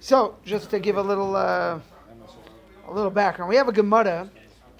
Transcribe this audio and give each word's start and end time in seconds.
So, 0.00 0.36
just 0.44 0.70
to 0.70 0.78
give 0.78 0.96
a 0.96 1.02
little, 1.02 1.34
uh, 1.34 1.80
a 2.86 2.92
little 2.92 3.10
background, 3.10 3.48
we 3.48 3.56
have 3.56 3.66
a 3.66 3.72
Gemara, 3.72 4.30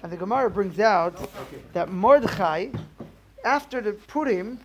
and 0.01 0.11
the 0.11 0.15
Gemara 0.15 0.49
brings 0.49 0.79
out 0.79 1.29
that 1.73 1.91
Mordechai, 1.91 2.67
after 3.43 3.81
the 3.81 3.93
Purim, 3.93 4.59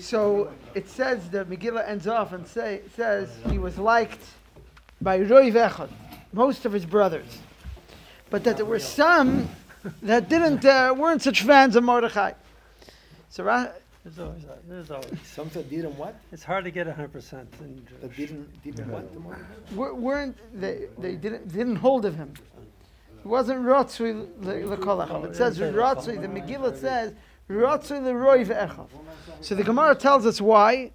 so 0.00 0.52
it 0.74 0.88
says 0.88 1.30
the 1.30 1.44
Megillah 1.44 1.88
ends 1.88 2.08
off 2.08 2.32
and 2.32 2.46
say 2.46 2.82
says 2.96 3.30
he 3.48 3.58
was 3.58 3.78
liked 3.78 4.20
by 5.00 5.18
Roy 5.20 5.50
Echad, 5.52 5.90
most 6.32 6.66
of 6.66 6.72
his 6.72 6.84
brothers, 6.84 7.38
but 8.30 8.42
that 8.44 8.56
there 8.56 8.66
were 8.66 8.80
some 8.80 9.48
that 10.02 10.28
didn't 10.28 10.64
uh, 10.64 10.92
weren't 10.96 11.22
such 11.22 11.42
fans 11.42 11.76
of 11.76 11.84
Mordechai. 11.84 12.32
So 13.30 13.44
There's 14.16 14.26
always, 14.26 14.44
there's 14.68 14.90
always. 14.90 15.12
Some 15.24 15.48
that 15.50 15.68
didn't 15.68 15.96
what? 15.98 16.18
It's 16.32 16.42
hard 16.42 16.64
to 16.64 16.70
get 16.70 16.86
hundred 16.86 17.12
percent 17.12 17.52
in 17.60 17.86
That 18.00 18.12
Jewish. 18.12 18.30
didn't, 18.30 18.62
didn't 18.62 18.90
what? 18.90 19.12
the 19.12 19.20
morning? 19.20 19.44
wer- 19.74 19.94
weren't 19.94 20.36
they, 20.58 20.86
they 20.98 21.16
didn't 21.16 21.52
didn't 21.52 21.76
hold 21.76 22.06
of 22.06 22.16
him. 22.16 22.32
It 23.18 23.26
wasn't 23.26 23.60
Ratzui 23.60 24.26
lekolachov. 24.40 25.26
It 25.26 25.36
says 25.36 25.58
Ratzui. 25.58 26.20
The 26.20 26.28
Megillah 26.28 26.76
says 26.78 27.12
Ratzui 27.50 28.02
leroy 28.02 28.44
ve'echav. 28.44 28.86
So 29.40 29.54
the 29.54 29.64
Gemara 29.64 29.94
tells 29.94 30.24
us 30.24 30.40
why, 30.40 30.90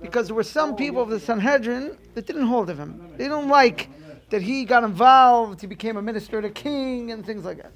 because 0.00 0.28
there 0.28 0.34
were 0.34 0.42
some 0.42 0.74
people 0.74 1.02
of 1.02 1.10
the 1.10 1.20
Sanhedrin 1.20 1.98
that 2.14 2.26
didn't 2.26 2.46
hold 2.46 2.70
of 2.70 2.78
him. 2.78 3.10
They 3.16 3.28
don't 3.28 3.48
like 3.48 3.90
that 4.30 4.40
he 4.42 4.64
got 4.64 4.84
involved. 4.84 5.60
He 5.60 5.66
became 5.66 5.96
a 5.96 6.02
minister 6.02 6.40
to 6.40 6.48
king 6.50 7.10
and 7.12 7.24
things 7.26 7.44
like 7.44 7.58
that. 7.58 7.72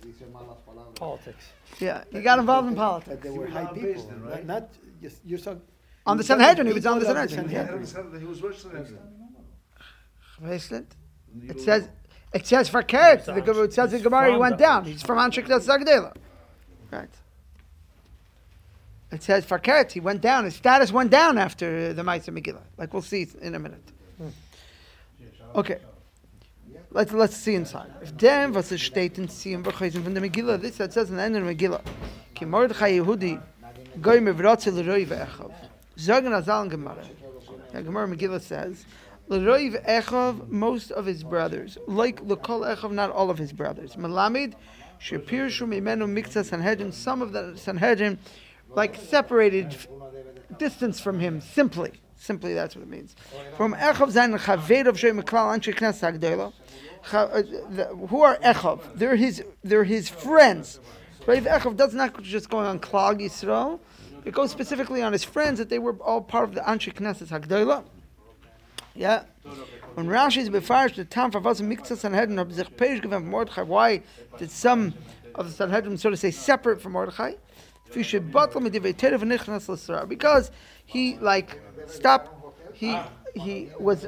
Politics. 0.94 1.44
Yeah, 1.80 2.04
he 2.10 2.20
got 2.22 2.38
involved 2.38 2.68
in 2.68 2.74
That 2.74 2.80
politics. 2.80 3.22
they 3.22 3.30
were 3.30 3.46
high 3.46 3.66
people, 3.66 4.12
not, 4.24 4.45
not 4.46 4.68
just, 5.02 5.18
you're 5.24 5.38
so. 5.38 5.60
On 6.06 6.16
the 6.16 6.22
you're 6.24 6.28
talking 6.28 6.42
Sanhedrin, 6.44 6.66
he 6.66 6.72
was 6.72 6.86
on 6.86 6.98
the 6.98 7.04
people 7.06 7.22
of 7.22 7.30
Sanhedrin, 7.30 8.20
He 8.20 8.27
was 8.27 8.42
worse 8.42 8.62
than 8.62 8.84
him. 8.84 8.98
Bracelet. 10.41 10.86
It 11.48 11.60
says 11.60 11.88
it 12.32 12.46
says 12.46 12.68
for 12.68 12.82
Keret. 12.82 13.24
The 13.24 13.41
Gemara- 13.41 13.64
It 13.64 13.72
says 13.72 13.92
in 13.92 14.02
Gemara 14.02 14.27
he 14.27 14.33
from 14.33 14.41
went 14.41 14.58
the- 14.58 14.64
down. 14.64 14.84
He's 14.84 15.02
from 15.02 15.19
Anshik 15.19 15.46
Zagdela. 15.46 16.14
Right. 16.91 17.08
It 19.11 19.22
says 19.22 19.44
for 19.44 19.58
Keret 19.58 19.92
he 19.92 20.00
went 20.00 20.20
down. 20.20 20.44
His 20.44 20.55
status 20.56 20.92
went 20.92 21.11
down 21.11 21.39
after 21.39 21.92
the 21.92 22.02
Ma'aser 22.02 22.30
Megillah. 22.36 22.62
Like 22.77 22.92
we'll 22.92 23.02
see 23.02 23.27
in 23.41 23.55
a 23.55 23.58
minute. 23.58 23.83
Hmm. 24.19 24.28
Okay. 25.55 25.78
Let's 26.91 27.12
let's 27.12 27.36
see 27.36 27.55
inside. 27.55 27.92
If 28.00 28.17
dem 28.17 28.55
was 28.55 28.72
es 28.72 28.81
steht 28.81 29.19
in 29.19 29.28
Siyam 29.28 29.62
v'chayzim 29.62 30.03
from 30.05 30.14
the 30.14 30.20
Megillah, 30.20 30.58
this 30.58 30.78
that 30.78 30.95
says 30.95 31.11
in 31.11 31.17
the 31.17 31.22
end 31.22 31.36
of 31.36 31.45
the 31.45 31.55
Megillah, 31.55 31.83
ki 32.34 32.47
Mordechai 32.47 32.92
Yehudi 32.92 33.42
goy 34.00 34.20
mevratze 34.20 34.72
l'roi 34.72 35.05
ve'echav. 35.05 35.53
Zogen 35.98 36.33
azal 36.42 36.62
in 36.62 36.70
Gemara. 36.70 37.05
The 37.72 37.83
Gemara 37.83 38.08
Megillah 38.08 38.41
says, 38.41 38.86
l'roi 39.28 39.70
ve'echav, 39.70 40.48
most 40.48 40.91
of 40.92 41.05
his 41.05 41.22
brothers, 41.22 41.77
like 41.86 42.22
l'kol 42.22 42.75
echav, 42.75 42.91
not 42.91 43.11
all 43.11 43.28
of 43.28 43.36
his 43.36 43.52
brothers. 43.52 43.95
Melamid, 43.97 44.55
shepirshu 44.98 45.69
mimenu 45.69 46.08
mikza 46.08 46.42
Sanhedrin, 46.42 46.92
some 46.92 47.20
of 47.20 47.33
the 47.33 47.55
Sanhedrin, 47.56 48.19
like 48.70 48.97
separated 48.97 49.77
distance 50.58 51.00
from 51.00 51.20
him, 51.20 51.42
simply. 51.42 51.92
Simply, 52.19 52.52
that's 52.52 52.74
what 52.74 52.83
it 52.83 52.88
means. 52.88 53.14
From 53.56 53.74
Echav 53.74 54.12
Zayin 54.12 54.36
Chaveid 54.38 54.86
of 54.86 54.98
Shem 54.98 55.22
Meklal 55.22 55.56
Anshe 55.56 55.72
Knes 55.72 56.00
Hagdola. 56.00 56.52
Uh, 57.12 57.94
Who 58.08 58.22
are 58.22 58.36
Echav? 58.38 58.80
They're 58.97 59.14
his. 59.14 59.42
They're 59.62 59.84
his 59.84 60.08
friends. 60.08 60.80
Rav 61.27 61.44
Echav 61.44 61.77
does 61.77 61.94
not 61.94 62.20
just 62.22 62.50
go 62.50 62.58
on 62.58 62.80
Klag 62.80 63.20
Yisrael. 63.20 63.78
It 64.24 64.34
goes 64.34 64.50
specifically 64.50 65.00
on 65.00 65.12
his 65.12 65.22
friends 65.22 65.58
that 65.58 65.69
they 65.69 65.78
were 65.78 65.94
all 66.02 66.20
part 66.20 66.48
of 66.48 66.55
the 66.56 66.61
Anshe 66.62 66.92
Knesset 66.92 67.28
Hagdola. 67.28 67.84
Yeah. 68.94 69.22
When 69.94 70.06
Rashi 70.06 70.39
is 70.39 70.50
befarish 70.50 70.96
the 70.96 71.05
town 71.05 71.30
for 71.30 71.41
Mikza 71.41 71.96
Sanhedrin 71.96 72.39
of 72.39 72.55
given 72.77 73.11
from 73.11 73.30
Mordechai, 73.30 73.62
why 73.62 74.02
did 74.39 74.50
some 74.50 74.92
of 75.36 75.46
the 75.46 75.52
Sanhedrin 75.52 75.96
so 75.96 76.11
to 76.11 76.16
say 76.16 76.33
separate 76.33 76.83
from 76.83 76.92
Mordechai? 76.92 77.35
Because 80.06 80.50
he 80.86 81.18
like 81.18 81.60
stopped 81.86 82.30
he 82.74 82.98
he 83.34 83.70
was 83.78 84.06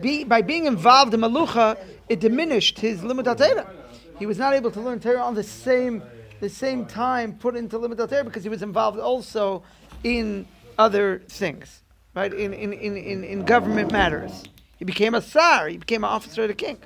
be, 0.00 0.24
by 0.24 0.42
being 0.42 0.66
involved 0.66 1.14
in 1.14 1.20
Malucha, 1.20 1.78
it 2.08 2.20
diminished 2.20 2.78
his 2.78 3.02
limit 3.02 3.24
Torah. 3.24 3.70
He 4.18 4.26
was 4.26 4.38
not 4.38 4.52
able 4.54 4.70
to 4.70 4.80
learn 4.80 5.00
Torah 5.00 5.22
on 5.22 5.34
the 5.34 5.42
same 5.42 6.02
the 6.40 6.48
same 6.48 6.86
time 6.86 7.34
put 7.34 7.56
into 7.56 7.78
limit 7.78 7.98
Torah 7.98 8.24
because 8.24 8.42
he 8.42 8.48
was 8.48 8.62
involved 8.62 8.98
also 8.98 9.62
in 10.04 10.46
other 10.78 11.22
things, 11.28 11.82
right? 12.14 12.32
In 12.32 12.52
in, 12.52 12.72
in, 12.72 12.96
in, 12.96 13.24
in 13.24 13.44
government 13.44 13.92
matters. 13.92 14.44
He 14.76 14.84
became 14.84 15.14
a 15.14 15.20
sar. 15.20 15.68
He 15.68 15.76
became 15.76 16.04
an 16.04 16.10
officer 16.10 16.42
of 16.42 16.48
the 16.48 16.54
king. 16.54 16.78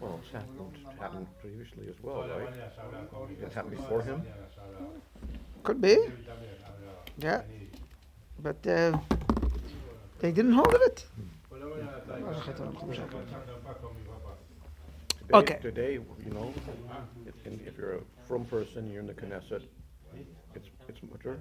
Well, 0.00 0.20
happened, 0.98 1.26
previously 1.40 1.88
as 1.88 2.02
well, 2.02 2.26
right? 2.26 2.48
It 3.42 3.52
happened 3.52 3.76
before 3.76 4.02
him? 4.02 4.22
Could 5.64 5.80
be. 5.80 5.96
Yeah. 7.18 7.40
But 8.40 8.66
uh, 8.66 8.98
they 10.20 10.30
didn't 10.30 10.52
hold 10.52 10.74
of 10.74 10.80
it. 10.82 11.06
Today- 15.26 15.32
Okay. 15.32 15.58
Today, 15.62 15.92
you 15.94 16.30
know, 16.34 16.52
if, 17.26 17.34
if 17.66 17.78
you're 17.78 17.94
a 17.94 18.00
from 18.28 18.44
person, 18.44 18.90
you're 18.90 19.00
in 19.00 19.06
the 19.06 19.14
Knesset, 19.14 19.62
it's, 20.54 20.68
it's 20.86 20.98
mutter. 21.10 21.38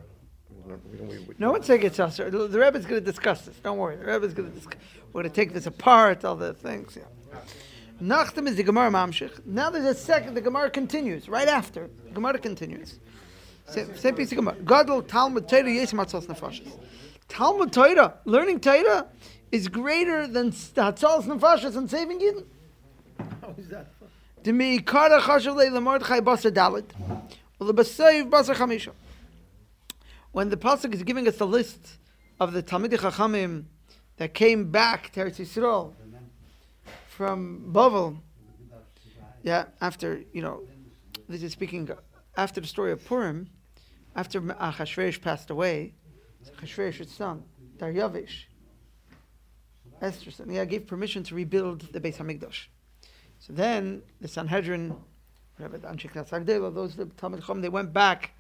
We 0.66 0.70
don't- 0.98 1.08
we- 1.10 1.18
we- 1.20 1.36
No 1.38 1.52
one's 1.52 1.66
saying 1.66 1.84
it's 1.84 2.00
us. 2.00 2.16
The 2.18 2.32
Rebbe's 2.32 2.86
going 2.86 3.02
to 3.02 3.06
discuss 3.06 3.42
this. 3.46 3.58
Don't 3.58 3.78
worry. 3.78 3.98
The 3.98 4.06
Rebbe's 4.06 4.34
going 4.34 4.50
to 4.50 4.56
discuss. 4.56 4.80
We're 5.12 5.24
going 5.24 5.32
to 5.34 5.36
take 5.36 5.52
this 5.54 5.66
apart, 5.66 6.24
all 6.24 6.38
the 6.38 6.54
things. 6.54 6.98
Yeah. 6.98 7.40
Nachtem 8.02 8.48
is 8.48 8.56
the 8.56 8.64
Gemara 8.64 8.90
Mamshich. 8.90 9.46
Now 9.46 9.70
there's 9.70 9.86
a 9.86 9.94
second. 9.94 10.34
The 10.36 10.42
Gemara 10.42 10.70
continues 10.70 11.28
right 11.28 11.48
after. 11.50 11.90
The 12.06 12.12
Gemara 12.12 12.40
continues. 12.40 13.00
Same, 13.66 13.98
same 13.98 14.16
piece 14.16 14.32
of 14.32 14.38
Gemara. 14.38 14.56
Gadol 14.64 15.04
Talmud 15.04 15.48
Torah 15.48 15.72
Yes 15.72 15.94
Matzos 15.94 16.26
Nefashis. 16.26 16.72
Talmud 17.28 17.72
Torah, 17.72 18.16
learning 18.26 18.60
Torah, 18.60 19.08
is 19.52 19.68
greater 19.68 20.28
than 20.28 20.52
Hatzos 20.52 21.24
Nefashis 21.24 21.76
and 21.76 21.90
saving 21.90 22.20
Yidden. 22.20 22.46
How 23.42 23.56
is 23.58 23.70
that? 23.70 23.92
Demi 24.44 24.80
Kara 24.80 25.22
Chashav 25.22 25.56
Le 25.56 25.82
Mordechai 25.82 26.20
Basar 26.20 26.52
Dalit, 26.52 26.90
Ulebasev 27.60 28.30
Basar 28.30 28.56
Chamisha. 28.56 28.92
When 30.34 30.50
the 30.50 30.58
pasuk 30.58 30.94
is 30.94 31.04
giving 31.04 31.28
us 31.28 31.40
a 31.40 31.46
list 31.46 31.98
of 32.40 32.54
the 32.54 32.62
Talmidei 32.62 32.98
Chachamim 32.98 33.66
that 34.18 34.34
came 34.34 34.70
back 34.72 35.12
to 35.14 35.22
Eretz 35.22 35.40
Yisrael 35.40 35.94
from 37.08 37.72
Bavel, 37.72 38.18
yeah, 39.44 39.66
after 39.80 40.24
you 40.34 40.42
know, 40.42 40.64
this 41.30 41.44
is 41.44 41.52
speaking 41.54 41.90
after 42.36 42.62
the 42.62 42.68
story 42.68 42.92
of 42.92 43.04
Purim, 43.06 43.50
after 44.16 44.42
Achashverosh 44.42 45.22
passed 45.22 45.50
away, 45.50 45.96
Achashverosh's 46.46 47.12
son 47.12 47.44
Daryavish, 47.78 48.46
Esther's 50.02 50.36
son, 50.36 50.50
yeah, 50.50 50.66
gave 50.66 50.88
permission 50.88 51.24
to 51.24 51.36
rebuild 51.36 51.82
the 51.94 52.00
Beis 52.00 52.18
Hamikdash. 52.18 52.68
So 53.40 53.54
then 53.54 54.04
the 54.22 54.28
Sanhedrin, 54.28 54.96
whatever 55.58 55.78
the 55.78 55.88
Anshe 55.88 56.12
Knas 56.12 56.30
Hagdela, 56.30 56.74
those 56.74 56.96
the 56.96 57.06
Talmud 57.06 57.42
Chacham, 57.42 57.62
they 57.62 57.70
went 57.70 57.94
back 57.94 58.32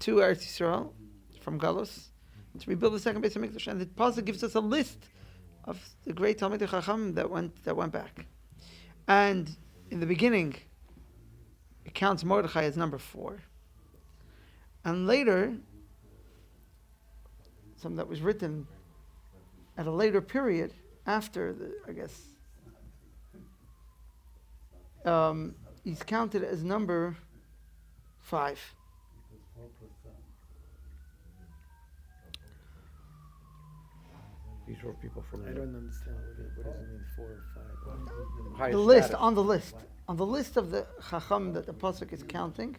to 0.00 0.16
Eretz 0.16 0.42
Yisrael 0.44 0.92
from 1.40 1.58
Galus 1.58 2.08
to 2.58 2.68
rebuild 2.68 2.94
the 2.94 2.98
second 2.98 3.22
Beis 3.22 3.34
Hamikdash, 3.34 3.66
and 3.68 3.80
the 3.80 3.86
pasuk 3.86 4.24
gives 4.24 4.42
us 4.42 4.54
a 4.54 4.60
list 4.60 4.98
of 5.64 5.78
the 6.04 6.12
great 6.12 6.38
Talmud 6.38 6.60
Chacham 6.60 7.14
that 7.14 7.30
went 7.30 7.62
that 7.64 7.76
went 7.76 7.92
back, 7.92 8.26
and 9.06 9.56
in 9.90 10.00
the 10.00 10.06
beginning, 10.06 10.54
it 11.84 11.94
counts 11.94 12.24
Mordechai 12.24 12.64
as 12.64 12.76
number 12.76 12.98
four, 12.98 13.40
and 14.84 15.06
later, 15.06 15.54
some 17.76 17.96
that 17.96 18.08
was 18.08 18.20
written 18.20 18.66
at 19.78 19.86
a 19.86 19.90
later 19.90 20.20
period 20.20 20.72
after 21.06 21.52
the 21.52 21.72
I 21.88 21.92
guess 21.92 22.22
um, 25.04 25.54
he's 25.84 26.02
counted 26.02 26.44
as 26.44 26.62
number 26.62 27.16
five. 28.18 28.60
These 34.66 34.82
were 34.84 34.94
people 34.94 35.24
from 35.30 35.42
I 35.44 35.48
the 35.48 35.54
don't 35.54 35.74
understand. 35.76 36.16
What, 36.16 36.46
it- 36.46 36.52
what 36.56 36.64
does 36.66 36.74
it 36.82 36.88
mean, 36.92 37.04
four 37.16 37.26
or 37.26 38.56
five? 38.58 38.72
The 38.72 38.78
list 38.78 39.08
status. 39.08 39.20
on 39.22 39.34
the 39.34 39.42
list 39.42 39.74
on 40.10 40.16
the 40.16 40.26
list 40.26 40.56
of 40.56 40.72
the 40.72 40.84
chacham 41.08 41.52
that 41.52 41.66
the 41.66 41.72
pasuk 41.72 42.12
is 42.12 42.24
counting. 42.24 42.76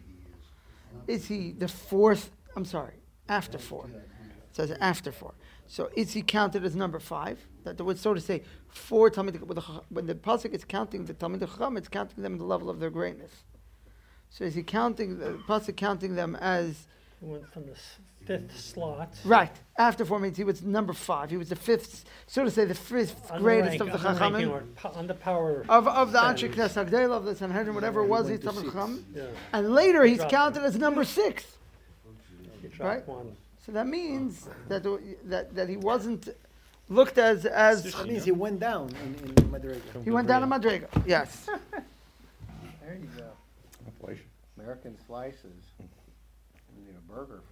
Is 1.06 1.28
he 1.28 1.52
the 1.52 1.66
fourth? 1.66 2.30
I'm 2.54 2.66
sorry, 2.66 2.96
after 3.26 3.56
four. 3.56 3.86
It 3.86 4.54
says 4.54 4.70
after 4.72 5.10
four. 5.10 5.32
So 5.66 5.88
is 5.96 6.12
he 6.12 6.20
counted 6.20 6.62
as 6.62 6.76
number 6.76 7.00
five? 7.00 7.38
That 7.64 7.80
would 7.80 7.98
so 7.98 8.12
to 8.12 8.20
say 8.20 8.42
four 8.68 9.10
Talmid 9.10 9.40
when 9.40 9.54
the, 9.54 9.62
when 9.88 10.06
the 10.06 10.14
pasuk 10.14 10.52
is 10.52 10.62
counting 10.66 11.06
the 11.06 11.14
Talmid 11.14 11.40
Chacham, 11.40 11.78
it's 11.78 11.88
counting 11.88 12.22
them 12.22 12.34
at 12.34 12.38
the 12.38 12.44
level 12.44 12.68
of 12.68 12.80
their 12.80 12.90
greatness. 12.90 13.32
So 14.28 14.44
is 14.44 14.54
he 14.54 14.62
counting 14.62 15.18
the 15.18 15.40
pasuk 15.48 15.74
counting 15.74 16.14
them 16.16 16.36
as 16.36 16.86
went 17.22 17.50
from 17.50 17.64
the 17.64 17.76
fifth 18.26 18.58
slot. 18.58 19.14
Right. 19.24 19.52
After 19.76 20.04
four 20.04 20.18
means 20.18 20.36
he 20.36 20.44
was 20.44 20.62
number 20.62 20.92
five. 20.92 21.30
He 21.30 21.36
was 21.36 21.48
the 21.48 21.56
fifth, 21.56 22.04
so 22.26 22.44
to 22.44 22.50
say, 22.50 22.64
the 22.64 22.74
fifth 22.74 23.30
greatest 23.38 23.80
of 23.80 23.86
the 23.92 23.98
Chachamim. 23.98 24.62
On 24.96 25.06
the 25.06 25.14
power. 25.14 25.64
Of, 25.68 25.88
of 25.88 26.12
the 26.12 26.18
Anshe 26.18 26.52
standings. 26.52 26.74
Knesset 26.74 26.90
Agdela, 26.90 27.16
of 27.16 27.24
the 27.24 27.34
Sanhedrin, 27.34 27.74
whatever 27.74 28.02
it 28.02 28.06
was, 28.06 28.28
he's 28.28 28.42
went 28.44 28.58
to 28.58 28.64
Chacham. 28.64 29.04
Yeah, 29.14 29.24
And 29.52 29.72
later 29.72 30.04
he's 30.04 30.22
counted 30.24 30.62
as 30.62 30.76
number 30.76 31.04
six. 31.04 31.44
Right. 32.78 33.06
one. 33.06 33.36
So 33.64 33.72
that 33.72 33.86
means 33.86 34.48
that, 34.68 34.82
that, 35.24 35.54
that 35.54 35.68
he 35.68 35.76
wasn't 35.76 36.28
looked 36.88 37.18
as, 37.18 37.46
as, 37.46 37.84
That 37.92 38.08
means 38.08 38.24
he 38.24 38.32
went 38.32 38.60
down 38.60 38.90
in, 39.04 39.14
in 39.14 39.34
Madrega. 39.50 40.04
he 40.04 40.10
went 40.10 40.26
down 40.28 40.42
in 40.42 40.48
Madriga. 40.48 40.88
Yes. 41.06 41.48
There 42.84 43.00
you 43.00 43.08
go. 43.16 43.30
Inflation. 43.86 44.26
American 44.58 44.98
slices. 45.06 45.64
You 45.78 46.84
need 46.84 46.94
a 46.96 47.12
burger 47.12 47.40
for 47.48 47.51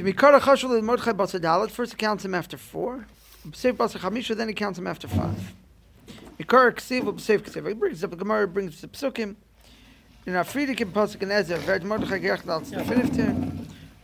The 0.00 0.14
Mikara 0.14 0.40
Chashul 0.40 0.78
is 0.78 0.82
Mordechai 0.82 1.12
b'asadahlet 1.12 1.70
First 1.70 1.92
he 1.92 1.98
counts 1.98 2.24
him 2.24 2.34
after 2.34 2.56
four. 2.56 3.06
B'Seif 3.46 3.74
Basa 3.74 3.98
Chamisha, 3.98 4.34
then 4.34 4.48
he 4.48 4.54
counts 4.54 4.78
him 4.78 4.86
after 4.86 5.06
five. 5.06 5.52
Mikara 6.38 6.72
Ksiv, 6.72 7.02
B'Seif 7.02 7.40
Ksiv. 7.40 7.68
He 7.68 7.74
brings 7.74 8.02
up 8.02 8.08
the 8.08 8.16
Gemara, 8.16 8.48
brings 8.48 8.80
the 8.80 8.88
Psukim. 8.88 9.36
In 10.24 10.32
Afridik 10.32 10.80
in 10.80 10.90
Pasuk 10.90 11.20
in 11.20 11.30
Ezer, 11.30 11.58
werd 11.66 11.84
Mordechai 11.84 12.18
gerecht 12.18 12.48
als 12.48 12.70
de 12.70 12.82
vijfde. 12.82 13.22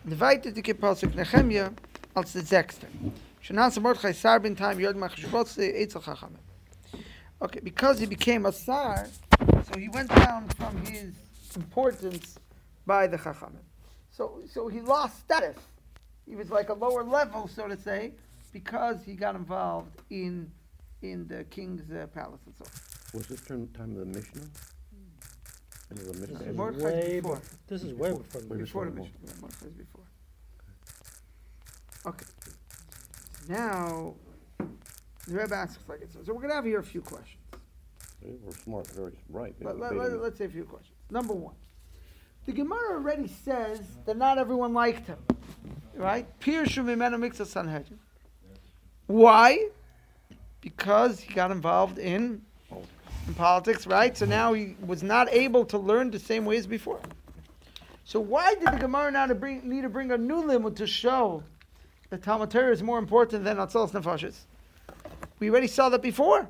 In 0.04 0.10
de 0.10 0.16
vijfde 0.16 0.52
in 0.52 0.76
Pasuk 0.76 1.14
Nehemia 1.14 1.72
als 2.12 2.32
de 2.32 2.42
zesde. 2.42 2.88
Shanasa 3.40 3.80
Mordechai 3.80 4.12
Sar 4.12 4.38
bin 4.38 4.54
time 4.54 4.78
Yod 4.78 4.96
Machshvotze 4.96 5.74
Eitzel 5.74 6.02
Chachamim. 6.02 6.42
Okay, 7.40 7.60
because 7.62 7.98
he 7.98 8.04
became 8.04 8.44
a 8.44 8.52
Sar, 8.52 9.06
so 9.62 9.78
he 9.78 9.88
went 9.88 10.10
down 10.10 10.46
from 10.58 10.76
his 10.84 11.14
importance 11.54 12.38
by 12.84 13.06
the 13.06 13.16
Chachamim. 13.16 13.64
So, 14.10 14.42
so 14.52 14.68
he 14.68 14.82
lost 14.82 15.20
status. 15.20 15.56
He 16.28 16.34
was 16.36 16.50
like 16.50 16.68
a 16.68 16.74
lower 16.74 17.04
level, 17.04 17.48
so 17.48 17.68
to 17.68 17.76
say, 17.76 18.12
because 18.52 19.02
he 19.04 19.14
got 19.14 19.34
involved 19.34 20.00
in 20.10 20.50
in 21.02 21.26
the 21.28 21.44
king's 21.44 21.90
uh, 21.92 22.06
palace 22.08 22.40
and 22.46 22.54
so. 22.56 22.64
on. 22.64 23.18
Was 23.18 23.26
this 23.28 23.40
term, 23.42 23.68
time 23.68 23.92
of 23.92 23.98
the 23.98 24.06
Mishnah? 24.06 24.42
End 25.90 26.00
of 26.00 26.06
the 26.06 26.26
This 26.26 26.40
is 26.40 26.56
Mordechai's 26.56 26.82
way, 26.84 27.20
before. 27.20 27.36
bef- 27.36 27.56
this 27.68 27.82
is 27.84 27.94
way 27.94 28.10
before. 28.10 28.40
the 28.40 28.48
Way 28.48 28.56
Before 28.58 28.84
the 28.86 28.90
Before 28.90 29.04
mission. 29.04 29.14
Yeah, 29.24 29.32
Mordechai's 29.40 29.72
before. 29.72 30.04
Okay. 32.06 32.26
Now, 33.48 34.14
the 34.58 35.34
Rebbe 35.34 35.54
asks 35.54 35.78
like 35.88 36.00
it. 36.02 36.12
So, 36.12 36.20
so 36.24 36.32
we're 36.34 36.42
gonna 36.42 36.54
have 36.54 36.64
here 36.64 36.80
a 36.80 36.84
few 36.84 37.02
questions. 37.02 37.42
They 38.22 38.32
were 38.42 38.52
smart, 38.52 38.88
very 38.88 39.12
right. 39.28 39.54
They 39.58 39.66
Let, 39.66 39.76
were 39.76 39.80
let, 39.82 39.92
debating. 39.92 40.20
let, 40.22 40.32
us 40.32 40.38
say 40.38 40.44
a 40.46 40.48
few 40.48 40.64
questions. 40.64 40.96
Number 41.10 41.34
one, 41.34 41.54
the 42.46 42.52
Gemara 42.52 42.94
already 42.94 43.28
says 43.28 43.80
that 44.06 44.16
not 44.16 44.38
everyone 44.38 44.72
liked 44.72 45.06
him, 45.06 45.18
right? 45.96 46.26
Pirshu 46.40 46.84
mimenu 46.84 47.18
miksa 47.18 47.46
Sanhedrin. 47.46 47.98
Why? 49.06 49.68
Because 50.60 51.20
he 51.20 51.32
got 51.32 51.50
involved 51.50 51.98
in, 51.98 52.42
in 53.26 53.34
politics, 53.34 53.86
right? 53.86 54.16
So 54.16 54.26
now 54.26 54.52
he 54.52 54.76
was 54.84 55.02
not 55.02 55.32
able 55.32 55.64
to 55.66 55.78
learn 55.78 56.10
the 56.10 56.18
same 56.18 56.44
way 56.44 56.56
as 56.56 56.66
before. 56.66 57.00
So 58.04 58.20
why 58.20 58.54
did 58.54 58.72
the 58.72 58.78
Gemara 58.78 59.10
now 59.10 59.26
to 59.26 59.34
bring, 59.34 59.68
need 59.68 59.82
to 59.82 59.88
bring 59.88 60.12
a 60.12 60.18
new 60.18 60.42
limud 60.42 60.76
to 60.76 60.86
show 60.86 61.42
that 62.10 62.22
Talmud 62.22 62.50
Torah 62.50 62.72
is 62.72 62.82
more 62.82 62.98
important 62.98 63.44
than 63.44 63.56
Atzalas 63.56 63.90
Nefashis? 63.90 64.40
We 65.38 65.50
already 65.50 65.66
saw 65.66 65.88
that 65.88 66.02
before 66.02 66.48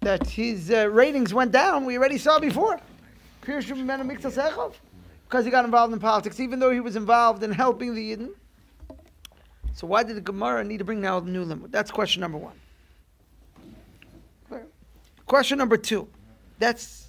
that 0.00 0.26
his 0.28 0.70
uh, 0.70 0.88
ratings 0.90 1.32
went 1.34 1.52
down. 1.52 1.84
We 1.84 1.96
already 1.98 2.18
saw 2.18 2.38
before. 2.38 2.80
Because 3.40 3.64
he 5.44 5.50
got 5.50 5.64
involved 5.64 5.92
in 5.92 6.00
politics, 6.00 6.40
even 6.40 6.58
though 6.58 6.70
he 6.70 6.80
was 6.80 6.96
involved 6.96 7.42
in 7.42 7.50
helping 7.52 7.94
the 7.94 8.16
Yidden. 8.16 8.30
So 9.78 9.86
why 9.86 10.02
did 10.02 10.16
the 10.16 10.20
Gemara 10.20 10.64
need 10.64 10.78
to 10.78 10.84
bring 10.84 11.00
now 11.00 11.20
the 11.20 11.30
new 11.30 11.44
limit? 11.44 11.70
That's 11.70 11.92
question 11.92 12.20
number 12.20 12.36
one. 12.36 12.58
Question 15.24 15.56
number 15.56 15.76
two. 15.76 16.08
That's 16.58 17.06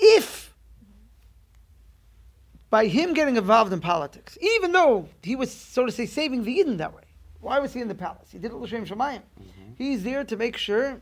if 0.00 0.52
by 2.70 2.86
him 2.86 3.14
getting 3.14 3.36
involved 3.36 3.72
in 3.72 3.78
politics, 3.78 4.36
even 4.40 4.72
though 4.72 5.08
he 5.22 5.36
was, 5.36 5.52
so 5.52 5.86
to 5.86 5.92
say, 5.92 6.06
saving 6.06 6.42
the 6.42 6.58
Yidden 6.58 6.78
that 6.78 6.92
way, 6.92 7.04
why 7.40 7.60
was 7.60 7.72
he 7.72 7.80
in 7.80 7.86
the 7.86 7.94
palace? 7.94 8.30
He 8.32 8.38
did 8.38 8.50
it 8.50 8.56
l'shem 8.56 8.84
shemayim. 8.84 9.20
Mm-hmm. 9.20 9.72
He's 9.78 10.02
there 10.02 10.24
to 10.24 10.36
make 10.36 10.56
sure, 10.56 11.00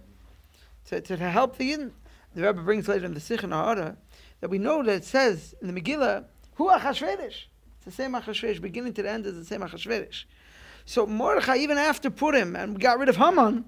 to, 0.89 1.01
to, 1.01 1.17
to 1.17 1.31
help 1.31 1.57
the 1.57 1.73
Yidden. 1.73 1.93
The 2.35 2.43
Rebbe 2.43 2.61
brings 2.61 2.89
later 2.89 3.07
in 3.07 3.15
the 3.15 3.21
Sikh 3.21 3.43
and 3.43 3.55
Ha'ara 3.55 3.97
that 4.45 4.51
we 4.51 4.59
know 4.59 4.83
that 4.83 4.97
it 4.97 5.05
says 5.07 5.55
in 5.63 5.73
the 5.73 5.81
Megillah, 5.81 6.27
Hu 6.57 6.69
Achashverosh. 6.69 7.45
It's 7.79 7.85
the 7.87 7.91
same 7.91 8.13
Achashverosh, 8.13 8.61
beginning 8.61 8.93
to 8.93 9.03
the 9.03 9.09
end 9.09 9.25
is 9.25 9.37
the 9.37 9.43
same 9.43 9.63
Achashverosh. 9.63 10.25
So 10.85 11.07
Mordechai, 11.07 11.57
even 11.57 11.79
after 11.79 12.11
Purim 12.11 12.55
and 12.55 12.79
got 12.79 12.99
rid 12.99 13.09
of 13.09 13.17
Haman, 13.17 13.65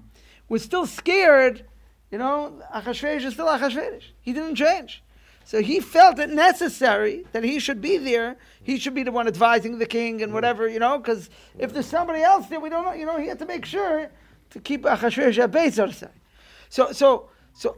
was 0.49 0.61
still 0.61 0.85
scared. 0.85 1.65
You 2.11 2.19
know, 2.19 2.61
Achashverosh 2.75 3.25
is 3.25 3.33
still 3.33 3.47
Achashverosh. 3.47 4.03
He 4.21 4.33
didn't 4.33 4.53
change. 4.53 5.01
So 5.45 5.63
he 5.63 5.79
felt 5.79 6.19
it 6.19 6.29
necessary 6.29 7.25
that 7.31 7.43
he 7.43 7.57
should 7.57 7.81
be 7.81 7.97
there. 7.97 8.37
He 8.61 8.77
should 8.77 8.93
be 8.93 9.01
the 9.01 9.11
one 9.11 9.27
advising 9.27 9.79
the 9.79 9.87
king 9.87 10.21
and 10.21 10.31
whatever, 10.31 10.67
you 10.67 10.77
know, 10.77 10.99
because 10.99 11.31
if 11.57 11.73
there's 11.73 11.87
somebody 11.87 12.21
else 12.21 12.45
there, 12.49 12.59
we 12.59 12.69
don't 12.69 12.85
know, 12.85 12.93
you 12.93 13.07
know, 13.07 13.17
he 13.17 13.25
had 13.25 13.39
to 13.39 13.47
make 13.47 13.65
sure 13.65 14.11
to 14.51 14.59
keep 14.59 14.83
Achashverosh 14.83 15.39
at 15.39 15.49
bay. 15.49 15.71
So, 15.71 16.91
so, 16.91 17.29
so, 17.55 17.77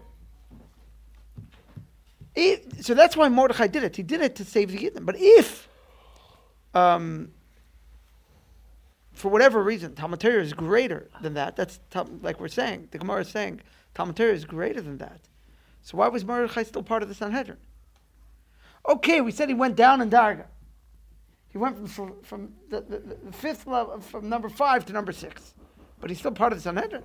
if, 2.39 2.85
so 2.85 2.93
that's 2.93 3.17
why 3.17 3.27
Mordechai 3.29 3.67
did 3.67 3.83
it. 3.83 3.95
He 3.95 4.03
did 4.03 4.21
it 4.21 4.35
to 4.35 4.45
save 4.45 4.71
the 4.71 4.77
Yidden. 4.77 5.05
But 5.05 5.15
if, 5.17 5.67
um, 6.73 7.31
for 9.13 9.29
whatever 9.29 9.61
reason, 9.61 9.95
Talmud 9.95 10.19
Torah 10.19 10.41
is 10.41 10.53
greater 10.53 11.09
than 11.21 11.33
that, 11.35 11.55
that's 11.55 11.79
like 12.21 12.39
we're 12.39 12.47
saying, 12.47 12.87
the 12.91 12.97
Gemara 12.97 13.21
is 13.21 13.29
saying, 13.29 13.61
Talmud 13.93 14.15
Torah 14.15 14.33
is 14.33 14.45
greater 14.45 14.81
than 14.81 14.97
that. 14.99 15.21
So 15.81 15.97
why 15.97 16.07
was 16.07 16.25
Mordechai 16.25 16.63
still 16.63 16.83
part 16.83 17.03
of 17.03 17.09
the 17.09 17.15
Sanhedrin? 17.15 17.57
Okay, 18.87 19.21
we 19.21 19.31
said 19.31 19.49
he 19.49 19.55
went 19.55 19.75
down 19.75 20.01
in 20.01 20.09
Darga. 20.09 20.45
He 21.49 21.57
went 21.57 21.75
from, 21.75 21.87
from, 21.87 22.13
from 22.21 22.53
the, 22.69 22.81
the, 22.81 23.15
the 23.25 23.31
fifth 23.31 23.65
level, 23.67 23.99
from 23.99 24.29
number 24.29 24.49
five 24.49 24.85
to 24.85 24.93
number 24.93 25.11
six. 25.11 25.53
But 25.99 26.09
he's 26.09 26.19
still 26.19 26.31
part 26.31 26.53
of 26.53 26.59
the 26.59 26.63
Sanhedrin. 26.63 27.03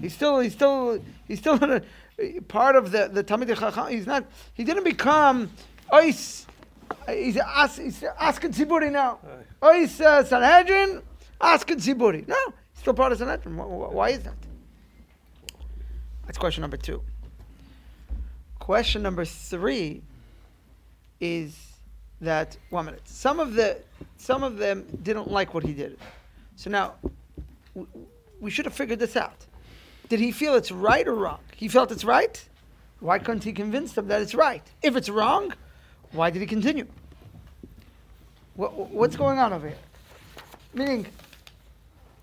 He's 0.00 0.14
still, 0.14 0.40
he's 0.40 0.52
still, 0.52 1.02
he's 1.28 1.38
still 1.38 1.54
in 1.62 1.70
a, 1.70 1.82
part 2.48 2.76
of 2.76 2.90
the, 2.90 3.08
the 3.12 3.22
Talmud 3.22 3.48
Chacham. 3.48 3.88
He's 3.88 4.06
not, 4.06 4.24
he 4.54 4.64
didn't 4.64 4.84
become, 4.84 5.50
Ois, 5.92 6.46
he's, 7.08 7.38
as, 7.56 7.76
he's 7.76 8.02
asking 8.18 8.52
Tziburi 8.52 8.90
now. 8.90 9.18
Ois 9.60 10.00
uh, 10.00 10.24
Sanhedrin, 10.24 11.02
asking 11.40 11.78
Tziburi. 11.78 12.26
No, 12.26 12.36
he's 12.46 12.80
still 12.80 12.94
part 12.94 13.12
of 13.12 13.18
Sanhedrin. 13.18 13.56
Why, 13.56 13.64
why 13.64 14.08
is 14.10 14.22
that? 14.24 14.34
That's 16.26 16.38
question 16.38 16.62
number 16.62 16.76
two. 16.76 17.02
Question 18.58 19.02
number 19.02 19.24
three 19.24 20.02
is 21.20 21.56
that 22.20 22.56
one 22.70 22.86
minute. 22.86 23.02
Some 23.04 23.40
of 23.40 23.54
the 23.54 23.78
some 24.16 24.44
of 24.44 24.56
them 24.56 24.86
didn't 25.02 25.28
like 25.28 25.52
what 25.52 25.64
he 25.64 25.72
did. 25.72 25.98
So 26.54 26.70
now 26.70 26.94
w- 27.74 28.06
we 28.40 28.50
should 28.50 28.64
have 28.64 28.74
figured 28.74 29.00
this 29.00 29.16
out. 29.16 29.46
Did 30.12 30.20
he 30.20 30.30
feel 30.30 30.54
it's 30.56 30.70
right 30.70 31.08
or 31.08 31.14
wrong? 31.14 31.38
He 31.56 31.68
felt 31.68 31.90
it's 31.90 32.04
right. 32.04 32.38
Why 33.00 33.18
couldn't 33.18 33.44
he 33.44 33.52
convince 33.54 33.94
them 33.94 34.08
that 34.08 34.20
it's 34.20 34.34
right? 34.34 34.62
If 34.82 34.94
it's 34.94 35.08
wrong, 35.08 35.54
why 36.10 36.28
did 36.28 36.40
he 36.42 36.46
continue? 36.46 36.86
What, 38.54 38.90
what's 38.90 39.16
going 39.16 39.38
on 39.38 39.54
over 39.54 39.68
here? 39.68 39.78
Meaning, 40.74 41.06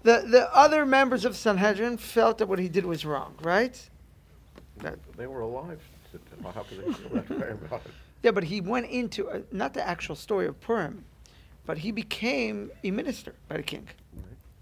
the 0.03 0.23
the 0.27 0.55
other 0.55 0.85
members 0.85 1.25
of 1.25 1.35
Sanhedrin 1.35 1.97
felt 1.97 2.37
that 2.37 2.47
what 2.47 2.59
he 2.59 2.69
did 2.69 2.85
was 2.85 3.05
wrong, 3.05 3.33
right? 3.41 3.75
That, 4.83 4.99
They 5.17 5.25
were 5.25 5.41
alive. 5.41 5.81
to- 6.11 6.19
to- 6.19 6.51
How 6.51 6.61
could 6.61 6.85
they 6.85 6.93
feel 6.93 7.09
that 7.09 7.27
way 7.31 7.49
about? 7.49 7.81
Yeah, 8.21 8.31
but 8.31 8.43
he 8.43 8.61
went 8.61 8.85
into 8.91 9.29
uh 9.31 9.39
not 9.51 9.73
the 9.73 9.81
actual 9.87 10.15
story 10.15 10.45
of 10.45 10.61
Purim, 10.61 11.05
but 11.65 11.79
he 11.79 11.91
became 11.91 12.69
a 12.83 12.91
minister 12.91 13.33
by 13.47 13.57
the 13.57 13.63
king. 13.63 13.87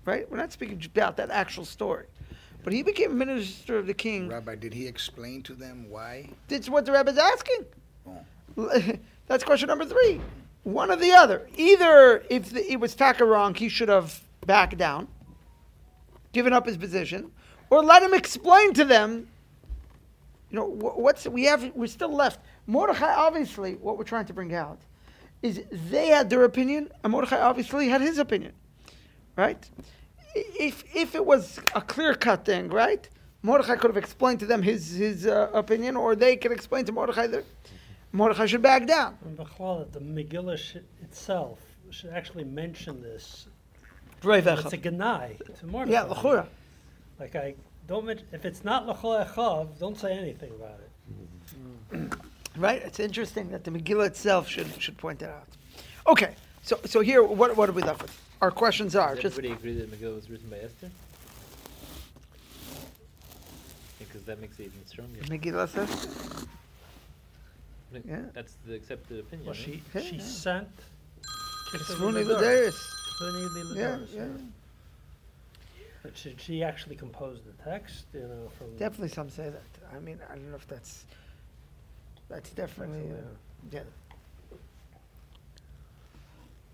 Right? 0.06 0.32
We're 0.32 0.38
not 0.38 0.54
speaking 0.54 0.82
about 0.86 1.18
that 1.18 1.30
actual 1.30 1.66
story, 1.66 2.06
but 2.68 2.74
he 2.74 2.84
became 2.84 3.18
minister 3.18 3.78
of 3.78 3.88
the 3.88 3.94
king. 3.94 4.28
Rabbi, 4.28 4.56
did 4.56 4.74
he 4.74 4.88
explain 4.88 5.42
to 5.44 5.54
them 5.54 5.90
why? 5.90 6.32
That's 6.50 6.68
what 6.68 6.86
the 6.86 6.92
Rebbe's 6.92 7.18
asking. 7.18 7.66
Oh. 8.06 8.82
That's 9.28 9.46
question 9.46 9.70
number 9.70 9.86
three. 9.86 10.20
One 10.64 10.92
or 10.92 10.98
the 10.98 11.14
other. 11.14 11.48
Either 11.56 12.26
if 12.30 12.52
the, 12.52 12.70
it 12.70 12.78
was 12.78 12.94
Taka 12.94 13.24
wrong, 13.24 13.56
he 13.56 13.70
should 13.70 13.88
have 13.88 14.22
backed 14.46 14.78
down, 14.78 15.08
given 16.34 16.52
up 16.52 16.66
his 16.66 16.76
position, 16.76 17.32
or 17.70 17.82
let 17.82 18.04
him 18.04 18.14
explain 18.14 18.74
to 18.74 18.84
them. 18.84 19.30
You 20.50 20.58
know 20.58 20.66
wh- 20.70 20.98
what's 20.98 21.26
we 21.26 21.46
have. 21.46 21.72
We're 21.74 21.88
still 21.88 22.14
left. 22.14 22.42
Mordechai, 22.66 23.14
obviously, 23.14 23.76
what 23.76 23.98
we're 23.98 24.04
trying 24.04 24.26
to 24.26 24.34
bring 24.34 24.54
out 24.54 24.82
is 25.42 25.62
they 25.72 26.08
had 26.08 26.30
their 26.30 26.44
opinion, 26.44 26.92
and 27.02 27.14
Mordechai 27.14 27.40
obviously 27.40 27.88
had 27.88 28.02
his 28.02 28.18
opinion, 28.18 28.52
right? 29.38 29.70
I- 30.38 30.46
If 30.70 30.76
if 30.96 31.10
it 31.16 31.26
was 31.26 31.60
a 31.76 31.82
clear 31.82 32.14
cut 32.26 32.46
thing, 32.46 32.70
right? 32.70 33.04
Mordechai 33.44 33.76
could 33.76 33.92
have 33.94 34.04
explained 34.06 34.40
to 34.42 34.46
them 34.52 34.62
his 34.62 34.82
his 35.06 35.26
uh, 35.26 35.50
opinion, 35.54 35.96
or 35.96 36.16
they 36.16 36.36
could 36.42 36.52
explain 36.52 36.84
to 36.86 36.92
Mordechai 36.92 37.28
that 37.28 37.44
Mordechai 38.12 38.46
should 38.48 38.62
back 38.62 38.88
down. 38.88 39.18
And 39.26 39.38
Bechlal, 39.38 39.92
the 39.92 40.00
Megillah 40.00 40.58
sh- 40.58 40.78
itself 41.02 41.60
should 41.90 42.12
actually 42.20 42.44
mention 42.44 43.02
this. 43.02 43.48
It's 44.24 44.74
a 44.74 44.78
Ganai 44.78 45.38
to 45.60 45.66
Mordechai. 45.68 45.94
Yeah, 45.94 46.04
l'chura. 46.04 46.48
Like 47.20 47.36
I 47.36 47.56
don't 47.88 48.06
mention, 48.06 48.26
if 48.32 48.44
it's 48.46 48.64
not 48.64 48.86
L'chol 48.88 49.14
Echav, 49.26 49.78
don't 49.80 49.98
say 49.98 50.12
anything 50.18 50.52
about 50.60 50.80
it. 50.86 52.12
Right? 52.58 52.82
It's 52.82 53.00
interesting 53.00 53.50
that 53.52 53.64
the 53.64 53.72
Megillah 53.72 54.08
itself 54.08 54.48
should 54.50 54.68
should 54.82 54.98
point 54.98 55.20
that 55.20 55.30
out. 55.30 55.48
Okay, 56.08 56.34
so 56.68 56.78
so 56.86 57.00
here, 57.00 57.24
what 57.24 57.56
what 57.56 57.70
are 57.70 57.72
we 57.72 57.82
left 57.82 58.02
with? 58.02 58.16
Our 58.42 58.52
questions 58.52 58.94
are 58.96 59.16
Does 59.16 59.24
just 59.24 59.38
everybody 59.38 59.54
agree 59.60 59.76
that 59.80 59.90
Megillah 59.90 60.16
was 60.16 60.30
written 60.30 60.50
by 60.50 60.58
Esther? 60.58 60.92
Because 64.00 64.24
that 64.24 64.42
makes 64.42 64.60
it 64.60 64.64
even 64.64 64.86
stronger. 64.86 65.22
Megillah 65.22 65.70
says. 65.70 66.46
I 67.96 68.02
Yeah. 68.06 68.20
That's 68.34 68.58
the 68.68 68.76
accepted 68.76 69.20
opinion. 69.20 69.48
Well, 69.48 69.56
right? 69.56 69.64
she, 69.64 69.82
Yeah, 69.96 70.02
she 70.02 70.16
yeah. 70.18 70.24
sent. 70.24 70.68
Tzvuni 71.72 72.26
Kitzur 72.26 72.38
l'deris. 72.38 72.76
Tzvuni 73.22 73.76
Yeah, 73.76 73.96
l'deris, 73.96 74.14
yeah. 74.14 74.28
But 76.04 76.18
she, 76.18 76.36
she 76.38 76.64
actually 76.64 76.96
composed 76.96 77.44
the 77.46 77.64
text, 77.64 78.06
you 78.14 78.22
know, 78.22 78.50
from. 78.58 78.76
Definitely, 78.78 79.10
some 79.10 79.30
say 79.30 79.50
that. 79.50 79.96
I 79.96 80.00
mean, 80.00 80.20
I 80.30 80.36
don't 80.36 80.50
know 80.50 80.58
if 80.58 80.68
that's 80.68 81.06
that's 82.30 82.50
definitely 82.52 83.10
uh, 83.12 83.24
yeah. 83.72 83.80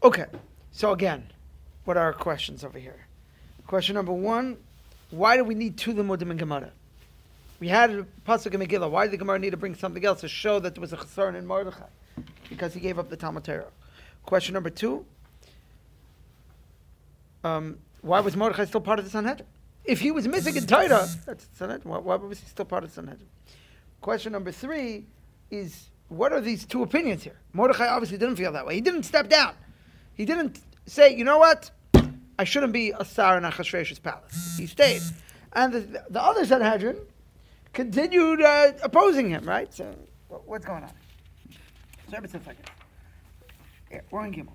Okay, 0.04 0.26
so 0.74 0.92
again, 0.92 1.24
what 1.86 1.96
are 1.96 2.04
our 2.04 2.14
questions 2.14 2.66
over 2.66 2.78
here? 2.78 3.08
Question 3.68 3.96
number 3.96 4.12
one: 4.12 4.58
Why 5.12 5.38
do 5.38 5.46
we 5.46 5.56
need 5.56 5.78
two 5.78 5.94
limudim 5.94 6.30
in 6.30 6.36
Gemara? 6.36 6.72
We 7.62 7.70
had 7.70 7.90
a 7.92 8.06
pasuk 8.28 8.54
in 8.54 8.60
Megillah. 8.60 8.92
Why 8.92 9.06
did 9.06 9.14
the 9.14 9.18
Gemara 9.18 9.40
need 9.40 9.52
to 9.52 9.58
bring 9.58 9.76
something 9.76 10.04
else 10.04 10.20
to 10.20 10.28
show 10.28 10.60
that 10.60 10.76
there 10.76 10.82
was 10.82 10.92
a 10.92 10.98
chesron 10.98 11.36
in 11.36 11.46
Mordechai? 11.46 11.86
Because 12.50 12.74
he 12.74 12.82
gave 12.82 13.00
up 13.00 13.10
the 13.10 13.16
Talmud 13.16 13.46
Torah. 13.46 13.68
Question 14.26 14.54
number 14.56 14.70
two: 14.70 15.06
um, 17.46 17.78
Why 18.02 18.20
was 18.20 18.36
Mordechai 18.36 18.66
still 18.66 18.82
part 18.82 19.00
of 19.00 19.06
the 19.06 19.12
Sanhedrin? 19.12 19.48
If 19.86 20.02
he 20.02 20.12
was 20.12 20.28
missing 20.28 20.58
in 20.58 20.68
Torah, 20.68 21.08
that's 21.26 21.48
Sanhedrin. 21.54 21.90
Why, 21.90 22.00
why 22.00 22.16
was 22.16 22.42
he 22.42 22.48
still 22.48 22.66
part 22.66 22.84
of 22.84 22.90
the 22.90 22.96
Sanhedrin? 22.96 23.30
Question 24.02 24.34
number 24.34 24.52
three 24.52 25.06
is: 25.50 25.86
What 26.10 26.34
are 26.34 26.42
these 26.42 26.66
two 26.66 26.84
opinions 26.84 27.24
here? 27.24 27.40
Mordechai 27.54 27.88
obviously 27.88 28.18
didn't 28.18 28.36
feel 28.36 28.52
that 28.52 28.66
way. 28.66 28.76
He 28.76 28.82
didn't 28.82 29.04
step 29.04 29.30
down. 29.30 29.56
He 30.16 30.26
didn't 30.26 30.60
say, 30.86 31.16
"You 31.16 31.24
know 31.24 31.38
what? 31.38 31.72
I 32.40 32.44
shouldn't 32.44 32.74
be 32.74 32.92
a 32.92 33.06
star 33.06 33.38
in 33.38 33.44
Achashverosh's 33.44 34.00
palace." 34.00 34.58
He 34.58 34.68
stayed, 34.68 35.02
and 35.54 35.74
the, 35.74 36.04
the 36.10 36.22
other 36.22 36.46
Sanhedrin 36.46 36.98
continued 37.74 38.42
uh, 38.42 38.74
opposing 38.84 39.30
him. 39.30 39.46
Right? 39.46 39.74
So, 39.74 39.94
what's 40.28 40.66
going 40.66 40.84
on? 40.84 40.92
So, 42.10 42.18
like 42.20 42.32
this. 42.32 42.42
Here, 43.90 44.04
we're 44.12 44.26
in 44.26 44.34
Gimel. 44.34 44.54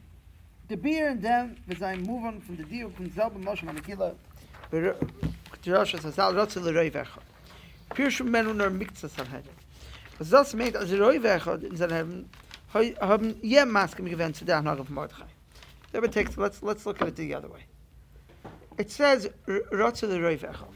The 0.69 0.77
beer 0.77 1.09
and 1.09 1.23
them, 1.23 1.57
as 1.71 1.81
I 1.83 1.97
move 1.97 2.25
on 2.25 2.41
from 2.41 2.57
the 2.57 2.65
deal, 2.65 2.91
from 2.91 3.09
Zelba 3.11 3.43
Moshe 3.43 3.65
Namekila, 3.65 4.15
Rosh 4.71 5.95
Hashanah, 5.95 6.35
Rotzel 6.35 6.63
Leroi 6.63 6.91
Vechad. 6.91 7.23
Pirshu 7.91 8.25
Menu 8.27 8.53
Nor 8.53 8.71
Mikza 8.71 9.09
Sanhedrin. 9.09 9.55
Was 10.19 10.31
das 10.31 10.55
meint, 10.55 10.77
als 10.77 10.91
Vechad 10.91 11.63
in 11.63 11.77
Sanhedrin, 11.77 12.29
haben 12.75 13.35
je 13.43 13.65
Maskem 13.65 14.07
gewinnt 14.07 14.37
zu 14.37 14.45
der 14.45 14.59
Anhage 14.59 14.85
von 14.85 14.95
Mordechai. 14.95 15.25
Takes, 15.93 16.37
let's, 16.37 16.63
let's 16.63 16.87
look 16.87 17.01
at 17.03 17.09
it 17.09 17.17
the 17.17 17.35
other 17.35 17.49
way. 17.49 17.65
It 18.77 18.91
says, 18.91 19.29
Vechad. 19.47 20.67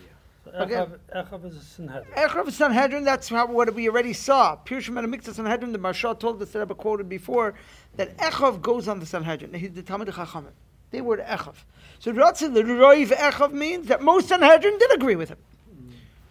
So 0.45 0.51
Okay. 0.55 0.75
Echav, 0.75 0.99
Echav 1.15 1.45
is 1.47 1.57
a 1.57 1.61
Sanhedrin. 1.61 2.13
Echav 2.17 2.49
is 2.49 2.57
Sanhedrin, 2.57 3.05
that's 3.05 3.29
how, 3.29 3.47
what 3.47 3.73
we 3.75 3.89
already 3.89 4.13
saw. 4.13 4.57
Pirush 4.57 4.89
and 4.89 5.15
Mikzah 5.15 5.35
Sanhedrin, 5.35 5.73
the 5.73 5.79
Marshal 5.79 6.15
told 6.15 6.43
us 6.43 6.51
that 6.51 6.59
Rebbe 6.59 6.75
quoted 6.75 7.09
before, 7.09 7.55
that 7.97 8.17
Echav 8.19 8.61
goes 8.61 8.89
on 8.89 8.99
the 8.99 9.07
Sanhedrin. 9.07 9.55
He's 9.55 9.73
the 9.73 9.83
Talmud 9.83 10.09
Chachamim. 10.09 10.53
They 10.91 11.01
were 11.01 11.17
the 11.17 11.23
Echav. 11.23 11.55
So 12.01 12.13
Ratzah, 12.13 12.53
the 12.53 12.63
Roiv 12.63 13.09
Echav 13.09 13.53
means 13.53 13.87
that 13.87 14.03
most 14.03 14.29
Sanhedrin 14.29 14.79
did 14.79 14.93
agree 14.93 15.17
with 15.17 15.29
him. 15.29 15.39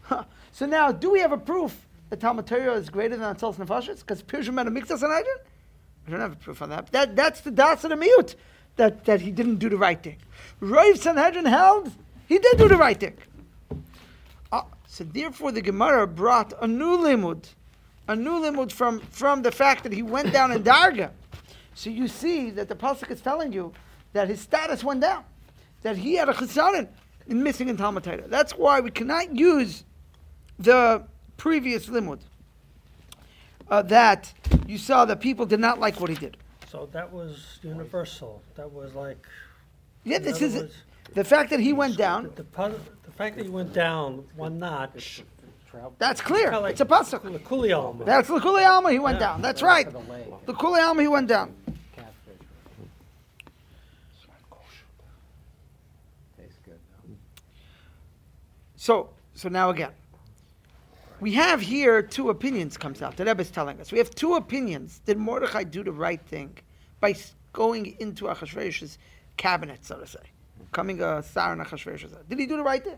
Huh. 0.04 0.26
So 0.52 0.66
now, 0.66 0.92
do 0.92 1.10
we 1.10 1.20
have 1.22 1.32
a 1.32 1.38
proof 1.38 1.88
that 2.10 2.20
Talmud 2.20 2.46
Torah 2.46 2.74
is 2.74 2.90
greater 2.90 3.16
than 3.16 3.34
Atzols 3.34 3.58
Nefashis? 3.58 4.00
Because 4.00 4.22
Pirush 4.22 4.50
and 4.50 4.58
Mikzah 4.58 4.98
Sanhedrin? 4.98 5.38
I 6.06 6.12
don't 6.12 6.20
have 6.20 6.34
a 6.34 6.36
proof 6.36 6.62
on 6.62 6.70
that. 6.70 6.92
that 6.92 7.16
that's 7.16 7.42
the 7.42 7.52
Das 7.52 7.84
of 7.86 7.92
the 7.92 7.96
Miut, 7.96 8.36
that, 8.82 9.06
that 9.06 9.22
he 9.22 9.30
didn't 9.30 9.58
do 9.58 9.70
the 9.70 9.78
right 9.78 10.02
thing. 10.02 10.18
Roiv 10.60 10.98
Sanhedrin 10.98 11.46
held, 11.46 11.92
he 12.28 12.40
did 12.40 12.58
do 12.58 12.68
the 12.68 12.76
right 12.76 13.00
thing. 13.00 13.16
Ah, 14.52 14.66
so 14.88 15.04
therefore, 15.04 15.52
the 15.52 15.62
Gemara 15.62 16.08
brought 16.08 16.52
a 16.60 16.68
new 16.68 16.98
limud, 16.98 17.46
a 18.08 18.16
new 18.16 18.38
limud 18.46 18.72
from 18.72 19.00
from 19.12 19.44
the 19.44 19.52
fact 19.52 19.84
that 19.84 19.94
he 19.94 20.02
went 20.02 20.34
down 20.34 20.52
in 20.52 20.64
darga. 20.64 21.12
So 21.76 21.92
you 21.92 22.08
see 22.08 22.50
that 22.58 22.70
the 22.70 22.76
pasuk 22.76 23.12
is 23.12 23.22
telling 23.22 23.54
you 23.54 23.72
that 24.14 24.28
his 24.28 24.42
status 24.42 24.84
went 24.84 25.02
down, 25.02 25.24
that 25.84 25.96
he 25.98 26.16
had 26.16 26.28
a 26.28 26.34
chesaron 26.34 26.88
in 27.28 27.44
missing 27.44 27.70
in 27.70 27.78
Talmud 27.78 28.04
Torah. 28.04 28.28
That's 28.28 28.54
why 28.54 28.80
we 28.80 28.90
cannot 28.90 29.36
use 29.36 29.84
the 30.58 31.04
previous 31.38 31.86
limud. 31.86 32.20
Uh, 33.70 33.84
that 33.84 34.34
you 34.68 34.80
saw 34.80 35.06
that 35.06 35.22
people 35.22 35.46
did 35.46 35.60
not 35.60 35.80
like 35.80 36.00
what 36.02 36.10
he 36.10 36.16
did. 36.16 36.36
So 36.72 36.88
that 36.94 37.12
was 37.12 37.60
universal. 37.64 38.42
That 38.56 38.72
was 38.72 38.96
like. 38.96 39.18
Yeah, 40.06 40.18
in 40.18 40.24
this 40.24 40.38
other 40.38 40.46
is 40.46 40.56
words, 40.56 40.74
the 41.14 41.24
fact 41.26 41.50
that 41.50 41.60
he 41.60 41.74
went 41.74 41.98
down. 41.98 42.32
the, 42.36 42.44
the 42.44 43.12
fact 43.12 43.36
that 43.36 43.44
he 43.44 43.52
went 43.52 43.74
down 43.74 44.24
one 44.38 44.58
notch. 44.60 45.22
That's 46.00 46.22
clear. 46.22 46.46
kinda 46.46 46.60
like 46.62 46.72
It's 46.72 46.82
a 46.82 46.86
pasuk. 46.86 47.24
the 47.32 47.40
Kuli 47.40 47.72
Alma. 47.74 48.04
That's 48.06 48.28
the 48.30 48.40
Kuli 48.40 48.64
Alma. 48.64 48.92
He 48.92 49.00
went 49.00 49.16
Yeah. 49.16 49.28
down. 49.28 49.42
That's 49.42 49.62
right. 49.62 49.88
The 50.46 50.54
Kuli 50.54 50.82
Alma. 50.82 51.02
He 51.02 51.08
went 51.08 51.28
down. 51.28 51.54
Tastes 56.38 56.58
good. 56.66 56.80
So, 58.76 59.10
so 59.36 59.50
now 59.50 59.70
again, 59.70 59.92
we 61.22 61.34
have 61.34 61.62
here 61.62 62.02
two 62.02 62.30
opinions 62.32 62.76
comes 62.78 63.02
out. 63.02 63.16
The 63.16 63.24
Rebbe 63.24 63.42
is 63.42 63.52
telling 63.52 63.80
us 63.80 63.92
we 63.92 64.00
have 64.00 64.10
two 64.10 64.34
opinions. 64.34 65.00
Did 65.06 65.18
Mordechai 65.18 65.64
do 65.64 65.84
the 65.84 65.92
right 65.92 66.20
thing 66.20 66.58
by 67.00 67.16
going 67.54 67.96
into 68.00 68.26
Achashverosh's 68.26 68.98
cabinet, 69.38 69.86
so 69.86 70.00
to 70.00 70.08
say, 70.08 70.20
coming 70.72 71.02
uh, 71.02 71.18
a 71.18 71.24
star 71.24 71.54
in 71.54 71.60
Achashverosh's? 71.60 72.12
Did 72.28 72.40
he 72.40 72.48
do 72.48 72.58
the 72.58 72.64
right 72.64 72.84
thing? 72.84 72.98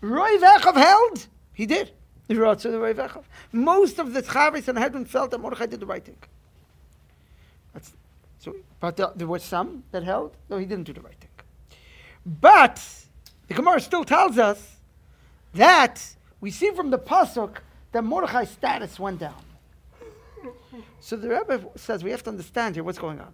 Roy 0.00 0.36
Vechav 0.38 0.76
held. 0.76 1.26
He 1.52 1.66
did. 1.66 1.90
Most 2.28 3.98
of 3.98 4.12
the 4.12 4.22
Chavis 4.22 4.68
and 4.68 4.78
Hedron 4.78 5.08
felt 5.08 5.30
that 5.32 5.38
Mordechai 5.38 5.66
did 5.66 5.80
the 5.80 5.86
right 5.86 6.04
thing. 6.04 6.18
That's, 7.72 7.92
so, 8.38 8.54
but 8.78 8.96
there, 8.96 9.10
there 9.16 9.26
were 9.26 9.38
some 9.40 9.82
that 9.90 10.04
held, 10.04 10.36
no, 10.48 10.58
he 10.58 10.66
didn't 10.66 10.84
do 10.84 10.92
the 10.92 11.00
right 11.00 11.16
thing. 11.18 11.30
But 12.24 12.84
the 13.48 13.54
Gemara 13.54 13.80
still 13.80 14.04
tells 14.04 14.38
us 14.38 14.76
that 15.54 16.14
we 16.40 16.50
see 16.50 16.70
from 16.70 16.90
the 16.90 16.98
pasuk 16.98 17.58
that 17.92 18.04
Mordechai's 18.04 18.50
status 18.50 18.98
went 18.98 19.18
down. 19.20 19.34
So 21.00 21.16
the 21.16 21.28
Rebbe 21.28 21.68
says 21.76 22.04
we 22.04 22.10
have 22.10 22.22
to 22.24 22.30
understand 22.30 22.74
here 22.76 22.84
what's 22.84 22.98
going 22.98 23.20
on. 23.20 23.32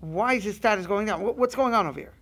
Why 0.00 0.34
is 0.34 0.44
his 0.44 0.56
status 0.56 0.86
going 0.86 1.06
down? 1.06 1.22
What's 1.22 1.54
going 1.54 1.74
on 1.74 1.86
over 1.86 1.98
here? 2.00 2.12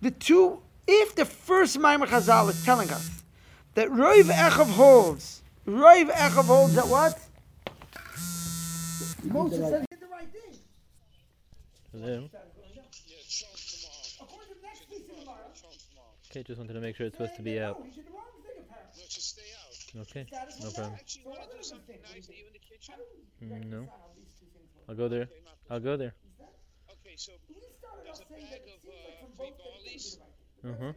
The 0.00 0.10
two, 0.10 0.60
if 0.86 1.14
the 1.14 1.24
first 1.24 1.78
Maimar 1.78 2.06
Chazal 2.06 2.48
is 2.50 2.64
telling 2.64 2.90
us 2.90 3.22
that 3.74 3.88
Roiv 3.88 4.24
Echav 4.24 4.66
holds, 4.70 5.42
Roiv 5.66 6.10
Echav 6.10 6.44
holds 6.44 6.74
that 6.74 6.86
what? 6.86 7.18
Moses 9.24 9.58
said 9.68 9.80
he 9.80 9.96
did 9.96 10.00
the 10.00 10.12
right 10.12 10.28
thing. 10.30 10.58
Hello? 11.92 12.28
According 14.20 14.48
to 14.48 14.54
the 14.54 14.66
next 14.66 14.90
piece 14.90 15.00
of 15.00 15.08
Gemara, 15.08 15.36
Okay, 16.30 16.42
just 16.42 16.58
wanted 16.58 16.74
to 16.74 16.80
make 16.80 16.96
sure 16.96 17.06
it's 17.06 17.16
supposed 17.16 17.36
to 17.36 17.42
be 17.42 17.58
out. 17.60 17.78
no, 17.78 17.84
he 17.86 17.90
did 17.92 18.06
the 18.06 18.12
wrong 18.12 18.24
thing 18.44 18.62
apparently. 18.68 19.02
Let's 19.02 19.14
just 19.14 19.28
stay 19.30 19.42
out. 19.64 19.74
Okay, 19.94 20.26
no 20.60 20.70
problem. 20.74 20.98
down. 20.98 21.22
Want 21.24 21.38
to 21.50 21.56
do 21.56 21.62
something 21.62 21.98
nice 22.02 22.26
do 22.26 22.32
to 22.32 22.34
you 22.34 22.42
you 22.42 22.46
in 22.50 22.54
the 22.58 22.64
kitchen? 22.66 22.94
Mm, 23.38 23.70
No, 23.70 23.78
reconcile 23.86 24.10
these 24.18 24.34
two 24.34 24.46
things? 24.50 24.66
I'll 24.90 24.98
go 24.98 25.06
there. 25.06 25.28
I'll 25.70 25.78
go 25.80 25.96
there. 25.96 26.14
Okay, 26.90 27.14
so 27.14 27.30
There's 27.46 28.18
a 28.18 28.26
bag 28.26 28.58
of, 28.66 28.82
seems 28.82 28.90
uh, 28.90 29.22
from 29.22 29.30
three 29.38 29.54
both 29.54 29.54
that 29.54 29.70
he 29.70 29.94
barleys. 29.94 30.04
did 30.10 30.18
the 30.18 30.26
right 30.26 30.34
thing. 30.34 30.74
Uh-huh. 30.74 30.92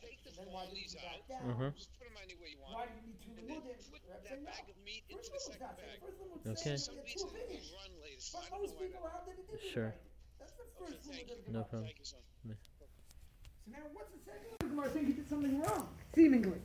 Take 0.00 0.16
the 0.24 0.32
then 0.32 0.48
why 0.48 0.64
did 0.64 0.72
barleys 0.72 0.92
you 0.96 1.00
back 1.04 1.28
out. 1.28 1.44
Uh-huh. 1.44 1.70
Just 1.76 1.92
put 2.00 2.08
them 2.08 2.16
anywhere 2.24 2.48
you 2.48 2.60
want. 2.64 2.88
do 2.88 2.96
you 2.96 3.04
need 3.04 3.20
two 3.20 3.36
And 3.36 3.44
then 3.44 3.60
put 3.92 4.00
that 4.08 4.24
bag 4.48 4.64
of 4.64 4.76
meat 4.80 5.04
into 5.12 5.28
the 5.28 5.40
second 5.44 5.76
bag. 5.76 6.00
Okay. 6.00 6.56
says 6.56 6.88
Some 6.88 6.96
you 6.96 7.04
get 7.04 7.20
two 7.20 7.28
reason 7.28 7.36
opinions. 7.36 7.68
you 7.68 7.76
run 7.76 7.92
late. 8.00 8.20
So 8.24 8.40
I 8.40 8.48
don't 8.48 8.64
know 8.64 8.72
why 8.72 8.80
people 8.80 9.04
that. 9.04 9.12
are 9.12 9.22
that 9.28 9.36
he 9.36 9.44
did 9.44 9.60
do 9.60 9.60
the 9.60 9.68
Sure. 9.76 9.92
right 9.92 10.00
thing. 10.00 10.40
That's 10.40 10.56
the 10.56 10.64
Okay, 10.80 10.96
thank 11.04 11.28
limud 11.28 11.36
of 11.36 11.44
the 11.44 11.52
No 11.52 11.62
problem. 11.68 11.84
Thank 11.84 12.00
you, 12.00 12.08
son. 12.08 12.24
So 12.80 12.88
now 13.68 13.84
what's 13.92 14.08
the 14.16 14.20
second 14.24 14.48
limud? 14.56 14.72
Gemara 14.72 14.88
he 15.04 15.12
did 15.20 15.28
something 15.28 15.54
wrong, 15.60 15.84
seemingly, 16.16 16.60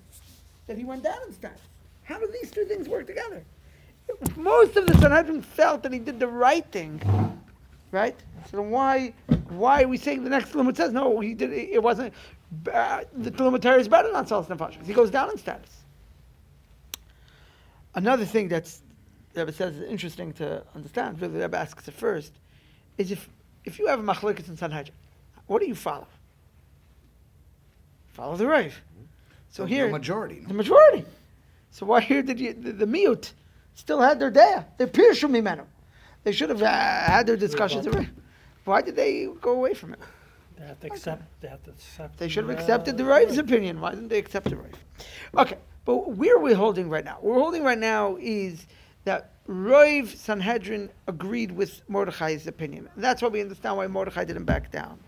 that 0.68 0.78
he 0.78 0.84
went 0.84 1.04
down 1.04 1.18
in 1.28 1.34
status. 1.34 1.62
How 2.04 2.20
do 2.20 2.30
these 2.42 2.52
two 2.52 2.66
things 2.66 2.88
work 2.88 3.08
together? 3.08 3.44
Most 4.36 4.76
of 4.76 4.86
the 4.86 4.98
Sanhedrin 5.00 5.42
felt 5.42 5.82
that 5.84 5.92
he 5.92 6.00
did 6.00 6.20
the 6.20 6.28
right 6.28 6.66
thing, 6.72 7.02
right? 7.92 8.16
So 8.52 8.62
why, 8.62 9.14
why 9.50 9.84
are 9.84 9.88
we 9.88 9.98
saying 9.98 10.24
the 10.24 10.30
next 10.30 10.54
limit 10.54 10.78
says 10.78 10.94
no? 10.94 11.20
He 11.20 11.34
did. 11.34 11.52
It 11.52 11.82
wasn't. 11.82 12.14
uh, 12.72 13.02
the 13.14 13.32
Talmud 13.32 13.62
Torah 13.62 13.80
is 13.80 13.88
better 13.88 14.12
than 14.12 14.24
Atzalas 14.24 14.48
Nefashis 14.48 14.74
because 14.74 14.88
he 14.88 14.94
goes 14.94 15.10
down 15.10 15.32
in 15.32 15.38
status. 15.38 15.72
Another 17.96 18.26
thing 18.26 18.48
that's 18.48 18.82
the 19.34 19.42
Rebbe 19.42 19.54
says 19.54 19.76
is 19.78 19.90
interesting 19.90 20.34
to 20.34 20.64
understand. 20.76 21.20
Really, 21.22 21.40
Rebbe 21.40 21.58
asks 21.58 21.88
it 21.88 21.94
first 21.94 22.34
is 22.98 23.12
if 23.12 23.30
if 23.64 23.80
you 23.80 23.88
have 23.88 24.00
a 24.00 24.04
machlokes 24.04 24.48
in 24.48 24.58
Sanhedrin, 24.58 24.96
what 25.48 25.62
do 25.62 25.68
you 25.68 25.76
follow? 25.76 26.08
Follow 28.14 28.38
the 28.38 28.48
Rav. 28.48 28.74
So 29.56 29.66
here, 29.66 29.86
The 29.86 29.94
majority, 29.94 30.40
no? 30.42 30.50
the 30.50 30.54
majority. 30.54 31.06
So 31.72 31.86
why 31.86 32.02
here 32.02 32.22
did 32.22 32.42
you 32.42 32.52
the, 32.52 32.74
the 32.74 32.86
miut 32.86 33.32
still 33.74 34.02
had 34.02 34.20
their 34.20 34.30
day? 34.30 34.66
They 34.78 34.86
pirshu 34.86 35.30
mimenu. 35.30 35.66
They 36.26 36.34
should 36.34 36.50
have 36.50 36.62
uh, 36.62 36.68
had 36.68 37.26
their 37.26 37.38
discussions. 37.38 37.88
already. 37.88 38.10
Why 38.66 38.82
did 38.82 38.98
they 38.98 39.30
go 39.40 39.52
away 39.52 39.74
from 39.74 39.94
it? 39.94 40.00
They 40.58 40.66
have 40.66 40.80
to 40.82 40.88
accept, 40.88 41.24
they 41.40 41.48
have 41.48 41.64
to 41.64 41.70
accept. 41.70 42.18
They 42.18 42.28
should 42.28 42.50
have 42.50 42.60
accepted 42.60 42.98
the 42.98 43.06
Rav's 43.06 43.38
opinion. 43.38 43.80
Why 43.80 43.92
didn't 43.92 44.10
they 44.10 44.18
accept 44.18 44.50
the 44.50 44.58
Rav? 44.58 44.74
Okay, 45.38 45.58
but 45.86 46.12
where 46.18 46.36
are 46.36 46.40
we 46.40 46.54
holding 46.54 46.90
right 46.90 47.06
now? 47.06 47.18
What 47.22 47.36
we're 47.36 47.42
holding 47.42 47.64
right 47.64 47.78
now 47.78 48.18
is 48.20 48.68
that 49.06 49.36
Rav 49.48 50.14
Sanhedrin 50.14 50.90
agreed 51.08 51.52
with 51.52 51.82
Mordechai's 51.88 52.46
opinion. 52.48 52.90
That's 52.98 53.22
why 53.22 53.30
we 53.30 53.40
understand 53.40 53.78
why 53.78 53.88
Mordechai 53.88 54.26
didn't 54.26 54.46
back 54.46 54.70
down. 54.70 55.00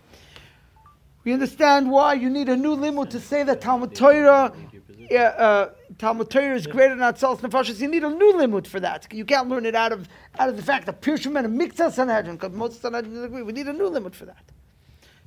We 1.27 1.33
understand 1.33 1.91
why 1.91 2.13
you 2.13 2.29
need 2.29 2.47
a 2.47 2.55
new 2.55 2.73
limud 2.73 3.09
to 3.09 3.19
say 3.19 3.43
that 3.43 3.59
Talmud 3.59 3.93
Torah, 3.93 4.53
uh, 5.13 5.65
Talmud 5.97 6.29
Torah 6.29 6.55
is 6.55 6.65
greater 6.65 6.95
than 6.95 7.03
Atzalas 7.03 7.41
Nefashis. 7.41 7.81
You 7.81 7.89
need 7.89 8.05
a 8.05 8.09
new 8.09 8.35
limud 8.35 8.65
for 8.65 8.79
that. 8.79 9.11
You 9.11 9.25
can't 9.25 9.49
learn 9.49 9.65
it 9.65 9.75
out 9.75 9.91
of 9.91 10.07
out 10.39 10.47
of 10.47 10.55
the 10.55 10.63
fact 10.63 10.85
that 10.85 11.01
Pirshumen 11.01 11.43
and 11.43 11.59
Mikzah 11.59 11.91
Sanhedrin, 11.91 12.37
because 12.37 12.53
most 12.53 12.81
Sanhedrin 12.81 13.25
agree. 13.25 13.41
We 13.41 13.51
need 13.51 13.67
a 13.67 13.73
new 13.73 13.89
limud 13.89 14.15
for 14.15 14.23
that. 14.23 14.41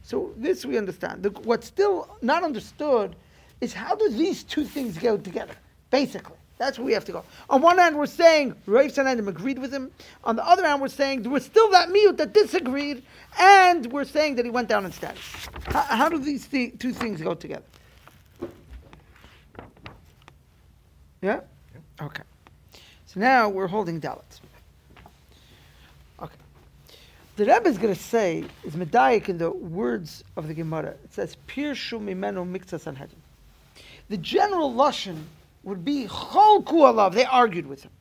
So 0.03 0.33
this 0.39 0.65
we 0.65 0.79
understand. 0.79 1.23
The, 1.23 1.29
what's 1.43 1.67
still 1.67 2.17
not 2.23 2.45
understood 2.45 3.15
is 3.61 3.75
how 3.75 3.95
do 3.95 4.09
these 4.09 4.43
two 4.43 4.65
things 4.65 4.97
go 4.97 5.19
together? 5.19 5.55
Basically, 5.91 6.40
that's 6.61 6.79
where 6.79 6.85
we 6.85 6.93
have 6.93 7.07
to 7.07 7.13
go. 7.13 7.25
On 7.49 7.63
one 7.63 7.79
hand, 7.79 7.97
we're 7.97 8.05
saying 8.05 8.55
Rav 8.67 8.93
Sanhedrin 8.93 9.27
agreed 9.27 9.59
with 9.59 9.73
him. 9.73 9.91
On 10.25 10.37
the 10.37 10.47
other 10.47 10.63
hand, 10.63 10.83
we're 10.83 10.89
saying 10.89 11.23
there 11.23 11.33
was 11.33 11.43
still 11.43 11.71
that 11.71 11.89
miut 11.89 12.19
that 12.19 12.35
disagreed, 12.35 13.03
and 13.39 13.91
we're 13.91 14.05
saying 14.05 14.35
that 14.35 14.45
he 14.45 14.51
went 14.51 14.69
down 14.69 14.85
in 14.85 14.93
status. 14.93 15.23
How, 15.69 15.81
how 15.81 16.09
do 16.11 16.19
these 16.19 16.45
thi- 16.45 16.73
two 16.73 16.93
things 16.93 17.23
go 17.23 17.33
together? 17.33 17.65
Yeah. 21.23 21.41
Okay. 22.03 22.23
So 23.07 23.21
now 23.21 23.49
we're 23.49 23.67
holding 23.67 23.99
Dalit. 23.99 24.41
Okay. 26.23 26.37
The 27.37 27.47
Rebbe 27.47 27.71
is 27.71 27.79
going 27.79 27.95
to 27.95 28.01
say, 28.01 28.45
is 28.65 28.75
medayik 28.75 29.31
in 29.31 29.39
the 29.39 29.51
words 29.51 30.25
of 30.37 30.47
the 30.47 30.53
Gemara. 30.53 30.91
It 31.05 31.15
says, 31.15 31.39
Pirshu 31.49 31.99
mimenu 31.99 32.47
mikzah 32.47 32.81
sanhedrin. 32.81 33.23
The 34.11 34.19
general 34.19 34.75
lashon 34.75 35.25
would 35.63 35.85
be 35.85 36.07
cholku 36.07 36.67
alav. 36.67 37.15
They 37.15 37.25
argued 37.25 37.67
with 37.67 37.83
him. 37.83 37.93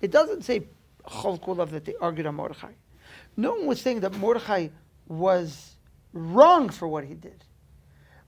It 0.00 0.10
doesn't 0.10 0.42
say 0.42 0.64
cholku 1.06 1.56
alav 1.56 1.70
that 1.70 1.84
they 1.84 1.94
argued 2.00 2.26
on 2.26 2.34
Mordechai. 2.34 2.72
No 3.36 3.54
one 3.54 3.66
was 3.66 3.80
saying 3.80 4.00
that 4.00 4.14
Mordechai 4.14 4.68
was 5.06 5.76
wrong 6.12 6.68
for 6.68 6.88
what 6.88 7.04
he 7.04 7.14
did, 7.14 7.44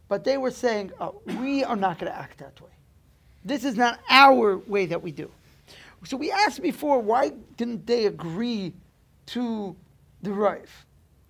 but 0.09 0.25
they 0.25 0.37
were 0.37 0.51
saying, 0.51 0.93
oh, 1.01 1.21
we 1.39 1.65
are 1.65 1.77
not 1.77 1.99
going 1.99 2.13
to 2.13 2.19
act 2.19 2.39
that 2.39 2.61
way. 2.61 2.71
This 3.45 3.65
is 3.65 3.77
not 3.77 4.01
our 4.09 4.59
way 4.59 4.87
that 4.87 5.03
we 5.03 5.13
do. 5.13 5.31
So 6.05 6.17
we 6.17 6.31
asked 6.31 6.63
before, 6.63 7.01
why 7.01 7.33
didn't 7.57 7.87
they 7.87 8.07
agree 8.07 8.73
to 9.27 9.77
the 10.23 10.33
Rav? 10.33 10.87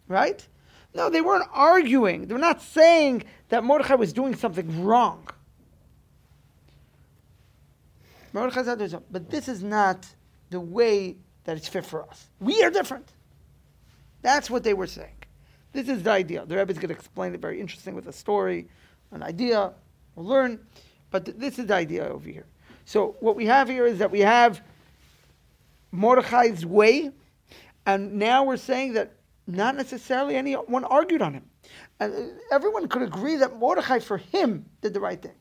Right? 0.09 0.47
No, 0.95 1.09
they 1.09 1.21
weren't 1.21 1.49
arguing. 1.53 2.27
They're 2.27 2.39
not 2.39 2.63
saying 2.63 3.25
that 3.49 3.65
Mordechai 3.65 3.95
was 3.95 4.13
doing 4.13 4.35
something 4.35 4.85
wrong. 4.85 5.29
Mordechai's 5.29 5.37
not 5.39 6.45
doing 6.45 6.49
something. 7.79 8.20
But 8.33 9.31
this 9.31 9.49
is 9.49 9.63
not 9.63 10.07
the 10.51 10.61
way 10.61 11.17
that 11.45 11.57
it's 11.57 11.69
fit 11.69 11.85
for 11.85 12.09
us. 12.09 12.27
We 12.41 12.63
are 12.63 12.71
different. 12.71 13.09
That's 14.23 14.51
what 14.51 14.63
they 14.63 14.75
were 14.75 14.87
saying. 14.87 15.15
This 15.73 15.89
is 15.89 16.03
the 16.03 16.11
idea. 16.11 16.45
The 16.45 16.57
Rebbe 16.57 16.73
is 16.73 16.79
going 16.79 16.89
to 16.89 16.95
explain 16.95 17.35
it 17.35 17.41
very 17.41 17.61
interesting 17.61 17.95
with 17.95 18.07
a 18.09 18.13
story, 18.13 18.69
an 19.13 19.23
idea. 19.23 19.73
We'll 20.15 20.27
learn. 20.27 20.61
But 21.11 21.25
th- 21.25 21.37
this 21.37 21.59
is 21.59 21.67
the 21.67 21.75
idea 21.75 22.09
over 22.09 22.29
here. 22.29 22.47
So 22.85 23.17
what 23.21 23.37
we 23.37 23.47
have 23.47 23.69
here 23.69 23.87
is 23.87 23.99
that 23.99 24.11
we 24.11 24.21
have 24.21 24.63
Mordechai's 25.93 26.67
way, 26.67 27.13
and 27.87 28.15
now 28.15 28.45
we're 28.45 28.57
saying 28.57 28.95
that 28.95 29.13
not 29.47 29.77
necessarily 29.77 30.37
anyone 30.37 30.85
argued 30.85 31.23
on 31.23 31.35
him. 31.35 31.45
And 31.99 32.13
uh, 32.13 32.21
everyone 32.53 32.89
could 32.89 33.03
agree 33.03 33.37
that 33.37 33.57
Mordechai 33.57 34.01
for 34.01 34.19
him 34.19 34.67
did 34.81 34.95
the 34.95 35.01
right 35.01 35.21
thing. 35.21 35.35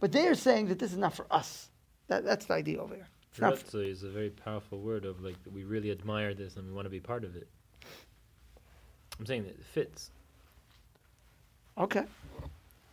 But 0.00 0.12
they 0.12 0.26
are 0.26 0.34
saying 0.34 0.68
that 0.68 0.78
this 0.78 0.92
is 0.92 0.98
not 0.98 1.14
for 1.14 1.26
us. 1.30 1.70
That, 2.08 2.24
that's 2.24 2.46
the 2.46 2.54
idea 2.54 2.78
over 2.80 2.94
here. 2.94 3.08
It's 3.30 3.40
not 3.40 3.58
for, 3.58 3.78
Ratzu 3.78 3.90
is 3.90 4.02
a 4.02 4.10
very 4.10 4.30
powerful 4.30 4.78
word 4.78 5.04
of 5.04 5.20
like 5.20 5.36
we 5.52 5.64
really 5.64 5.90
admire 5.90 6.34
this 6.34 6.56
and 6.56 6.66
we 6.66 6.72
want 6.72 6.86
to 6.86 6.90
be 6.90 7.00
part 7.00 7.24
of 7.24 7.34
it. 7.36 7.48
I'm 9.18 9.26
saying 9.26 9.44
that 9.44 9.50
it 9.50 9.64
fits. 9.64 10.10
okay. 11.78 12.04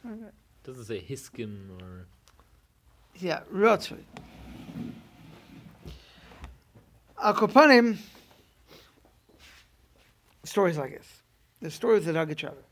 It 0.04 0.34
doesn't 0.64 0.86
say 0.86 1.00
hiskim 1.00 1.80
or 1.82 2.06
Yeah, 3.20 3.42
Ratzui. 3.54 4.00
Al 7.22 7.36
Kopanim, 7.36 7.98
stories 10.44 10.78
like 10.78 10.92
this. 10.98 11.08
The 11.62 11.70
story 11.70 11.98
of 11.98 12.06
the 12.06 12.14
Rogachover. 12.14 12.64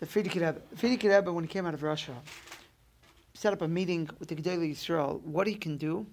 The 0.00 0.06
Frierdiker 0.06 0.34
Rebbe. 0.34 0.60
The 0.72 0.76
Frierdiker 0.76 1.14
Rebbe, 1.16 1.32
when 1.32 1.44
he 1.44 1.48
came 1.48 1.64
out 1.66 1.74
of 1.74 1.82
Russia, 1.84 2.12
set 3.36 3.52
up 3.52 3.60
a 3.62 3.68
meeting 3.68 4.08
with 4.18 4.28
the 4.28 4.34
Gedolei 4.34 4.72
Yisrael, 4.72 5.20
what 5.22 5.46
he 5.46 5.54
can 5.54 5.76
do 5.76 6.06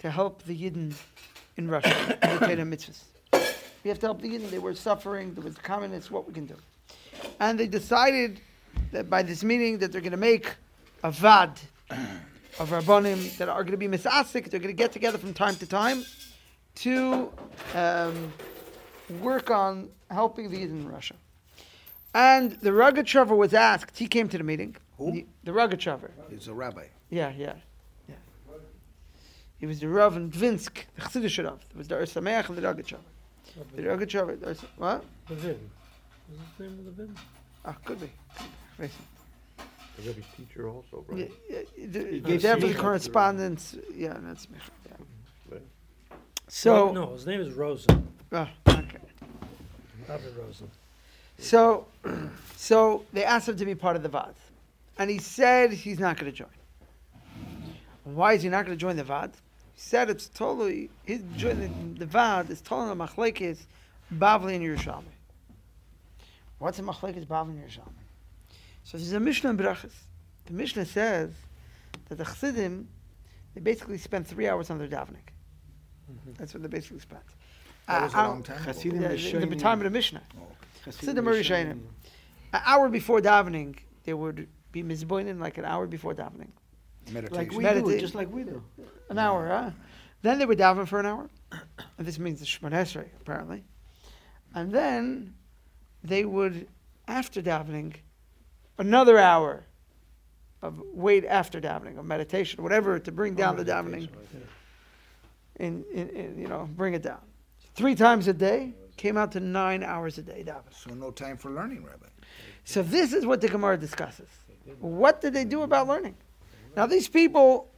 to 0.00 0.10
help 0.10 0.42
the 0.42 0.56
Yidden 0.56 0.92
in 1.56 1.68
Russia, 1.68 2.18
the 2.20 2.56
mitzvahs. 2.64 3.04
We 3.84 3.88
have 3.88 3.98
to 4.00 4.06
help 4.06 4.20
the 4.20 4.28
Yidden. 4.28 4.50
They 4.50 4.58
were 4.58 4.74
suffering. 4.74 5.34
There 5.34 5.44
was 5.44 5.56
communists. 5.56 6.10
What 6.10 6.26
we 6.26 6.34
can 6.34 6.46
do. 6.46 6.56
And 7.38 7.58
they 7.58 7.66
decided 7.66 8.40
that 8.90 9.08
by 9.08 9.22
this 9.22 9.44
meeting 9.44 9.78
that 9.78 9.92
they're 9.92 10.00
going 10.00 10.12
to 10.12 10.16
make 10.16 10.52
a 11.04 11.10
vad 11.10 11.60
of 11.90 12.70
Rabbanim 12.70 13.36
that 13.38 13.48
are 13.48 13.62
going 13.62 13.72
to 13.72 13.76
be 13.76 13.88
misasik. 13.88 14.50
They're 14.50 14.60
going 14.60 14.74
to 14.74 14.82
get 14.84 14.92
together 14.92 15.18
from 15.18 15.34
time 15.34 15.56
to 15.56 15.66
time 15.66 16.04
to 16.76 17.30
um, 17.74 18.32
work 19.20 19.50
on 19.50 19.90
helping 20.10 20.50
the 20.50 20.58
Yidden 20.58 20.82
in 20.82 20.88
Russia. 20.88 21.14
And 22.14 22.52
the 22.52 22.70
Rogachover 22.70 23.36
was 23.36 23.54
asked. 23.54 23.98
He 23.98 24.06
came 24.06 24.28
to 24.28 24.38
the 24.38 24.44
meeting. 24.44 24.76
Who? 25.04 25.12
The, 25.12 25.26
the 25.44 25.52
Rogachover. 25.52 26.10
He's 26.30 26.48
a 26.48 26.54
rabbi. 26.54 26.84
Yeah, 27.10 27.32
yeah, 27.36 27.54
yeah. 28.08 28.14
He 29.58 29.66
was 29.66 29.80
the 29.80 29.88
Rav 29.88 30.16
in 30.16 30.30
Dvinsk, 30.30 30.84
the 30.96 31.02
Chassidish 31.02 31.44
Rav. 31.44 31.60
It 31.70 31.76
was 31.76 31.88
the 31.88 31.96
Ursameach 31.96 32.48
and 32.48 32.58
the 32.58 32.62
Rogachover. 32.62 32.98
The 33.76 33.82
Rogachover. 33.82 34.40
the 34.40 34.46
Urs- 34.46 34.64
What? 34.76 35.04
Levin. 35.28 35.58
What's 36.28 36.58
his 36.58 36.60
name, 36.60 36.84
Levin? 36.86 37.16
Ah, 37.64 37.76
could 37.84 38.00
be. 38.00 38.10
Could 38.76 38.88
be. 38.88 38.90
The 39.98 40.08
Rebbe's 40.08 40.24
teacher 40.36 40.68
also, 40.68 41.04
Yeah, 41.14 41.24
right? 41.24 41.32
yeah, 41.50 41.86
the- 41.86 42.20
gave 42.20 42.40
definitely 42.42 42.74
smicha. 42.74 42.80
correspondence. 42.80 43.76
Yeah, 43.94 44.16
that's 44.22 44.46
smicha, 44.46 44.70
yeah. 44.88 44.96
Right. 45.50 45.62
So, 46.48 46.92
no, 46.92 47.12
his 47.12 47.26
name 47.26 47.40
is 47.40 47.52
Rosen. 47.52 48.08
ah, 48.32 48.48
okay. 48.68 48.98
Robert 50.08 50.32
Rosen. 50.38 50.70
So, 51.38 51.86
so 52.56 53.04
they 53.12 53.22
asked 53.24 53.48
him 53.48 53.56
to 53.56 53.64
be 53.66 53.74
part 53.74 53.96
of 53.96 54.02
the 54.02 54.08
VAD. 54.08 54.34
And 54.98 55.10
he 55.10 55.18
said 55.18 55.72
he's 55.72 55.98
not 55.98 56.18
going 56.18 56.30
to 56.30 56.36
join. 56.36 56.48
Why 58.04 58.34
is 58.34 58.42
he 58.42 58.48
not 58.48 58.66
going 58.66 58.76
to 58.76 58.80
join 58.80 58.96
the 58.96 59.04
VAD? 59.04 59.32
He 59.74 59.80
said 59.80 60.10
it's 60.10 60.28
totally, 60.28 60.90
his 61.04 61.22
joining 61.36 61.94
the 61.98 62.06
VAD 62.06 62.50
is 62.50 62.60
totally 62.60 62.92
a 62.92 62.94
machlekes 62.94 63.66
Bavli 64.14 64.54
and 64.56 64.64
Yerushalmi. 64.64 65.04
What's 66.58 66.78
a 66.78 66.82
machlekes 66.82 67.26
Bavli 67.26 67.50
and 67.50 67.64
Yerushalmi? 67.64 67.94
So 68.84 68.98
there's 68.98 69.12
a 69.12 69.20
Mishnah 69.20 69.50
in 69.50 69.56
Brachas. 69.56 69.92
The 70.46 70.52
Mishnah 70.52 70.84
says 70.86 71.30
that 72.08 72.18
the 72.18 72.24
Chassidim, 72.24 72.88
they 73.54 73.60
basically 73.60 73.98
spend 73.98 74.26
three 74.26 74.48
hours 74.48 74.70
on 74.70 74.78
their 74.78 74.88
davening. 74.88 75.22
That's 76.36 76.52
what 76.52 76.62
they 76.62 76.68
basically 76.68 76.98
spent. 76.98 77.22
That 77.86 78.02
was 78.02 78.14
a 78.14 78.18
Uh, 78.18 78.28
long 78.28 78.42
time 78.42 78.56
ago. 78.56 78.64
Hasidim 78.66 79.00
yeah, 79.00 79.08
Rishonim. 79.10 79.40
the, 79.40 79.46
the 79.46 79.56
time 79.56 79.78
of 79.78 79.84
the 79.84 79.90
Mishnah. 79.90 80.22
Hasidim 80.84 81.24
Chassidim 81.24 81.28
are 81.28 81.32
Rishonim. 81.34 81.80
An 82.52 82.60
hour 82.64 82.88
before 82.88 83.20
davening, 83.20 83.78
they 84.04 84.12
would 84.14 84.48
be 84.72 84.82
mizboinin 84.82 85.38
like 85.38 85.58
an 85.58 85.64
hour 85.64 85.86
before 85.86 86.14
davening. 86.14 86.48
Meditation. 87.10 87.36
Like 87.36 87.52
we 87.52 87.62
Meditate. 87.62 87.94
do, 87.94 88.00
just 88.00 88.14
like 88.14 88.32
we 88.32 88.42
do. 88.44 88.62
An 89.10 89.18
hour, 89.18 89.48
huh? 89.48 89.70
Then 90.22 90.38
they 90.38 90.46
would 90.46 90.58
daven 90.58 90.88
for 90.88 91.00
an 91.00 91.06
hour. 91.06 91.28
And 91.98 92.06
this 92.06 92.18
means 92.18 92.40
the 92.40 92.46
shmonesrei 92.46 93.06
apparently. 93.20 93.62
And 94.54 94.72
then 94.72 95.34
they 96.02 96.24
would, 96.24 96.66
after 97.06 97.42
davening, 97.42 97.94
another 98.78 99.18
hour 99.18 99.64
of 100.62 100.80
wait 100.92 101.24
after 101.24 101.60
davening, 101.60 101.98
of 101.98 102.04
meditation, 102.04 102.62
whatever, 102.62 102.98
to 102.98 103.12
bring 103.12 103.34
down 103.34 103.56
the 103.56 103.64
davening. 103.64 104.08
In, 105.56 105.84
in, 105.92 106.08
in, 106.08 106.38
you 106.38 106.48
know, 106.48 106.68
bring 106.74 106.94
it 106.94 107.02
down. 107.02 107.20
Three 107.74 107.94
times 107.94 108.26
a 108.26 108.32
day, 108.32 108.72
came 108.96 109.16
out 109.16 109.32
to 109.32 109.40
nine 109.40 109.82
hours 109.82 110.18
a 110.18 110.22
day 110.22 110.42
davening. 110.46 110.72
So 110.72 110.94
no 110.94 111.10
time 111.10 111.36
for 111.36 111.50
learning, 111.50 111.84
Rabbi. 111.84 112.06
So 112.64 112.82
this 112.82 113.12
is 113.12 113.26
what 113.26 113.40
the 113.40 113.48
Gemara 113.48 113.76
discusses. 113.76 114.28
What 114.80 115.20
did 115.20 115.34
they 115.34 115.44
do 115.44 115.62
about 115.62 115.88
learning? 115.88 116.16
Now 116.76 116.86
these 116.86 117.08
people, 117.08 117.70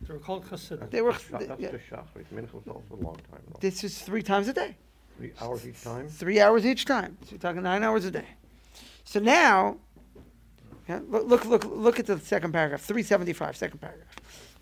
They 0.00 0.12
were 0.14 0.18
called 0.20 0.46
Hasidim. 0.46 0.88
they 0.90 1.02
were. 1.02 1.12
That's 1.30 1.46
yeah, 1.58 1.70
just 1.70 1.84
shachrit. 1.90 2.26
Mincha 2.34 2.60
is 2.60 2.66
also 2.68 2.82
a 2.92 2.96
long 2.96 3.16
time. 3.30 3.42
though. 3.48 3.58
This 3.60 3.84
is 3.84 3.98
three 4.00 4.22
times 4.22 4.48
a 4.48 4.52
day. 4.52 4.76
Three 5.18 5.32
hours 5.40 5.66
each 5.66 5.82
time? 5.82 6.08
Three 6.08 6.40
hours 6.40 6.64
each 6.64 6.84
time. 6.84 7.16
So 7.24 7.32
you're 7.32 7.40
talking 7.40 7.62
nine 7.62 7.82
hours 7.82 8.04
a 8.04 8.10
day. 8.10 8.26
So 9.04 9.18
now, 9.20 9.78
yeah, 10.88 11.00
look, 11.08 11.26
look, 11.26 11.44
look, 11.44 11.64
look 11.64 11.98
at 11.98 12.06
the 12.06 12.18
second 12.20 12.52
paragraph, 12.52 12.82
375, 12.82 13.56
second 13.56 13.80
paragraph. 13.80 14.14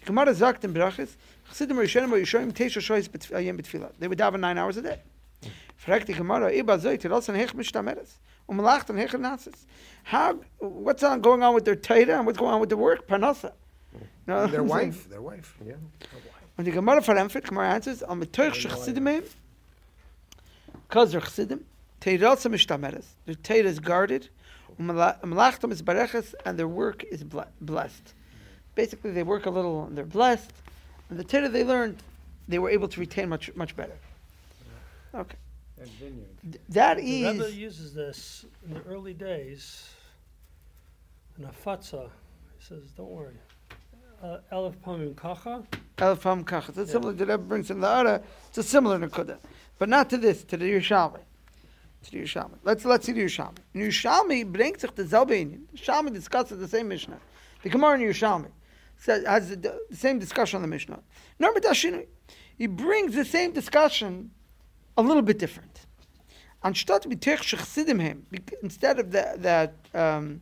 Gemara 0.07 0.35
sagt 0.35 0.65
in 0.65 0.73
Berachis, 0.73 1.17
Chassidim 1.49 1.77
Rishonim 1.77 2.13
or 2.13 2.19
Yishoim 2.19 2.53
Tesha 2.53 2.81
Shoyes 2.81 3.09
Ayem 3.09 3.61
B'Tfilah. 3.61 3.93
They 3.99 4.09
would 4.09 4.19
daven 4.19 4.41
nine 4.41 4.57
hours 4.57 4.77
a 4.77 4.83
day. 4.83 5.01
Hmm. 5.43 5.49
Fragt 5.77 6.07
die 6.07 6.15
Gemara, 6.15 6.51
Iba 6.53 6.79
Zoy, 6.81 6.97
Tirosan 6.99 7.37
Hech 7.37 7.53
Mishtameres. 7.55 8.15
Um 8.49 8.57
Malacht 8.59 8.89
and 8.91 8.99
Hech 8.99 9.55
How, 10.05 10.39
what's 10.59 11.03
on, 11.03 11.21
going 11.21 11.43
on 11.43 11.55
with 11.55 11.65
their 11.65 11.75
Torah 11.77 12.19
and 12.19 12.27
what's 12.27 12.39
going 12.39 12.53
on 12.55 12.61
with 12.61 12.69
their 12.69 12.79
work? 12.79 13.09
Parnasa. 13.09 13.53
No, 14.27 14.47
Their 14.47 14.61
I'm 14.61 14.69
saying- 14.69 14.69
wife, 14.69 15.09
their 15.09 15.23
wife. 15.23 15.57
Yeah. 15.65 15.75
When 16.57 16.65
the 16.65 16.71
Gemara 16.71 17.01
verempfet, 17.01 17.45
Gemara 17.45 17.71
answers, 17.71 18.03
am 18.03 18.21
metoich 18.23 18.67
shechsidim 18.67 19.07
heim, 19.07 19.25
because 20.89 21.13
they're 21.13 21.21
chesidim, 21.21 21.63
teirelsa 22.01 22.51
mishtameres, 22.51 23.05
their 23.27 23.35
teir 23.35 23.65
is 23.65 23.79
guarded, 23.79 24.29
umalachtam 24.81 25.71
is 25.71 25.83
bareches, 25.83 26.35
and 26.45 26.59
their 26.59 26.67
work 26.69 27.05
is 27.05 27.23
blessed. 27.25 28.15
Basically, 28.75 29.11
they 29.11 29.23
work 29.23 29.47
a 29.47 29.51
little 29.51 29.85
and 29.85 29.97
they're 29.97 30.05
blessed, 30.05 30.51
and 31.11 31.19
the 31.19 31.25
teir 31.25 31.49
they 31.49 31.63
learned, 31.65 32.03
they 32.49 32.59
were 32.59 32.71
able 32.71 32.89
to 32.89 33.01
retain 33.01 33.29
much, 33.29 33.55
much 33.55 33.77
better. 33.77 33.97
Okay. 35.15 35.37
And 35.79 35.89
vineyard. 35.89 36.27
Th- 36.43 36.63
That 36.71 36.97
The 36.97 37.25
Rebbe 37.25 37.45
is, 37.45 37.57
uses 37.57 37.95
this 37.95 38.47
in 38.67 38.75
the 38.75 38.83
early 38.83 39.13
days 39.15 39.89
in 41.39 41.45
a 41.45 41.53
fatzah. 41.53 42.09
He 42.59 42.65
says, 42.65 42.83
don't 42.97 43.11
worry. 43.11 43.35
Uh, 44.23 44.39
Elef 44.53 44.75
Pamim 44.85 45.15
Kacha. 45.15 45.63
Elfam 45.99 46.45
Kach, 46.45 46.69
it's 46.69 46.79
a 46.79 46.87
similar, 46.87 47.13
the 47.13 47.27
Rebbe 47.27 47.39
brings 47.39 47.71
in 47.71 47.81
the 47.81 47.87
Ara, 47.87 48.23
it's 48.49 48.59
a 48.59 48.63
similar 48.63 48.99
Nakuda, 48.99 49.39
but 49.79 49.89
not 49.89 50.11
to 50.11 50.17
this, 50.17 50.45
to 50.45 50.57
the 50.57 50.65
Yerushalmi. 50.65 51.21
To 52.05 52.11
the 52.11 52.19
Yerushalmi. 52.19 52.57
Let's, 52.65 52.85
let's 52.85 53.07
see 53.07 53.13
the 53.13 53.23
Yerushalmi. 53.23 53.59
In 53.75 53.83
Yerushalmi 53.83 54.51
brings 54.51 54.81
sich 54.81 54.91
derselbe 54.95 55.31
Inyan. 55.31 55.61
The 55.73 55.79
Yerushalmi 55.79 56.13
discusses 56.13 56.59
the 56.59 56.69
same 56.69 56.89
Mishnah. 56.89 57.19
The 57.63 57.69
Gemara 57.69 57.99
in 57.99 58.09
Yerushalmi 58.09 58.49
says, 58.99 59.27
has 59.27 59.51
the, 59.51 59.79
the 59.91 59.97
same 59.97 60.19
discussion 60.19 60.57
on 60.57 60.63
the 60.63 60.69
Mishnah. 60.69 61.01
Norma 61.39 61.61
Dashinui. 61.61 62.07
He 62.57 62.67
brings 62.67 63.15
the 63.15 63.25
same 63.25 63.53
discussion 63.53 64.31
a 64.97 65.03
little 65.03 65.23
bit 65.23 65.39
different. 65.39 65.87
Instead 66.65 67.07
of 68.99 69.13
that, 69.13 69.43
that 69.43 69.75
um, 69.95 70.41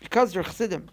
because 0.00 0.32
they're 0.32 0.42
chesidim, 0.42 0.88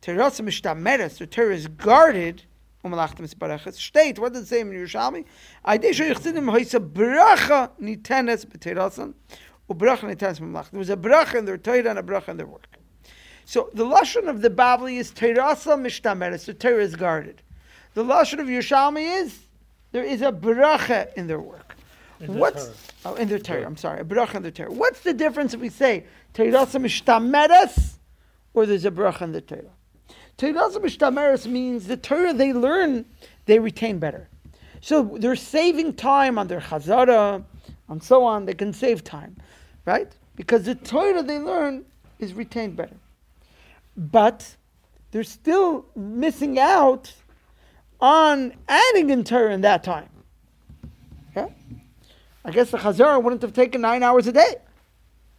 terasa 0.00 0.42
mishtameres, 0.44 1.18
their 1.18 1.26
Torah 1.26 1.54
is 1.54 1.66
guarded, 1.66 2.44
umalachtem 2.84 3.28
isbareches, 3.28 3.74
state, 3.74 4.18
what 4.18 4.32
does 4.32 4.44
it 4.44 4.46
say 4.46 4.60
in 4.60 4.70
Yerushalmi? 4.70 5.24
Aidei 5.66 5.90
shechsidim 5.90 6.50
hoisa 6.50 6.80
bracha 6.80 7.70
nitenes 7.80 8.46
b'terasan, 8.46 9.14
ubracha 9.68 10.04
nitenes 10.04 10.40
b'malach. 10.40 10.70
There 10.70 10.78
was 10.78 10.90
a 10.90 10.96
bracha 10.96 11.34
in 11.34 11.44
their 11.44 11.58
Torah 11.58 11.90
and 11.90 11.98
a 11.98 12.02
bracha 12.02 12.28
in 12.28 12.36
their 12.36 12.46
work. 12.46 12.78
So 13.44 13.70
the 13.74 13.84
lashon 13.84 14.28
of 14.28 14.40
the 14.40 14.50
Bavli 14.50 14.98
is 14.98 15.12
terasa 15.12 15.76
mishtameres, 15.76 16.46
the 16.46 16.54
Torah 16.54 16.82
is 16.82 16.96
guarded. 16.96 17.42
The 17.94 18.04
lashon 18.04 18.38
of 18.38 18.46
Yerushalmi 18.46 19.22
is 19.22 19.40
there 19.92 20.04
is 20.04 20.22
a 20.22 20.30
bracha 20.30 21.12
in 21.14 21.26
their 21.26 21.40
work. 21.40 21.65
In 22.20 22.38
What's 22.38 22.70
oh 23.04 23.14
in 23.14 23.28
their 23.28 23.38
Torah? 23.38 23.66
I'm 23.66 23.76
sorry, 23.76 24.00
a 24.00 24.04
bracha 24.04 24.36
in 24.36 24.42
their 24.42 24.50
Torah. 24.50 24.72
What's 24.72 25.00
the 25.00 25.12
difference 25.12 25.54
if 25.54 25.60
we 25.60 25.68
say 25.68 26.04
terasa 26.34 26.80
mishtameres 26.80 27.94
or 28.54 28.66
there's 28.66 28.84
a 28.84 28.90
bracha 28.90 29.22
in 29.22 29.32
the 29.32 29.40
Torah? 29.40 29.62
Terasa 30.38 30.76
mishtameres 30.76 31.46
means 31.46 31.86
the 31.86 31.96
Torah 31.96 32.32
they 32.32 32.52
learn, 32.52 33.04
they 33.46 33.58
retain 33.58 33.98
better. 33.98 34.28
So 34.80 35.16
they're 35.18 35.36
saving 35.36 35.94
time 35.94 36.38
on 36.38 36.46
their 36.46 36.60
chazara, 36.60 37.44
and 37.88 38.02
so 38.02 38.24
on. 38.24 38.44
They 38.44 38.54
can 38.54 38.72
save 38.72 39.04
time, 39.04 39.36
right? 39.84 40.12
Because 40.36 40.64
the 40.64 40.74
Torah 40.74 41.22
they 41.22 41.38
learn 41.38 41.84
is 42.18 42.34
retained 42.34 42.76
better. 42.76 42.96
But 43.96 44.56
they're 45.10 45.24
still 45.24 45.86
missing 45.96 46.58
out 46.58 47.12
on 48.00 48.54
adding 48.68 49.10
in 49.10 49.24
Torah 49.24 49.54
in 49.54 49.62
that 49.62 49.82
time. 49.82 50.08
I 52.46 52.52
guess 52.52 52.70
the 52.70 52.78
Chazara 52.78 53.20
wouldn't 53.20 53.42
have 53.42 53.52
taken 53.52 53.80
nine 53.80 54.04
hours 54.04 54.28
a 54.28 54.32
day. 54.32 54.54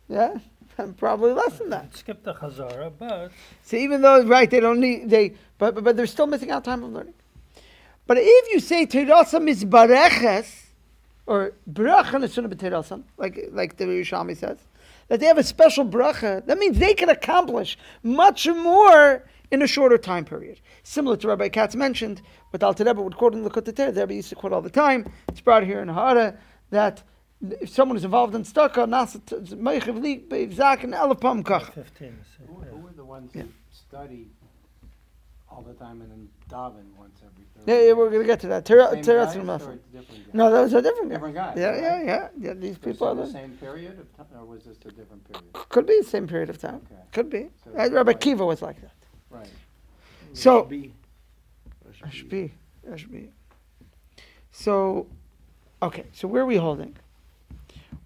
Yeah? 0.10 0.40
Probably 0.98 1.32
less 1.32 1.58
than 1.58 1.70
that. 1.70 1.96
Skip 1.96 2.22
the 2.22 2.34
Chazara, 2.34 2.92
but 3.00 3.32
So 3.64 3.78
even 3.78 4.02
though, 4.02 4.26
right, 4.26 4.52
they 4.52 4.60
don't 4.60 4.82
need, 4.82 5.10
they, 5.10 5.30
but, 5.58 5.74
but, 5.74 5.86
but 5.86 5.96
they're 5.96 6.06
still 6.06 6.28
missing 6.28 6.52
out 6.52 6.66
time 6.66 6.84
of 6.84 6.92
learning. 6.92 7.14
But 8.08 8.18
if 8.20 8.52
you 8.52 8.60
say 8.60 8.86
Terasa 8.86 9.42
Mizbareches, 9.42 10.66
or 11.26 11.54
Bracha 11.72 12.12
Nesuna 12.12 12.54
B'Terasa, 12.54 13.02
like, 13.18 13.50
like 13.52 13.78
the 13.78 13.86
Yerushalmi 13.86 14.36
says, 14.36 14.58
that 15.08 15.22
they 15.22 15.26
have 15.28 15.38
a 15.38 15.44
special 15.44 15.86
bracha, 15.86 16.46
that 16.46 16.58
means 16.58 16.78
they 16.78 16.94
can 16.94 17.10
accomplish 17.10 17.78
much 18.04 18.48
more 18.48 19.24
in 19.50 19.62
a 19.62 19.68
shorter 19.68 19.98
time 19.98 20.26
period. 20.26 20.60
Similar 20.84 21.16
to 21.18 21.30
Rabbi 21.30 21.48
Katz 21.48 21.76
mentioned, 21.76 22.22
what 22.50 22.62
Al 22.62 22.74
Rebbe 22.74 23.02
would 23.02 23.16
quote 23.16 23.34
in 23.34 23.44
the 23.44 23.50
Koteter, 23.50 23.94
the 23.94 24.02
Rebbe 24.02 24.16
used 24.16 24.30
to 24.30 24.36
quote 24.36 24.52
all 24.52 24.62
the 24.62 24.70
time, 24.70 25.10
it's 25.30 25.40
brought 25.40 25.64
here 25.64 25.80
in 25.80 25.88
Hara, 25.88 26.38
that 26.70 27.04
if 27.42 27.70
someone 27.70 27.98
is 27.98 28.04
involved 28.04 28.34
in 28.36 28.44
staka, 28.44 28.86
nasa 28.88 29.20
meichev 29.58 30.02
li 30.02 30.20
beivzak 30.20 30.84
and 30.84 30.94
elapam 30.94 31.44
kach. 31.44 31.72
15. 31.74 32.18
Who, 32.48 32.64
yeah. 32.64 32.70
who 32.72 32.88
are 32.88 32.92
the 32.92 33.06
ones 33.06 33.32
Yeah. 33.34 33.44
that 33.44 33.52
study 33.72 34.28
all 35.50 35.62
the 35.62 35.74
time 35.74 36.02
and 36.02 36.12
then 36.12 36.30
daven 36.50 36.86
once 36.98 37.20
every 37.24 37.44
Yeah, 37.44 37.60
Thursday? 37.66 37.88
yeah, 37.88 37.94
we're 37.94 38.10
gonna 38.10 38.24
get 38.24 38.40
to 38.42 38.48
that. 38.48 38.66
Tera- 38.66 38.90
Same 38.92 39.04
Teras 39.04 39.26
guys 39.28 39.36
and 39.36 39.50
or 39.50 39.58
different 39.58 40.26
guys? 40.26 40.34
No, 40.34 40.52
those 40.52 40.74
are 40.74 40.82
different 40.82 41.10
guys. 41.10 41.18
Different 41.18 41.36
guys, 41.36 41.58
Yeah, 41.58 41.76
yeah, 41.78 41.96
right? 41.98 42.06
yeah, 42.06 42.30
yeah. 42.40 42.54
These 42.54 42.76
So 42.76 42.82
people 42.82 43.08
are 43.08 43.16
the 43.16 43.22
the, 43.24 43.32
same 43.32 43.52
period 43.58 44.00
of 44.00 44.18
time, 44.18 44.28
or 44.40 44.46
was 44.46 44.64
this 44.66 44.78
a 44.86 44.90
different 44.92 45.24
period? 45.32 45.54
could 45.54 45.86
be 45.86 45.98
the 46.00 46.08
same 46.08 46.28
period 46.28 46.50
of 46.50 46.58
time. 46.60 46.82
Okay. 46.92 47.02
Could 47.14 47.30
be. 47.30 47.50
So 47.64 47.72
Uh, 47.72 47.90
Rabbi 47.90 48.12
like- 48.12 48.20
Kiva 48.20 48.46
was 48.46 48.62
like 48.62 48.82
that. 48.82 48.92
Right. 49.30 49.50
So 50.34 50.64
Rashbi. 50.66 50.92
Ashbi, 52.06 52.52
Ashbi. 52.90 53.30
So, 54.52 55.08
okay. 55.82 56.06
So 56.14 56.28
where 56.28 56.44
are 56.44 56.46
we 56.46 56.58
holding? 56.58 56.96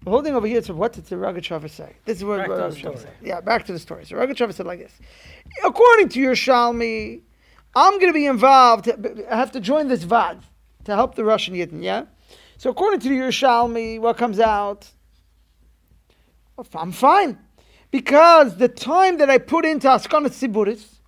We're 0.04 0.12
holding 0.12 0.34
over 0.34 0.46
here. 0.46 0.62
So 0.62 0.74
what 0.74 0.92
did 0.92 1.06
the 1.06 1.16
Rogachover 1.16 1.70
say? 1.70 1.94
This 2.04 2.18
is 2.18 2.24
what 2.24 2.38
Back 2.38 2.72
story. 2.72 2.96
said. 2.96 3.12
Yeah, 3.22 3.40
back 3.40 3.64
to 3.66 3.72
the 3.72 3.78
story. 3.78 4.04
So 4.04 4.16
Rogachover 4.16 4.52
said 4.52 4.66
like 4.66 4.80
this: 4.80 4.98
According 5.64 6.08
to 6.10 6.20
Yerushalmi, 6.20 7.20
I'm 7.74 7.94
going 7.94 8.08
to 8.08 8.12
be 8.12 8.26
involved. 8.26 8.88
I 8.88 9.36
have 9.36 9.52
to 9.52 9.60
join 9.60 9.88
this 9.88 10.02
vad 10.02 10.42
to 10.84 10.94
help 10.94 11.14
the 11.14 11.24
Russian 11.24 11.54
Yidden. 11.54 11.82
Yeah. 11.82 12.04
So 12.58 12.70
according 12.70 13.00
to 13.00 13.08
the 13.08 13.16
Yerushalmi, 13.16 14.00
what 14.00 14.16
comes 14.16 14.40
out? 14.40 14.90
I'm 16.74 16.92
fine. 16.92 17.38
Because 17.90 18.56
the 18.56 18.68
time 18.68 19.18
that 19.18 19.28
I 19.28 19.38
put 19.38 19.64
into 19.64 19.88
Askanat 19.88 20.30
Siburis, 20.30 21.00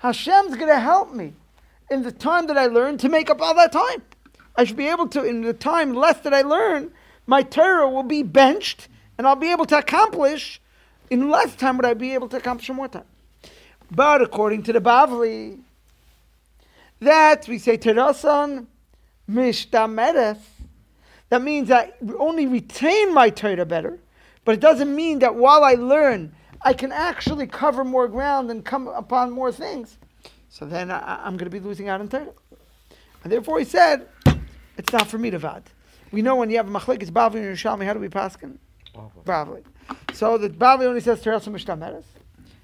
Hashem's 0.00 0.54
going 0.56 0.68
to 0.68 0.80
help 0.80 1.12
me 1.12 1.34
in 1.90 2.02
the 2.02 2.12
time 2.12 2.46
that 2.46 2.56
I 2.56 2.66
learn 2.66 2.98
to 2.98 3.08
make 3.08 3.28
up 3.30 3.40
all 3.40 3.54
that 3.54 3.72
time. 3.72 4.02
I 4.56 4.64
should 4.64 4.76
be 4.76 4.88
able 4.88 5.08
to, 5.08 5.24
in 5.24 5.42
the 5.42 5.52
time 5.52 5.94
less 5.94 6.20
that 6.20 6.32
I 6.32 6.42
learn, 6.42 6.92
my 7.26 7.42
Torah 7.42 7.88
will 7.88 8.02
be 8.02 8.22
benched 8.22 8.88
and 9.18 9.26
I'll 9.26 9.36
be 9.36 9.50
able 9.50 9.64
to 9.66 9.78
accomplish, 9.78 10.60
in 11.10 11.30
less 11.30 11.54
time 11.56 11.76
would 11.76 11.86
I 11.86 11.94
be 11.94 12.14
able 12.14 12.28
to 12.28 12.36
accomplish 12.36 12.68
in 12.68 12.76
more 12.76 12.88
time. 12.88 13.04
But 13.90 14.22
according 14.22 14.62
to 14.64 14.72
the 14.72 14.80
Bavli, 14.80 15.60
that 17.00 17.46
we 17.48 17.58
say 17.58 17.78
Terasan 17.78 18.66
Mishtameres, 19.30 20.38
that 21.28 21.42
means 21.42 21.70
I 21.70 21.92
only 22.18 22.46
retain 22.46 23.12
my 23.12 23.30
Torah 23.30 23.64
better, 23.64 23.98
but 24.44 24.54
it 24.54 24.60
doesn't 24.60 24.94
mean 24.94 25.20
that 25.20 25.34
while 25.34 25.64
I 25.64 25.74
learn, 25.74 26.34
I 26.62 26.72
can 26.72 26.92
actually 26.92 27.46
cover 27.46 27.84
more 27.84 28.08
ground 28.08 28.50
and 28.50 28.64
come 28.64 28.88
upon 28.88 29.30
more 29.30 29.52
things. 29.52 29.98
So 30.48 30.64
then 30.64 30.90
I, 30.90 31.20
I'm 31.24 31.36
going 31.36 31.50
to 31.50 31.50
be 31.50 31.60
losing 31.60 31.88
out 31.88 32.00
on 32.00 32.08
Torah. 32.08 32.32
And 33.22 33.32
therefore 33.32 33.58
he 33.58 33.64
said, 33.64 34.08
it's 34.76 34.92
not 34.92 35.06
for 35.08 35.18
me 35.18 35.30
to 35.30 35.38
vad. 35.38 35.62
We 36.12 36.22
know 36.22 36.36
when 36.36 36.50
you 36.50 36.56
have 36.58 36.68
a 36.68 36.70
machlek, 36.78 37.02
it's 37.02 37.10
Bavli 37.10 37.36
and 37.36 37.44
Yerushalmi, 37.56 37.84
how 37.84 37.92
do 37.94 38.00
we 38.00 38.08
paskin? 38.08 38.58
Bavli. 39.24 39.64
So 40.12 40.38
the 40.38 40.48
Bavli 40.48 40.84
only 40.84 41.00
says 41.00 41.22
Terasa 41.22 41.52
Mishtameres. 41.52 42.04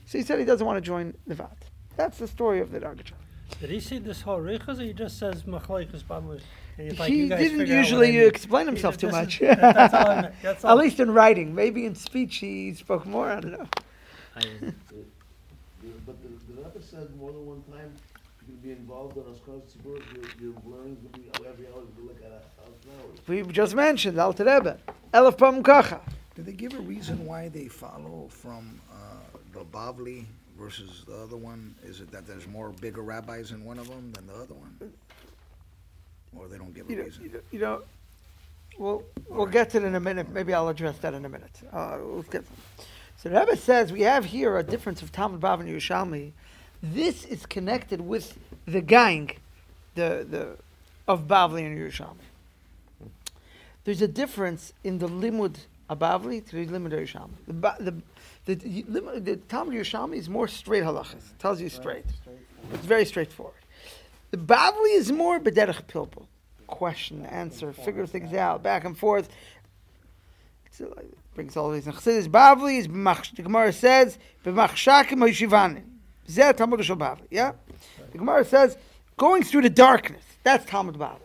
So 0.07 0.19
he 0.19 0.23
said 0.25 0.39
he 0.39 0.45
doesn't 0.45 0.67
want 0.67 0.77
to 0.77 0.81
join 0.81 1.15
the 1.27 1.35
vad. 1.35 1.57
That's 1.97 2.19
the 2.19 2.29
story 2.29 2.61
of 2.61 2.71
the 2.71 2.81
Dargacha. 2.81 3.13
Did 3.61 3.71
he 3.71 3.81
see 3.81 3.99
this 3.99 4.21
whole 4.23 4.41
riches, 4.41 4.79
or 4.79 4.85
he 4.85 4.93
just 4.93 5.19
says 5.19 5.43
Machlaikas 5.43 6.05
Bavli? 6.05 6.41
And 6.79 6.91
he's 6.91 6.99
like, 6.99 7.11
he 7.11 7.29
didn't 7.29 7.59
figure 7.59 7.75
I 7.75 7.79
usually 7.79 8.13
mean. 8.13 8.27
explain 8.29 8.67
himself 8.67 8.97
too 8.97 9.09
much. 9.11 9.41
is- 9.41 9.57
that- 9.61 9.75
that's 9.75 9.95
all 9.95 10.09
I 10.09 10.21
meant. 10.23 10.35
That's 10.43 10.65
all. 10.65 10.71
At 10.71 10.79
least 10.79 11.01
in 11.01 11.11
writing. 11.13 11.55
Maybe 11.55 11.85
in 11.85 11.95
speech 11.95 12.37
he 12.37 12.73
spoke 12.75 13.05
more. 13.07 13.29
I 13.29 13.41
don't 13.41 13.53
know. 13.53 13.69
I, 14.37 14.43
But 16.07 16.23
the, 16.23 16.29
the 16.53 16.63
Rebbe 16.63 16.83
said 16.83 17.15
more 17.17 17.33
than 17.33 17.47
one 17.47 17.63
time, 17.71 17.93
gonna 18.51 18.63
be 18.63 18.73
involved 18.73 19.17
in 19.17 19.23
Askar 19.25 19.61
Tzibur, 19.67 20.01
your, 20.15 20.53
your 20.53 20.55
learning, 20.65 20.97
gonna 21.13 21.25
be 21.25 21.49
every 21.49 21.67
hour, 21.69 21.83
you 21.99 22.07
look 22.07 22.19
at 22.25 22.31
a 22.31 22.61
house 22.61 22.79
now. 22.87 23.05
We 23.27 23.43
just 23.45 23.75
mentioned 23.75 24.19
Al 24.19 24.33
Rebbe. 24.33 24.79
Elef 25.15 25.39
Pam 25.39 25.63
Kacha. 25.63 26.01
Did 26.35 26.47
they 26.47 26.53
give 26.53 26.75
a 26.75 26.79
reason 26.81 27.27
why 27.27 27.49
they 27.49 27.69
follow 27.69 28.29
from 28.31 28.81
uh, 28.93 28.95
the 29.53 29.61
Bavli 29.65 30.25
versus 30.59 31.05
the 31.07 31.17
other 31.17 31.37
one? 31.37 31.75
Is 31.85 32.01
it 32.01 32.11
that 32.13 32.27
there's 32.27 32.47
more 32.47 32.71
bigger 32.81 33.03
rabbis 33.03 33.51
in 33.53 33.65
one 33.65 33.79
of 33.79 33.89
them 33.89 34.13
than 34.13 34.27
the 34.27 34.35
other 34.35 34.55
one? 34.55 34.93
Or 36.37 36.49
they 36.49 36.59
don't 36.59 36.73
give 36.75 36.87
a 36.89 36.91
You 36.91 36.97
know, 36.99 37.05
reason? 37.05 37.25
you 37.25 37.31
know- 37.31 37.41
you 37.51 37.59
know, 37.59 37.83
we'll, 38.79 39.03
we'll 39.29 39.47
get 39.47 39.71
to 39.71 39.79
it 39.79 39.85
in 39.85 39.95
a 39.95 40.01
minute. 40.01 40.29
Maybe 40.31 40.55
I'll 40.55 40.69
address 40.69 40.97
that 40.99 41.13
in 41.15 41.25
a 41.25 41.29
minute. 41.29 41.61
Uh, 41.73 41.99
we'll 42.03 42.23
get 42.23 42.45
so 43.17 43.29
the 43.29 43.39
Rebbe 43.39 43.55
says 43.57 43.93
we 43.93 44.01
have 44.03 44.25
here 44.25 44.57
a 44.57 44.63
difference 44.63 45.03
of 45.03 45.13
Talmud 45.13 45.41
Bav 45.43 45.61
and 45.61 45.69
Yerushalmi. 45.69 46.33
This 46.83 47.25
is 47.25 47.45
connected 47.47 48.01
with 48.01 48.39
the 48.67 48.81
gang, 48.81 49.33
the, 49.95 50.27
the, 50.29 50.57
of 51.07 51.27
Bavli 51.27 51.67
and 51.67 51.79
Yerushalmi. 51.79 52.15
There's 53.85 54.03
a 54.03 54.09
difference 54.09 54.73
in 54.85 54.99
the 54.99 55.09
limud 55.09 55.57
of 55.89 55.99
Bavli 55.99 56.47
to 56.49 56.65
the 56.65 56.73
limud 56.73 56.87
of 56.87 56.93
Yerushalmi. 56.93 57.31
The, 57.47 57.53
Ba- 57.53 57.77
the, 57.81 57.95
the, 58.47 58.55
the, 58.55 59.21
the 59.21 59.37
Talmud 59.37 59.75
Yerushalmi 59.75 60.17
is 60.17 60.29
more 60.29 60.49
straight 60.49 60.83
halachas. 60.83 61.15
It 61.15 61.39
Tells 61.39 61.61
you 61.61 61.69
straight. 61.69 62.07
It's 62.73 62.87
very 62.87 63.05
straightforward. 63.05 63.55
The 64.31 64.39
Bavli 64.39 64.97
is 64.97 65.13
more 65.13 65.41
bederech 65.41 65.85
pilpul. 65.85 66.27
Question, 66.67 67.27
answer, 67.27 67.73
figure 67.73 68.07
things 68.07 68.33
out, 68.33 68.63
back 68.63 68.85
and 68.85 68.97
forth. 68.97 69.29
Uh, 70.81 70.87
brings 71.35 71.57
all 71.57 71.71
these 71.71 71.85
Chassidus. 71.85 72.29
Bavli 72.29 72.79
is 72.79 72.87
the 72.87 73.43
Gemara 73.43 73.73
says 73.73 74.19
b'machshakim 74.45 75.19
ha'yishivanim. 75.19 75.90
Zeh 76.31 76.57
Talmud 76.57 76.81
Bavli. 76.81 77.27
Yeah, 77.31 77.53
the 78.13 78.19
Gemara 78.19 78.45
says 78.45 78.77
going 79.17 79.43
through 79.43 79.63
the 79.63 79.71
darkness. 79.71 80.23
That's 80.45 80.65
Talmud 80.65 80.97
Bavli. 80.97 81.19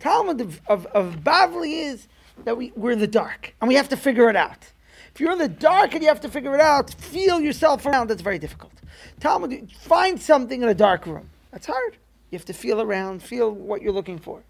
Talmud 0.00 0.40
of, 0.40 0.60
of, 0.66 0.86
of 0.86 1.16
Bavli 1.16 1.84
is 1.84 2.08
that 2.44 2.56
we, 2.56 2.72
we're 2.74 2.92
in 2.92 2.98
the 2.98 3.06
dark 3.06 3.54
and 3.60 3.68
we 3.68 3.74
have 3.74 3.88
to 3.90 3.96
figure 3.96 4.28
it 4.28 4.36
out. 4.36 4.66
If 5.14 5.20
you're 5.20 5.32
in 5.32 5.38
the 5.38 5.48
dark 5.48 5.94
and 5.94 6.02
you 6.02 6.08
have 6.08 6.20
to 6.22 6.28
figure 6.28 6.54
it 6.54 6.60
out, 6.60 6.90
feel 6.94 7.40
yourself 7.40 7.84
around, 7.84 8.08
that's 8.08 8.22
very 8.22 8.38
difficult. 8.38 8.72
Talmud, 9.18 9.70
find 9.72 10.20
something 10.20 10.62
in 10.62 10.68
a 10.68 10.74
dark 10.74 11.06
room. 11.06 11.28
That's 11.50 11.66
hard. 11.66 11.96
You 12.30 12.38
have 12.38 12.46
to 12.46 12.52
feel 12.52 12.80
around, 12.80 13.22
feel 13.22 13.50
what 13.50 13.82
you're 13.82 13.92
looking 13.92 14.18
for. 14.18 14.42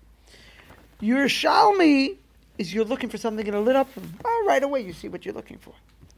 Your 1.00 1.26
Yerushalmi 1.26 2.16
is 2.58 2.74
you're 2.74 2.84
looking 2.84 3.08
for 3.08 3.16
something 3.16 3.46
in 3.46 3.54
a 3.54 3.60
lit 3.60 3.74
up 3.74 3.88
room. 3.96 4.14
Oh, 4.24 4.44
right 4.46 4.62
away 4.62 4.80
you 4.80 4.92
see 4.92 5.08
what 5.08 5.24
you're 5.24 5.34
looking 5.34 5.58
for. 5.58 5.72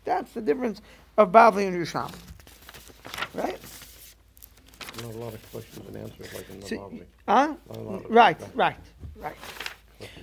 That's 0.04 0.32
the 0.32 0.40
difference 0.40 0.82
of 1.16 1.30
Bavli 1.30 1.68
and 1.68 1.76
Yerushalmi. 1.76 2.16
Right? 3.34 3.58
Not 5.02 5.14
a 5.14 5.18
lot 5.18 5.34
of 5.34 5.50
questions 5.52 5.86
and 5.88 5.96
answers 5.96 6.32
like 6.34 6.50
in 6.50 6.60
the 6.60 6.66
So- 6.66 6.76
Bavli. 6.76 7.04
Huh? 7.26 7.54
Not 7.68 7.76
a 7.76 7.80
lot 7.80 8.04
of- 8.04 8.10
Right, 8.10 8.38
right, 8.54 8.76
right. 9.16 9.36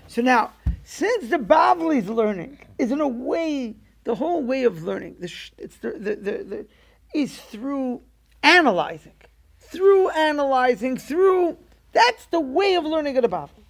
So 0.07 0.21
now, 0.21 0.51
since 0.83 1.29
the 1.29 1.37
Bavli's 1.37 2.07
learning 2.07 2.59
is 2.77 2.91
in 2.91 3.01
a 3.01 3.07
way, 3.07 3.75
the 4.03 4.15
whole 4.15 4.43
way 4.43 4.63
of 4.63 4.83
learning, 4.83 5.15
the, 5.19 5.27
sh- 5.27 5.51
it's 5.57 5.77
the, 5.77 5.91
the, 5.91 6.15
the, 6.15 6.43
the, 6.43 6.67
is 7.15 7.37
through 7.37 8.01
analyzing. 8.43 9.13
Through 9.59 10.09
analyzing, 10.09 10.97
through, 10.97 11.57
that's 11.91 12.25
the 12.27 12.39
way 12.39 12.75
of 12.75 12.83
learning 12.85 13.17
of 13.17 13.23
the 13.23 13.29
Bavli. 13.29 13.63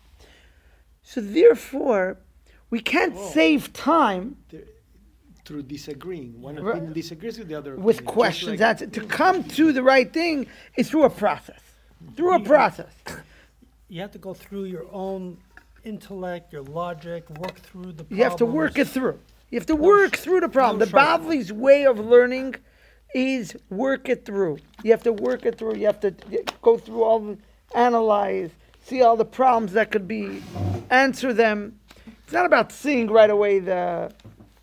So 1.02 1.22
therefore, 1.22 2.18
we 2.70 2.80
can't 2.82 3.18
save 3.18 3.72
time 3.74 4.38
Through 5.50 5.64
disagreeing, 5.64 6.40
one 6.44 6.58
Right. 6.58 6.76
opinion 6.76 6.94
disagrees 6.94 7.40
with 7.40 7.48
the 7.48 7.56
other. 7.56 7.72
with 7.76 7.96
opinion, 8.02 8.06
just 8.06 8.14
questions. 8.14 8.50
like- 8.52 8.60
That's 8.60 8.92
to 8.92 9.02
come 9.08 9.44
to 9.46 9.74
the 9.74 9.82
right 9.82 10.14
thing 10.14 10.46
is 10.78 10.92
through 10.92 11.06
a 11.06 11.10
process. 11.10 11.60
Through 12.16 12.36
a 12.36 12.40
process. 12.42 12.94
You 13.88 14.00
have 14.02 14.12
to 14.12 14.20
go 14.20 14.36
through 14.36 14.66
your 14.66 14.86
own 14.92 15.38
intellect, 15.84 16.54
your 16.54 16.62
logic, 16.62 17.28
work 17.40 17.56
through 17.62 17.94
the 17.94 18.06
You 18.12 18.24
have 18.24 18.36
to 18.36 18.46
work 18.46 18.78
it 18.78 18.90
through. 18.90 19.18
You 19.50 19.58
have 19.58 19.66
to 19.66 19.76
work 19.76 20.18
through 20.18 20.42
the 20.42 20.50
problem. 20.50 20.78
no 20.78 20.86
the 20.86 20.92
shortcut. 20.92 21.22
Bavli's 21.22 21.52
way 21.52 21.84
of 21.88 21.98
learning 21.98 22.54
is 23.16 23.56
work 23.72 24.08
it 24.08 24.26
through. 24.26 24.60
You 24.84 24.92
have 24.92 25.02
to 25.02 25.14
work 25.14 25.48
it 25.48 25.58
through. 25.58 25.78
You 25.78 25.88
have 25.88 26.00
to 26.02 26.14
go 26.62 26.78
through 26.78 27.04
all 27.04 27.20
the, 27.22 27.38
analyze, 27.74 28.52
see 28.84 29.02
all 29.02 29.18
the 29.18 29.26
problems 29.26 29.74
that 29.74 29.90
could 29.90 30.08
be, 30.08 30.44
answer 30.92 31.34
them. 31.34 31.80
It's 32.24 32.34
not 32.34 32.46
about 32.46 32.72
seeing 32.72 33.08
right 33.10 33.32
away 33.32 33.58
the 33.58 34.12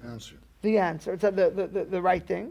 Answer. 0.04 0.36
The 0.66 0.78
answer. 0.78 1.14
It's 1.14 1.22
the, 1.22 1.30
the, 1.30 1.66
the, 1.66 1.84
the 1.84 2.02
right 2.02 2.24
thing. 2.26 2.46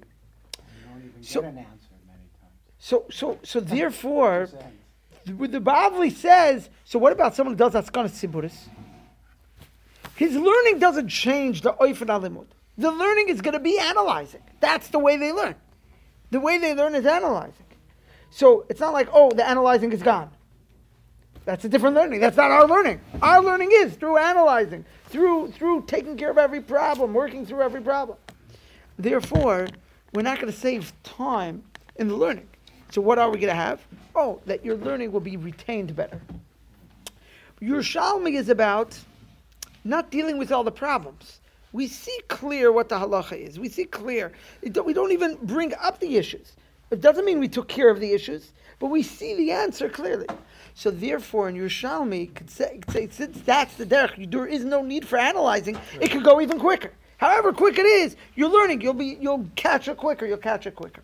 You 0.58 0.88
don't 0.90 1.04
even 1.06 1.24
So- 1.24 1.42
get 1.42 1.52
an 1.52 1.58
answer 1.60 1.90
many 2.08 2.28
times. 2.40 2.54
So 2.80 3.06
so 3.12 3.40
so 3.44 3.60
therefore, 3.78 4.50
the, 5.26 5.34
the 5.48 5.60
Bavli 5.60 6.12
says. 6.12 6.70
So 6.86 6.98
what 6.98 7.12
about 7.12 7.36
someone 7.36 7.54
who 7.54 7.58
does 7.58 7.74
Askana 7.74 8.10
Siburis? 8.10 8.58
His 10.16 10.34
learning 10.36 10.80
doesn't 10.80 11.10
change 11.10 11.62
the 11.62 11.74
Oifen 11.74 12.08
Alimud. 12.08 12.48
The 12.78 12.92
learning 12.92 13.30
is 13.30 13.42
going 13.42 13.54
to 13.54 13.60
be 13.60 13.78
analyzing. 13.78 14.42
That's 14.62 14.88
the 14.88 15.00
way 15.00 15.18
they 15.18 15.32
learn. 15.34 15.56
The 16.32 16.40
way 16.40 16.58
they 16.58 16.74
learn 16.74 16.96
is 16.96 17.06
analyzing. 17.06 17.66
So 18.30 18.66
it's 18.70 18.80
not 18.80 18.94
like, 18.94 19.10
oh, 19.14 19.32
the 19.32 19.48
analyzing 19.48 19.92
is 19.92 20.02
gone. 20.02 20.30
That's 21.46 21.64
a 21.64 21.70
different 21.70 21.96
learning. 21.96 22.20
That's 22.20 22.38
not 22.38 22.50
our 22.50 22.68
learning. 22.68 23.00
Our 23.22 23.42
learning 23.42 23.70
is 23.72 23.94
through 23.94 24.18
analyzing, 24.18 24.84
through 25.06 25.52
through 25.52 25.84
taking 25.86 26.18
care 26.18 26.32
of 26.32 26.40
every 26.40 26.62
problem, 26.62 27.14
working 27.14 27.46
through 27.46 27.62
every 27.62 27.82
problem. 27.82 28.18
Therefore, 28.98 29.68
we're 30.14 30.24
not 30.24 30.40
going 30.40 30.52
to 30.52 30.58
save 30.58 30.92
time 31.04 31.64
in 31.98 32.08
the 32.08 32.16
learning. 32.16 32.48
So 32.90 33.02
what 33.02 33.20
are 33.20 33.30
we 33.30 33.38
going 33.38 33.50
to 33.50 33.56
have? 33.56 33.82
Oh, 34.16 34.42
that 34.46 34.66
your 34.66 34.76
learning 34.76 35.12
will 35.12 35.20
be 35.20 35.38
retained 35.38 35.96
better. 35.96 36.20
Your 37.60 37.82
Yerushalmi 37.82 38.36
is 38.36 38.50
about 38.50 39.00
not 39.84 40.10
dealing 40.10 40.38
with 40.38 40.52
all 40.52 40.64
the 40.64 40.72
problems. 40.72 41.42
We 41.74 41.88
see 41.88 42.18
clear 42.28 42.72
what 42.72 42.90
the 42.90 42.96
halacha 42.96 43.38
is. 43.38 43.60
We 43.60 43.70
see 43.70 43.86
clear. 43.86 44.32
We 44.64 44.94
don't 44.94 45.12
even 45.12 45.38
bring 45.44 45.74
up 45.82 46.00
the 46.00 46.18
issues. 46.18 46.54
It 46.90 47.02
doesn't 47.02 47.26
mean 47.26 47.40
we 47.40 47.50
took 47.50 47.68
care 47.68 47.90
of 47.90 48.00
the 48.00 48.14
issues, 48.14 48.52
but 48.80 48.88
we 48.88 49.04
see 49.04 49.36
the 49.36 49.52
answer 49.52 49.90
clearly. 49.90 50.28
So 50.76 50.92
therefore, 50.92 51.48
in 51.48 51.56
Yerushalmi, 51.56 52.50
since 52.50 53.42
that's 53.42 53.76
the 53.76 53.86
derech, 53.86 54.30
there 54.30 54.46
is 54.46 54.66
no 54.66 54.84
need 54.84 55.08
for 55.08 55.18
analyzing. 55.18 55.80
It 56.02 56.12
could 56.12 56.24
go 56.24 56.42
even 56.42 56.60
quicker. 56.60 56.92
However 57.18 57.54
quick 57.54 57.80
it 57.80 57.86
is, 57.86 58.18
you're 58.36 58.50
learning. 58.50 58.82
You'll 58.82 58.94
be 58.94 59.18
you'll 59.22 59.48
catch 59.56 59.88
it 59.88 59.96
quicker. 59.96 60.26
You'll 60.26 60.38
catch 60.38 60.68
it 60.68 60.76
quicker. 60.76 61.02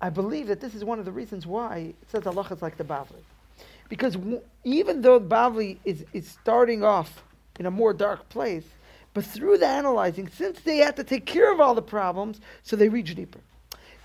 I 0.00 0.10
believe 0.10 0.48
that 0.48 0.60
this 0.60 0.74
is 0.74 0.84
one 0.84 0.98
of 0.98 1.04
the 1.04 1.12
reasons 1.12 1.46
why 1.46 1.94
it 2.02 2.10
says 2.10 2.24
halacha 2.24 2.56
is 2.56 2.62
like 2.62 2.76
the 2.76 2.84
Bavli. 2.84 3.22
Because 3.88 4.14
w- 4.16 4.42
even 4.64 5.00
though 5.00 5.20
the 5.20 5.26
Bavli 5.26 5.78
is, 5.84 6.04
is 6.12 6.28
starting 6.28 6.82
off 6.82 7.22
in 7.60 7.66
a 7.66 7.70
more 7.70 7.92
dark 7.94 8.28
place, 8.28 8.66
but 9.14 9.24
through 9.24 9.58
the 9.58 9.66
analyzing, 9.66 10.28
since 10.28 10.60
they 10.60 10.78
have 10.78 10.96
to 10.96 11.04
take 11.04 11.26
care 11.26 11.52
of 11.52 11.60
all 11.60 11.74
the 11.74 11.80
problems, 11.80 12.40
so 12.64 12.74
they 12.74 12.88
reach 12.88 13.14
deeper. 13.14 13.38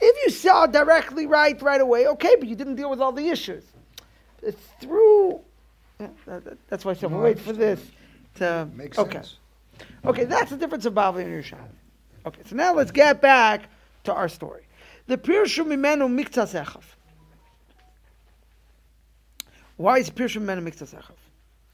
If 0.01 0.25
you 0.25 0.29
saw 0.31 0.65
directly 0.65 1.25
right 1.25 1.61
right 1.61 1.81
away, 1.81 2.07
okay, 2.07 2.35
but 2.39 2.47
you 2.47 2.55
didn't 2.55 2.75
deal 2.75 2.89
with 2.89 3.01
all 3.01 3.11
the 3.11 3.27
issues. 3.29 3.65
It's 4.41 4.61
through. 4.79 5.41
Yeah, 5.99 6.07
that- 6.25 6.45
that- 6.45 6.67
that's 6.69 6.85
why 6.85 6.91
I 6.91 6.93
said 6.93 7.11
we'll 7.11 7.21
wait 7.21 7.39
for 7.39 7.51
this 7.53 7.81
to. 8.35 8.67
Makes 8.73 8.97
okay. 8.97 9.13
sense. 9.17 9.37
Okay, 10.05 10.23
that's 10.25 10.49
the 10.49 10.57
difference 10.57 10.85
of 10.85 10.93
Bavli 10.93 11.23
and 11.23 11.33
Yerushalmi. 11.33 11.75
Okay, 12.25 12.41
so 12.45 12.55
now 12.55 12.73
let's 12.73 12.91
get 12.91 13.21
back 13.21 13.69
to 14.05 14.13
our 14.13 14.29
story. 14.29 14.63
The 15.07 15.17
Pirshu 15.17 15.65
Mimenu 15.65 16.07
Miktas 16.09 16.53
Echav. 16.53 16.83
Why 19.77 19.97
is 19.99 20.09
Pirshu 20.09 20.41
Mimenu 20.41 20.63
Miktas 20.67 20.93
Echav? 20.93 21.15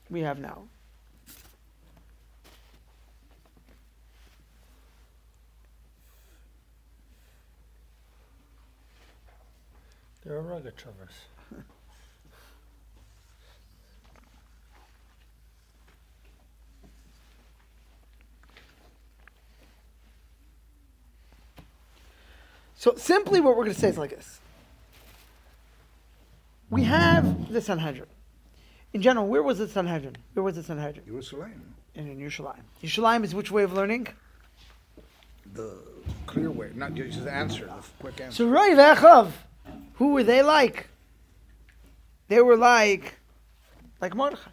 We 0.09 0.21
have 0.21 0.39
now. 0.39 0.63
They're 10.25 10.41
Rogachovers. 10.41 11.13
So 22.77 22.93
simply 22.97 23.41
what 23.41 23.57
we're 23.57 23.63
going 23.63 23.73
to 23.73 23.81
say 23.81 23.87
is 23.87 23.97
like 23.97 24.11
this. 24.11 24.39
We 26.69 26.83
have 26.83 27.51
the 27.51 27.59
Sanhedrin. 27.59 28.05
In 28.93 29.01
general, 29.01 29.25
where 29.25 29.41
was 29.41 29.57
the 29.57 29.67
Sanhedrin? 29.67 30.17
Where 30.33 30.43
was 30.43 30.55
the 30.55 30.61
Sanhedrin? 30.61 31.03
Yerushalayim. 31.09 31.61
In, 31.95 32.07
in 32.07 32.19
Yerushalayim. 32.19 32.61
Yerushalayim 32.83 33.23
is 33.23 33.33
which 33.33 33.49
way 33.49 33.63
of 33.63 33.73
learning? 33.73 34.09
The 35.53 35.79
clear 36.27 36.51
way, 36.51 36.73
not 36.75 36.93
just 36.93 37.23
the 37.23 37.31
answer, 37.31 37.65
the 37.65 38.03
quick 38.03 38.21
answer. 38.21 38.35
So 38.35 38.49
Roy 38.49 38.75
Vechav, 38.75 39.31
who 39.95 40.13
were 40.13 40.23
they 40.23 40.41
like? 40.41 40.87
They 42.27 42.41
were 42.41 42.57
like, 42.57 43.15
like 44.01 44.15
Mordechai. 44.15 44.51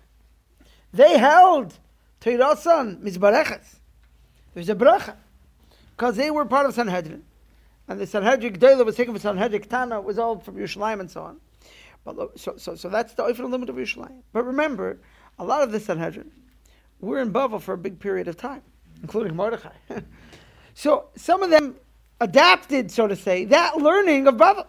They 0.92 1.18
held 1.18 1.78
Teirasan 2.20 3.02
Mizbareches. 3.02 3.76
There's 4.54 4.68
a 4.68 4.74
bracha. 4.74 5.16
Because 5.96 6.16
they 6.16 6.30
were 6.30 6.44
part 6.44 6.66
of 6.66 6.74
Sanhedrin. 6.74 7.22
and 7.88 8.00
the 8.00 8.06
Sanhedrin 8.06 8.54
Gdela 8.54 8.84
was 8.84 8.96
taken 8.96 9.14
from 9.14 9.20
Sanhedrin 9.20 9.62
Tana 9.62 10.00
was 10.00 10.18
all 10.18 10.38
from 10.38 10.56
Yerushalayim 10.56 11.00
and 11.00 11.10
so 11.10 11.22
on. 11.22 11.40
But 12.04 12.38
so 12.38 12.56
so 12.56 12.74
so 12.74 12.88
that's 12.88 13.14
the 13.14 13.22
Oifel 13.22 13.48
limit 13.48 13.68
of 13.68 13.76
Yerushalayim. 13.76 14.22
But 14.32 14.44
remember, 14.44 14.98
a 15.38 15.44
lot 15.44 15.62
of 15.62 15.72
the 15.72 15.80
Sanhedrin 15.80 16.30
were 17.00 17.20
in 17.20 17.32
Bavel 17.32 17.60
for 17.60 17.74
a 17.74 17.78
big 17.78 17.98
period 18.00 18.28
of 18.28 18.36
time, 18.36 18.62
including 19.02 19.36
Mordechai. 19.36 19.70
so 20.74 21.06
some 21.16 21.42
of 21.42 21.50
them 21.50 21.76
adapted, 22.20 22.90
so 22.90 23.06
to 23.06 23.16
say, 23.16 23.44
that 23.46 23.78
learning 23.78 24.26
of 24.26 24.36
Bavel. 24.36 24.66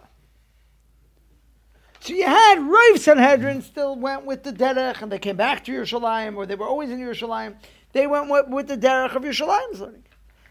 So 2.04 2.12
you 2.12 2.26
had 2.26 2.60
Rav 2.60 3.00
Sanhedrin 3.00 3.62
still 3.62 3.96
went 3.96 4.26
with 4.26 4.42
the 4.42 4.52
Derech, 4.52 5.00
and 5.00 5.10
they 5.10 5.18
came 5.18 5.36
back 5.36 5.64
to 5.64 5.72
Yerushalayim, 5.72 6.36
or 6.36 6.44
they 6.44 6.54
were 6.54 6.66
always 6.66 6.90
in 6.90 7.00
Yerushalayim. 7.00 7.54
They 7.94 8.06
went 8.06 8.28
with, 8.28 8.48
with 8.48 8.68
the 8.68 8.76
Derech 8.76 9.14
of 9.14 9.22
Yerushalayim's 9.22 9.80
learning. 9.80 10.04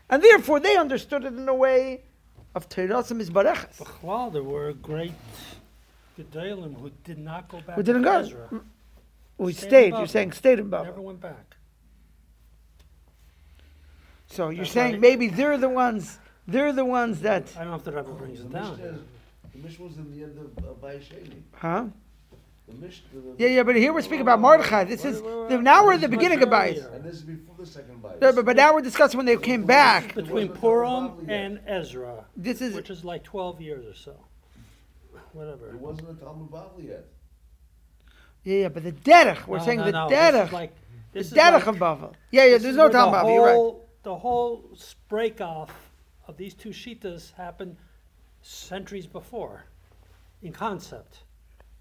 And 0.10 0.24
therefore, 0.24 0.60
they 0.60 0.76
understood 0.76 1.26
it 1.26 1.34
in 1.34 1.48
a 1.48 1.54
way 1.54 2.02
of 2.56 2.70
Teirasim 2.70 3.22
Mizbareches. 3.22 3.78
Bechlal, 3.78 4.34
there 4.34 4.42
were 4.42 4.74
great 4.74 5.13
Gedalim 6.18 6.74
who 6.82 6.89
did 7.04 7.20
not 7.20 7.50
go 7.50 7.62
back 7.62 7.76
Who 7.76 7.84
didn't 7.84 8.02
to 8.02 8.10
go? 8.10 8.18
Ezra. 8.18 8.48
Mm. 8.52 8.63
We 9.38 9.54
Stayed 9.54 9.68
stayed, 9.68 9.94
you're 9.94 10.08
saying 10.08 10.32
stayed 10.32 10.58
in 10.58 10.72
Never 10.72 10.86
Babel. 10.86 11.04
went 11.04 11.22
back. 11.22 11.56
So 14.26 14.50
you're 14.50 14.63
That's 14.63 14.72
saying 14.72 15.00
maybe 15.00 15.28
they're 15.28 15.60
the 15.60 15.70
ones, 15.70 16.18
they're 16.48 16.74
the 16.74 16.86
ones 16.86 17.22
that, 17.22 17.54
I 17.56 17.60
don't 17.60 17.70
know 17.70 17.76
if 17.76 17.84
the 17.84 17.92
Rebbe 17.92 18.12
brings 18.13 18.39
it 18.39 18.52
down. 18.52 19.06
Mishnah, 19.56 19.62
the 19.62 19.68
Mishnah 19.68 19.86
was 19.86 19.98
in 19.98 20.12
the 20.18 20.24
end 20.24 20.38
of 20.38 20.63
uh, 20.63 20.88
Vayesheni. 20.88 21.42
huh? 21.54 21.86
The 22.68 22.74
Mishnah. 22.76 23.08
Yeah, 23.38 23.48
yeah, 23.50 23.63
but 23.63 23.76
here 23.76 23.92
we're 23.94 24.02
speaking 24.02 24.22
about 24.22 24.39
Mordechai. 24.39 24.86
This 24.86 25.04
is, 25.04 25.22
now 25.22 25.86
we're 25.86 25.94
at 25.94 26.02
the 26.02 26.08
beginning 26.08 26.42
of 26.42 26.50
Bayis. 26.50 26.94
And 26.96 27.04
this 27.04 27.16
is 27.16 27.22
before 27.24 27.56
the 27.58 27.66
second 27.66 28.02
Bayis. 28.02 28.22
No, 28.22 28.32
but, 28.32 28.46
but 28.46 28.56
now 28.56 28.74
we're 28.74 28.82
discussing 28.82 29.18
when 29.18 29.26
they 29.26 29.36
came 29.38 29.66
back. 29.66 30.16
Between 30.16 30.48
wasn't 30.48 30.62
Purim 30.62 31.30
and 31.30 31.60
Ezra, 31.68 32.26
This 32.38 32.62
is, 32.62 32.74
which 32.74 32.89
is 32.89 33.04
like 33.04 33.24
12 33.24 33.60
years 33.62 33.86
or 33.86 33.94
so. 33.96 34.16
Whatever. 35.34 35.70
It 35.70 35.80
wasn't 35.80 36.10
a 36.12 36.13
Talmud 36.13 36.50
Bavli 36.52 36.88
yet. 36.89 37.06
yeah, 38.44 38.58
yeah, 38.62 38.70
but 38.70 38.84
the 38.84 38.92
Derech, 38.92 39.46
we're 39.48 39.58
No, 39.58 39.66
saying 39.66 39.80
no, 39.80 39.86
the 39.86 39.92
no, 39.92 40.10
this 40.10 40.18
is 40.18 40.36
Derech, 40.36 40.52
like- 40.52 40.76
the 40.76 41.20
this 41.20 41.28
is 41.28 41.34
Derech 41.38 41.52
like- 41.54 41.68
of 41.68 41.76
Bavel. 41.78 42.13
Yeah, 42.32 42.46
yeah, 42.46 42.54
this 42.54 42.62
there's 42.63 42.72
is 42.74 42.78
no 42.78 42.84
where 42.84 42.89
the 42.92 42.98
Talmud 42.98 43.16
Bavel, 43.20 43.34
you're 43.34 43.46
right. 43.46 43.54
whole- 43.56 43.89
The 44.04 44.16
whole 44.16 44.78
break 45.10 45.42
off 45.42 45.72
of 46.28 46.38
these 46.38 46.54
two 46.54 46.70
shitas 46.70 47.34
happened 47.34 47.76
centuries 48.43 49.08
before, 49.08 49.63
in 50.41 50.51
concept. 50.51 51.19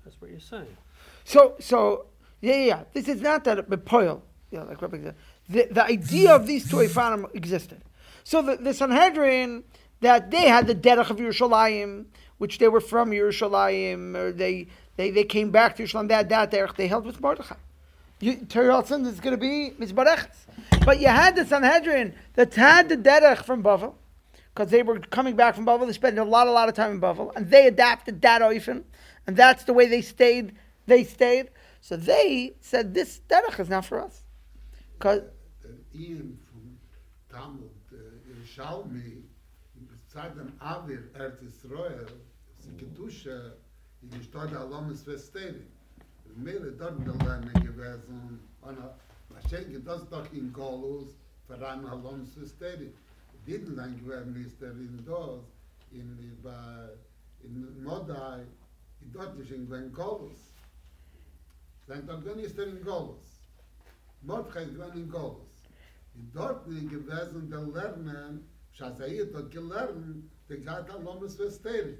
That's 0.05 0.21
what 0.21 0.31
you're 0.31 0.41
saying. 0.41 0.77
So, 1.25 1.55
so, 1.61 2.07
yeah, 2.41 2.55
yeah, 2.55 2.65
yeah. 2.65 2.83
This 2.93 3.09
is 3.09 3.21
not 3.21 3.45
that 3.45 3.69
Bepoil, 3.69 4.23
yeah, 4.51 4.63
like 4.63 4.81
Rabbi 4.81 5.03
said. 5.03 5.15
The, 5.49 5.69
the 5.71 5.85
idea 5.85 6.35
of 6.35 6.47
these 6.47 6.69
two 6.69 6.77
Efanim 6.77 7.33
existed. 7.35 7.83
So 8.25 8.41
the, 8.43 8.57
the 8.57 8.73
Sanhedrin, 8.73 9.65
that 10.01 10.31
they 10.31 10.49
had 10.49 10.67
the 10.67 10.75
Derech 10.75 11.11
of 11.11 11.19
Yerushalayim, 11.19 12.07
which 12.39 12.59
they 12.59 12.69
were 12.69 12.81
from 12.81 13.11
Yerushalayim, 13.11 14.17
or 14.17 14.33
they, 14.33 14.69
they, 14.97 15.11
they 15.11 15.25
came 15.25 15.51
back 15.51 15.77
to 15.77 15.83
Yerushalayim, 15.83 16.09
that, 16.09 16.29
that 16.29 16.51
Derech, 16.51 16.77
they 16.77 16.87
held 16.87 17.05
with 17.05 17.21
Mordechai. 17.21 17.57
You, 18.21 18.37
Terilson 18.37 19.05
is 19.07 19.19
going 19.19 19.35
to 19.35 19.41
be 19.41 19.73
Mizbareches. 19.79 20.47
But 20.85 21.01
you 21.01 21.09
had 21.09 21.35
the 21.35 21.45
Sanhedrin 21.45 22.15
that 22.35 22.55
had 22.55 22.89
the 22.89 22.97
Derech 22.97 23.45
from 23.45 23.63
Bavel, 23.63 23.95
because 24.55 24.71
they 24.71 24.83
were 24.83 24.99
coming 24.99 25.35
back 25.35 25.55
from 25.55 25.65
Bavel, 25.65 25.87
they 25.87 25.93
spent 25.93 26.19
a 26.19 26.25
lot, 26.25 26.47
a 26.47 26.53
lot 26.53 26.69
of 26.69 26.75
time 26.75 26.91
in 26.91 27.01
Bavel, 27.01 27.35
and 27.37 27.51
they 27.51 27.67
adapted 27.67 28.21
that 28.23 28.43
Oifen, 28.43 28.85
and 29.27 29.37
that's 29.37 29.65
the 29.65 29.73
way 29.73 29.87
they 29.87 30.03
stayed, 30.03 30.55
they 30.87 31.05
stayed. 31.05 31.51
So 31.81 31.97
they 31.97 32.55
said, 32.61 32.95
this 32.95 33.21
Derech 33.29 33.59
is 33.59 33.69
not 33.69 33.87
for 33.87 34.01
us. 34.01 34.23
Because, 34.99 35.23
Ian 35.95 36.39
from 36.47 36.79
Talmud, 37.31 37.71
uh, 37.93 37.97
Yerushalmi, 38.29 39.23
seit 40.13 40.37
dem 40.37 40.53
Avir, 40.61 41.11
Eretz 41.15 41.43
Yisrael, 41.43 42.07
sie 42.59 42.71
Kedusha, 42.77 43.53
in 44.03 44.11
die 44.11 44.23
Stadt 44.23 44.55
Alamis 44.55 45.07
Vesteri. 45.07 45.63
Mele 46.37 46.73
dort 46.73 46.99
der 47.07 47.15
Lerne 47.27 47.53
gewesen, 47.53 48.41
und 48.63 48.79
a 48.79 48.95
schenke 49.49 49.81
das 49.81 50.09
doch 50.09 50.31
in 50.33 50.53
Golus, 50.53 51.15
für 51.47 51.55
ein 51.55 51.85
Alamis 51.87 52.37
Vesteri. 52.37 52.93
did 53.47 53.69
lang 53.77 53.99
geworden 53.99 54.37
ist 54.45 54.61
der 54.61 54.71
in 54.71 55.05
dos 55.05 55.45
in 55.91 56.17
die 56.17 56.35
ba 56.43 56.89
in 57.43 57.83
modai 57.83 58.43
i 59.01 59.07
dort 59.13 59.37
nicht 59.39 59.53
in 59.53 59.67
gwen 59.67 59.93
kolos 59.93 60.41
dann 61.87 62.07
dort 62.07 62.23
gwen 62.25 62.39
ist 62.39 62.57
der 62.57 62.67
in 62.67 62.85
kolos 62.85 63.41
mod 64.23 64.51
kein 64.53 64.75
gwen 64.75 64.93
in 65.03 65.11
kolos 65.11 65.67
in 66.15 66.31
dort 66.33 66.69
nie 66.69 66.87
gewesen 66.87 67.51
der 67.51 67.67
lernen 67.77 68.49
shazayit 68.73 69.35
dort 69.35 69.51
gelernt 69.51 70.31
der 70.49 70.59
gat 70.59 70.91
a 70.91 70.97
lomes 70.99 71.39
vestel 71.39 71.99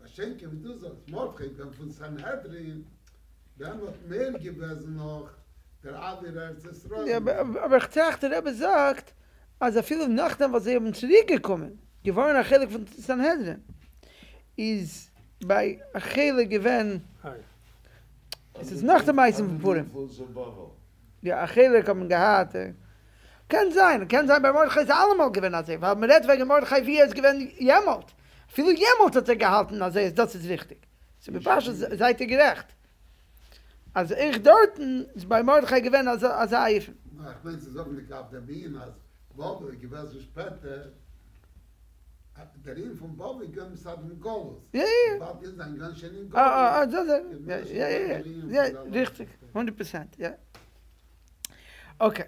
was 0.00 0.10
schenke 0.14 0.48
mit 0.48 0.64
du 0.64 0.78
so. 0.78 0.96
Mod 1.06 1.36
kein 1.36 1.54
gwen 1.56 1.72
von 1.72 1.90
sanhedrin 1.90 2.86
dann 3.58 3.80
wird 3.80 4.08
mehr 4.08 4.32
gewesen 4.32 4.96
noch 4.96 5.30
der 5.84 6.02
Adir 6.02 6.34
Erzisrol. 6.34 7.08
Ja, 7.08 7.18
aber 7.18 7.76
ich 7.76 7.90
zeig 7.90 8.18
dir, 8.20 8.32
er 8.32 8.42
besagt, 8.42 9.14
Also 9.58 9.82
viele 9.82 10.08
Nachten, 10.08 10.52
was 10.52 10.64
sie 10.64 10.74
haben 10.74 10.92
zurückgekommen, 10.92 11.78
gewonnen 12.02 12.36
ein 12.36 12.50
Heilig 12.50 12.70
von 12.70 12.86
Sanhedrin. 12.86 13.64
Ist 14.56 15.10
bei 15.46 15.80
ein 15.92 16.02
Heilig 16.16 16.50
gewonnen, 16.50 17.04
es 18.60 18.70
ist 18.70 18.82
nach 18.82 19.02
dem 19.04 19.18
Eisen 19.18 19.46
von 19.48 19.58
Purim. 19.60 19.90
Ja, 21.22 21.40
ein 21.40 21.48
Heilig 21.48 21.86
haben 21.88 22.08
gehad. 22.08 22.52
Kann 23.48 23.70
sein, 23.72 24.08
kann 24.08 24.26
sein, 24.26 24.40
bei 24.42 24.52
Mordechai 24.52 24.82
ist 24.82 24.90
allemal 24.90 25.30
gewonnen, 25.30 25.54
also 25.54 25.72
weil 25.80 25.96
man 25.96 26.10
redt 26.10 26.26
wegen 26.26 26.46
Mordechai, 26.48 26.84
wie 26.86 26.98
er 26.98 27.06
es 27.06 27.14
gewonnen 27.14 27.50
jemalt. 27.58 28.14
Viele 28.48 28.72
jemalt 28.74 29.16
hat 29.16 29.28
er 29.28 29.36
gehalten, 29.36 29.82
also 29.82 29.98
das 30.10 30.34
ist 30.34 30.48
wichtig. 30.48 30.80
Sie 31.18 31.32
haben 31.32 31.98
seid 31.98 32.20
ihr 32.20 32.26
gerecht. 32.26 32.66
Also 33.92 34.14
ich 34.14 34.42
dort, 34.42 34.78
bei 35.28 35.42
Mordechai 35.42 35.80
gewonnen, 35.80 36.08
also 36.08 36.28
ein 36.28 36.54
Eifel. 36.54 36.94
Ach, 37.22 37.36
wenn 37.42 37.60
sie 37.60 37.70
so 37.70 37.84
mit 37.84 38.08
der 38.10 38.40
Bienen 38.40 38.80
hat, 38.80 38.96
auf 39.38 39.58
der 39.60 39.72
Wien, 39.80 39.94
als 39.94 40.10
Bobbe, 40.12 40.12
gewesen 40.12 40.20
später, 40.20 40.92
der 42.64 42.76
Inn 42.76 42.96
von 42.96 43.16
Bobbe, 43.16 43.48
gönnt 43.48 43.74
es 43.74 43.84
hat 43.86 44.00
in 44.02 44.18
Golus. 44.20 44.62
Ja, 44.72 44.80
ja, 44.80 44.86
ja. 45.18 45.24
Bobbe 45.26 45.46
ist 45.46 45.60
ein 45.60 45.78
ganz 45.78 45.98
schön 45.98 46.10
in 46.16 46.30
Golus. 46.30 46.34
Ah, 46.34 46.80
ah, 46.80 46.80
ah, 46.80 46.86
das, 46.86 47.06
ist- 47.06 47.72
ja, 47.72 47.88
ja, 47.88 47.88
ja, 47.88 48.18
ja, 48.18 48.66
ja, 48.66 48.80
richtig, 48.82 49.28
100%, 49.52 50.06
ja. 50.18 50.36
Okay. 51.98 52.26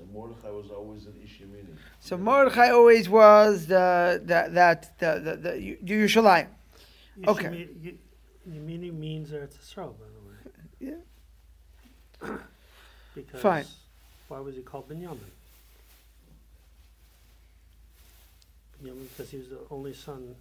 And 0.00 0.12
Mordechai 0.12 0.50
was 0.50 0.70
always 0.72 1.06
an 1.06 1.14
Ish 1.22 1.40
Yemini. 1.40 1.76
So 2.00 2.18
Mordechai 2.18 2.70
always 2.72 3.08
was 3.08 3.66
the, 3.66 4.20
the 4.26 4.50
that, 4.52 4.98
the, 4.98 5.20
the, 5.22 5.36
the, 5.36 5.78
the 5.82 5.94
Yerushalayim. 5.94 6.48
Okay. 7.26 7.46
Yishimi- 7.48 7.82
Yi- 7.84 7.98
Yemini 8.48 8.90
means 8.92 9.30
Eretz 9.30 9.56
Yisrael, 9.56 9.94
by 9.96 10.06
the 10.10 10.20
way. 10.26 10.98
Yeah. 12.20 12.38
Because 13.14 13.40
Fine. 13.40 13.66
why 14.26 14.40
was 14.40 14.56
he 14.56 14.62
called 14.62 14.88
Binyamin? 14.88 15.30
Because 18.82 19.30
he 19.30 19.38
was 19.38 19.48
the 19.48 19.58
only 19.70 19.94
son 19.94 20.34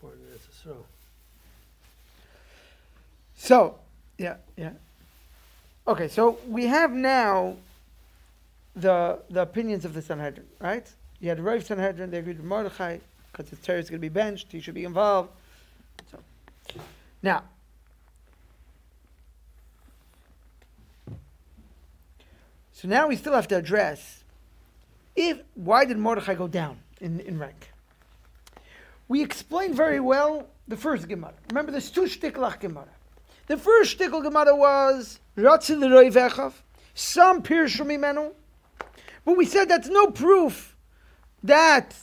born 0.00 0.14
in 0.14 0.20
Eretz 0.32 0.46
Yisrael. 0.48 0.84
So, 3.36 3.76
yeah, 4.18 4.36
yeah. 4.56 4.72
Okay, 5.86 6.08
so 6.08 6.38
we 6.48 6.66
have 6.66 6.92
now 6.92 7.56
the 8.74 9.20
the 9.30 9.42
opinions 9.42 9.84
of 9.84 9.94
the 9.94 10.02
Sanhedrin, 10.02 10.46
right? 10.60 10.86
You 11.20 11.28
had 11.30 11.40
Rav 11.40 11.64
Sanhedrin, 11.64 12.10
they 12.10 12.18
agreed 12.18 12.36
with 12.36 12.46
Mordechai, 12.46 12.98
because 13.32 13.48
his 13.48 13.58
Torah 13.60 13.78
is 13.78 13.88
going 13.88 13.98
to 13.98 14.02
be 14.02 14.08
benched, 14.08 14.52
he 14.52 14.60
should 14.60 14.74
be 14.74 14.84
involved. 14.84 15.30
So, 16.10 16.18
now, 17.22 17.42
so 22.72 22.86
now 22.86 23.08
we 23.08 23.16
still 23.16 23.32
have 23.34 23.48
to 23.48 23.56
address 23.56 24.22
if 25.16 25.38
why 25.54 25.84
did 25.84 25.98
Mordechai 25.98 26.34
go 26.34 26.46
down 26.46 26.78
in, 27.00 27.20
in 27.20 27.38
rank? 27.38 27.72
We 29.08 29.22
explained 29.22 29.74
very 29.74 30.00
well 30.00 30.46
the 30.66 30.76
first 30.76 31.08
Gemara. 31.08 31.32
Remember, 31.50 31.72
there's 31.72 31.90
two 31.90 32.02
shtiklach 32.02 32.60
Gemara. 32.60 32.88
The 33.46 33.56
first 33.56 33.98
shtikl 33.98 34.22
Gemara 34.22 34.54
was 34.54 35.20
Ratzil 35.36 35.90
Roy 35.90 36.10
Vechav, 36.10 36.52
some 36.94 37.42
Pirshu 37.42 37.86
Mimenu. 37.86 38.32
But 39.24 39.36
we 39.36 39.46
said 39.46 39.68
that's 39.68 39.88
no 39.88 40.08
proof 40.08 40.76
that 41.42 41.94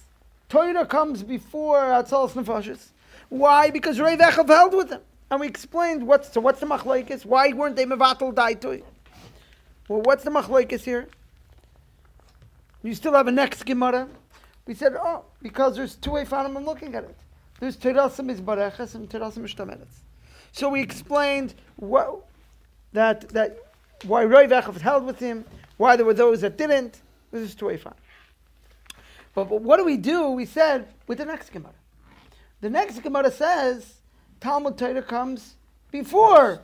Torah 0.50 0.86
comes 0.86 1.22
before 1.22 1.80
Atzalas 1.80 2.32
Nefashis. 2.32 2.92
Why? 3.30 3.70
Because 3.70 4.00
Roy 4.00 4.16
Vechav 4.16 4.48
held 4.48 4.74
with 4.74 4.90
them. 4.90 5.02
And 5.30 5.40
we 5.40 5.48
explained 5.48 6.06
what's 6.06 6.32
so 6.32 6.42
what's 6.42 6.60
the 6.60 6.66
machlokes? 6.66 7.26
Why 7.26 7.52
weren't 7.52 7.76
they 7.76 7.86
mevatel 7.86 8.34
daitoi? 8.34 8.84
Well, 9.88 10.02
what's 10.02 10.24
the 10.24 10.32
machlokes 10.32 10.82
here? 10.82 11.08
You 12.84 12.94
still 12.94 13.14
have 13.14 13.28
a 13.28 13.32
next 13.32 13.66
Gemara. 13.66 14.08
We 14.68 14.74
said, 14.74 14.96
oh, 15.00 15.26
because 15.42 15.76
there's 15.76 15.96
two 15.96 16.12
way 16.12 16.26
I'm 16.32 16.66
looking 16.66 16.96
at 16.96 17.04
it. 17.04 17.18
There's 17.60 17.78
Terasim 17.78 18.36
Izbareches 18.36 18.96
and 18.96 19.10
Terasim 19.10 19.46
is 19.46 19.54
Ishtameretz. 19.54 20.02
So 20.52 20.70
we 20.70 20.82
explained 20.82 21.54
what, 21.76 22.26
that, 22.94 23.30
that 23.30 23.58
why 24.06 24.24
Roy 24.26 24.48
Vechav 24.48 24.80
held 24.82 25.06
with 25.06 25.20
him, 25.20 25.46
why 25.78 25.96
there 25.96 26.06
were 26.06 26.14
those 26.14 26.42
that 26.42 26.58
didn't. 26.58 27.02
This 27.32 27.50
is 27.50 27.56
two 27.56 27.68
way 27.68 27.80
But, 29.34 29.50
but 29.50 29.62
what 29.62 29.78
do 29.78 29.86
we 29.86 29.98
do? 29.98 30.30
We 30.30 30.46
said 30.46 30.88
with 31.08 31.20
the 31.20 31.26
next 31.26 31.52
Gemara. 31.52 31.74
The 32.62 32.70
next 32.70 33.00
Gemara 33.04 33.32
says 33.32 33.96
Talmud 34.40 34.78
Torah 34.78 35.04
comes 35.04 35.56
before. 35.92 36.62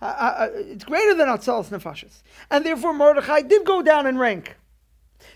Uh, 0.00 0.04
uh, 0.04 0.48
it's 0.54 0.84
greater 0.84 1.14
than 1.14 1.28
Atzalas 1.28 1.68
Nefashis. 1.68 2.22
And 2.50 2.64
therefore 2.64 2.92
Mordechai 2.92 3.42
did 3.42 3.64
go 3.64 3.82
down 3.82 4.06
in 4.06 4.18
rank. 4.18 4.56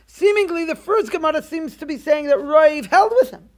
Seemingly, 0.07 0.65
the 0.65 0.77
first 0.77 1.13
Gemara 1.13 1.43
seems 1.43 1.77
to 1.77 1.87
be 1.87 1.99
saying 1.99 2.27
that 2.27 2.39
Rav 2.39 2.87
held 2.87 3.13
with 3.21 3.31
him. 3.31 3.49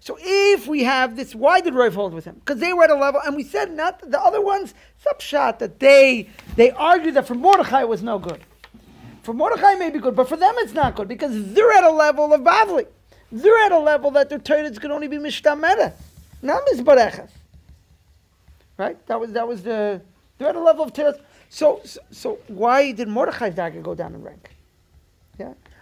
So 0.00 0.16
if 0.20 0.66
we 0.66 0.84
have 0.84 1.16
this, 1.16 1.34
why 1.34 1.60
did 1.60 1.74
Rav 1.74 1.94
hold 1.94 2.14
with 2.14 2.24
him? 2.24 2.36
Because 2.36 2.60
they 2.60 2.72
were 2.72 2.84
at 2.84 2.90
a 2.90 2.94
level, 2.94 3.20
and 3.24 3.36
we 3.36 3.42
said 3.42 3.72
not 3.72 4.00
the 4.10 4.20
other 4.20 4.40
ones. 4.40 4.72
It's 4.96 5.06
upshot 5.06 5.58
that 5.58 5.80
they 5.80 6.28
they 6.56 6.70
argued 6.70 7.14
that 7.14 7.26
for 7.26 7.34
Mordechai 7.34 7.80
it 7.80 7.88
was 7.88 8.02
no 8.02 8.18
good. 8.18 8.40
For 9.22 9.34
Mordechai 9.34 9.74
may 9.74 9.90
be 9.90 9.98
good, 9.98 10.16
but 10.16 10.28
for 10.28 10.36
them 10.36 10.54
it's 10.58 10.72
not 10.72 10.94
good 10.94 11.08
because 11.08 11.52
they're 11.52 11.72
at 11.72 11.84
a 11.84 11.90
level 11.90 12.32
of 12.32 12.40
Bavli. 12.42 12.86
They're 13.30 13.58
at 13.64 13.72
a 13.72 13.78
level 13.78 14.10
that 14.12 14.30
their 14.30 14.38
Torah 14.38 14.70
can 14.70 14.90
only 14.90 15.08
be 15.08 15.18
mishtamera, 15.18 15.92
not 16.40 16.62
mizbarechas. 16.66 17.30
Right? 18.78 19.04
That 19.08 19.20
was 19.20 19.32
that 19.32 19.46
was 19.46 19.62
the 19.62 20.00
they're 20.38 20.48
at 20.48 20.56
a 20.56 20.60
level 20.60 20.84
of 20.84 20.92
Torah. 20.92 21.18
So, 21.50 21.80
so 21.84 22.00
so 22.10 22.38
why 22.46 22.92
did 22.92 23.08
Mordechai's 23.08 23.54
dagger 23.54 23.80
go 23.80 23.94
down 23.94 24.14
in 24.14 24.22
rank? 24.22 24.50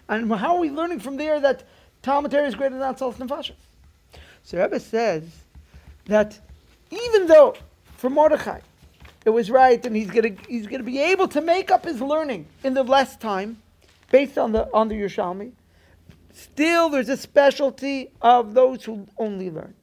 And 0.09 0.32
how 0.32 0.57
are 0.57 0.61
we 0.61 0.70
learning 0.70 1.00
from 1.00 1.16
there 1.16 1.40
that 1.40 1.64
Talmud 2.02 2.32
is 2.32 2.54
greater 2.54 2.78
than 2.78 2.94
Atzalas 2.94 3.16
Nefashis? 3.16 3.54
So 4.42 4.62
Rebbe 4.62 4.78
says 4.78 5.24
that 6.07 6.38
even 6.90 7.26
though 7.26 7.57
for 7.96 8.11
Mordechai 8.11 8.61
it 9.24 9.30
was 9.30 9.50
right 9.50 9.84
and 9.84 9.96
he's 9.96 10.09
gonna 10.09 10.36
he's 10.48 10.68
gonna 10.68 10.84
be 10.84 11.00
able 11.00 11.26
to 11.28 11.40
make 11.40 11.72
up 11.72 11.84
his 11.84 12.00
learning 12.00 12.46
in 12.62 12.74
the 12.74 12.84
less 12.84 13.16
time 13.16 13.61
based 14.12 14.38
on 14.38 14.52
the 14.52 14.72
on 14.72 14.86
the 14.86 14.94
Yerushalmi, 14.94 15.50
still 16.32 16.88
there's 16.88 17.09
a 17.09 17.16
specialty 17.16 18.12
of 18.22 18.54
those 18.54 18.84
who 18.84 19.09
only 19.18 19.50
learn, 19.50 19.74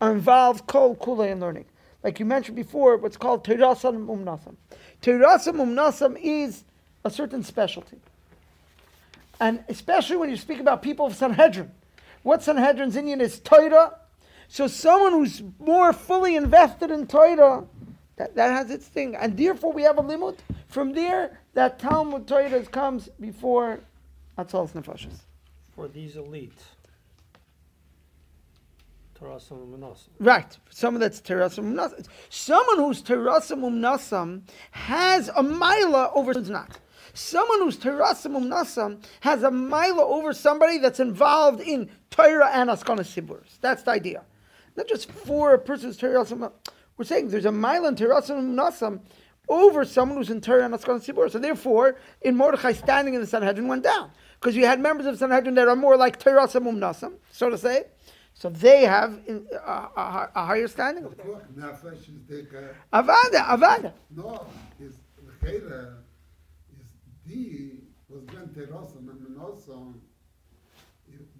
are 0.00 0.12
involved 0.12 0.66
kol 0.68 1.20
in 1.22 1.40
learning. 1.40 1.64
Like 2.04 2.20
you 2.20 2.26
mentioned 2.26 2.54
before, 2.54 2.98
what's 2.98 3.16
called 3.16 3.44
Terasam 3.44 4.06
Umnasam. 4.06 4.54
Terasam 5.02 5.54
Umnasam 5.54 6.16
is 6.22 6.62
a 7.04 7.10
certain 7.10 7.42
specialty. 7.42 7.98
And 9.40 9.64
especially 9.68 10.16
when 10.16 10.30
you 10.30 10.36
speak 10.36 10.60
about 10.60 10.82
people 10.82 11.06
of 11.06 11.14
Sanhedrin. 11.14 11.72
What 12.22 12.42
Sanhedrin's 12.42 12.96
Indian 12.96 13.20
is 13.20 13.40
Torah. 13.40 13.98
So 14.48 14.66
someone 14.66 15.12
who's 15.12 15.42
more 15.58 15.92
fully 15.92 16.36
invested 16.36 16.90
in 16.90 17.06
Torah, 17.06 17.64
that, 18.16 18.34
that 18.36 18.50
has 18.52 18.70
its 18.70 18.86
thing. 18.86 19.16
And 19.16 19.36
therefore 19.36 19.72
we 19.72 19.82
have 19.82 19.98
a 19.98 20.02
limit. 20.02 20.42
From 20.68 20.92
there, 20.92 21.40
that 21.54 21.78
Talmud 21.78 22.26
Torah 22.26 22.64
comes 22.66 23.08
before 23.20 23.80
Atzalas 24.38 24.72
Nefashis. 24.72 25.20
For 25.74 25.88
these 25.88 26.16
elite. 26.16 26.52
Tarasam 29.20 29.62
and 29.62 29.72
Manasseh. 29.72 30.10
Right. 30.18 30.58
Someone 30.70 31.00
that's 31.00 31.20
terasam 31.20 31.72
umnasam. 31.72 32.06
Someone 32.28 32.78
who's 32.78 33.02
terasam 33.02 33.60
umnasam 33.60 34.42
has 34.72 35.30
a 35.34 35.42
mila 35.42 36.10
over 36.14 36.32
who's 36.32 36.50
not. 36.50 36.78
Someone 37.14 37.60
who's 37.60 37.76
terasam 37.76 38.36
umnasam 38.36 39.02
has 39.20 39.44
a 39.44 39.50
mila 39.50 40.04
over 40.04 40.32
somebody 40.32 40.78
that's 40.78 40.98
involved 40.98 41.60
in 41.60 41.88
Torah 42.10 42.50
and 42.52 42.68
Askana 42.68 43.00
Siburs. 43.00 43.58
That's 43.60 43.84
the 43.84 43.92
idea. 43.92 44.24
Not 44.76 44.88
just 44.88 45.10
for 45.10 45.54
a 45.54 45.58
person 45.58 45.86
who's 45.86 45.98
terasam. 45.98 46.50
We're 46.96 47.04
saying 47.04 47.28
there's 47.28 47.44
a 47.44 47.52
mila 47.52 47.88
in 47.88 47.94
terasam 47.94 48.56
umnasam 48.56 49.00
over 49.48 49.84
someone 49.84 50.18
who's 50.18 50.30
in 50.30 50.40
Torah 50.40 50.64
and 50.64 50.74
Askana 50.74 50.98
Sibur. 51.04 51.30
So 51.30 51.38
therefore, 51.38 51.98
in 52.20 52.36
Mordechai 52.36 52.72
standing 52.72 53.14
in 53.14 53.20
the 53.20 53.28
Sanhedrin 53.28 53.68
went 53.68 53.84
down. 53.84 54.10
Because 54.40 54.56
you 54.56 54.66
had 54.66 54.80
members 54.80 55.06
of 55.06 55.16
Sanhedrin 55.16 55.54
that 55.54 55.68
are 55.68 55.76
more 55.76 55.96
like 55.96 56.18
terasam 56.20 56.66
umnasam, 56.66 57.14
so 57.30 57.48
to 57.48 57.56
say. 57.56 57.84
So 58.36 58.48
they 58.50 58.82
have 58.82 59.20
in, 59.28 59.46
a, 59.52 59.56
a, 59.56 60.30
a 60.34 60.44
higher 60.44 60.66
standing 60.66 61.04
over 61.04 61.14
there. 61.14 61.26
Pikuach 61.26 61.54
nefesh 61.54 62.00
is 62.00 62.18
dicker. 62.28 62.76
Avada, 62.92 63.44
avada. 63.46 63.92
No, 64.10 64.48
is 64.80 64.96
die, 67.26 67.82
was 68.08 68.22
wenn 68.32 68.52
der 68.54 68.70
Rosse, 68.70 69.00
man 69.00 69.22
mein 69.22 69.36
Rosse, 69.36 69.76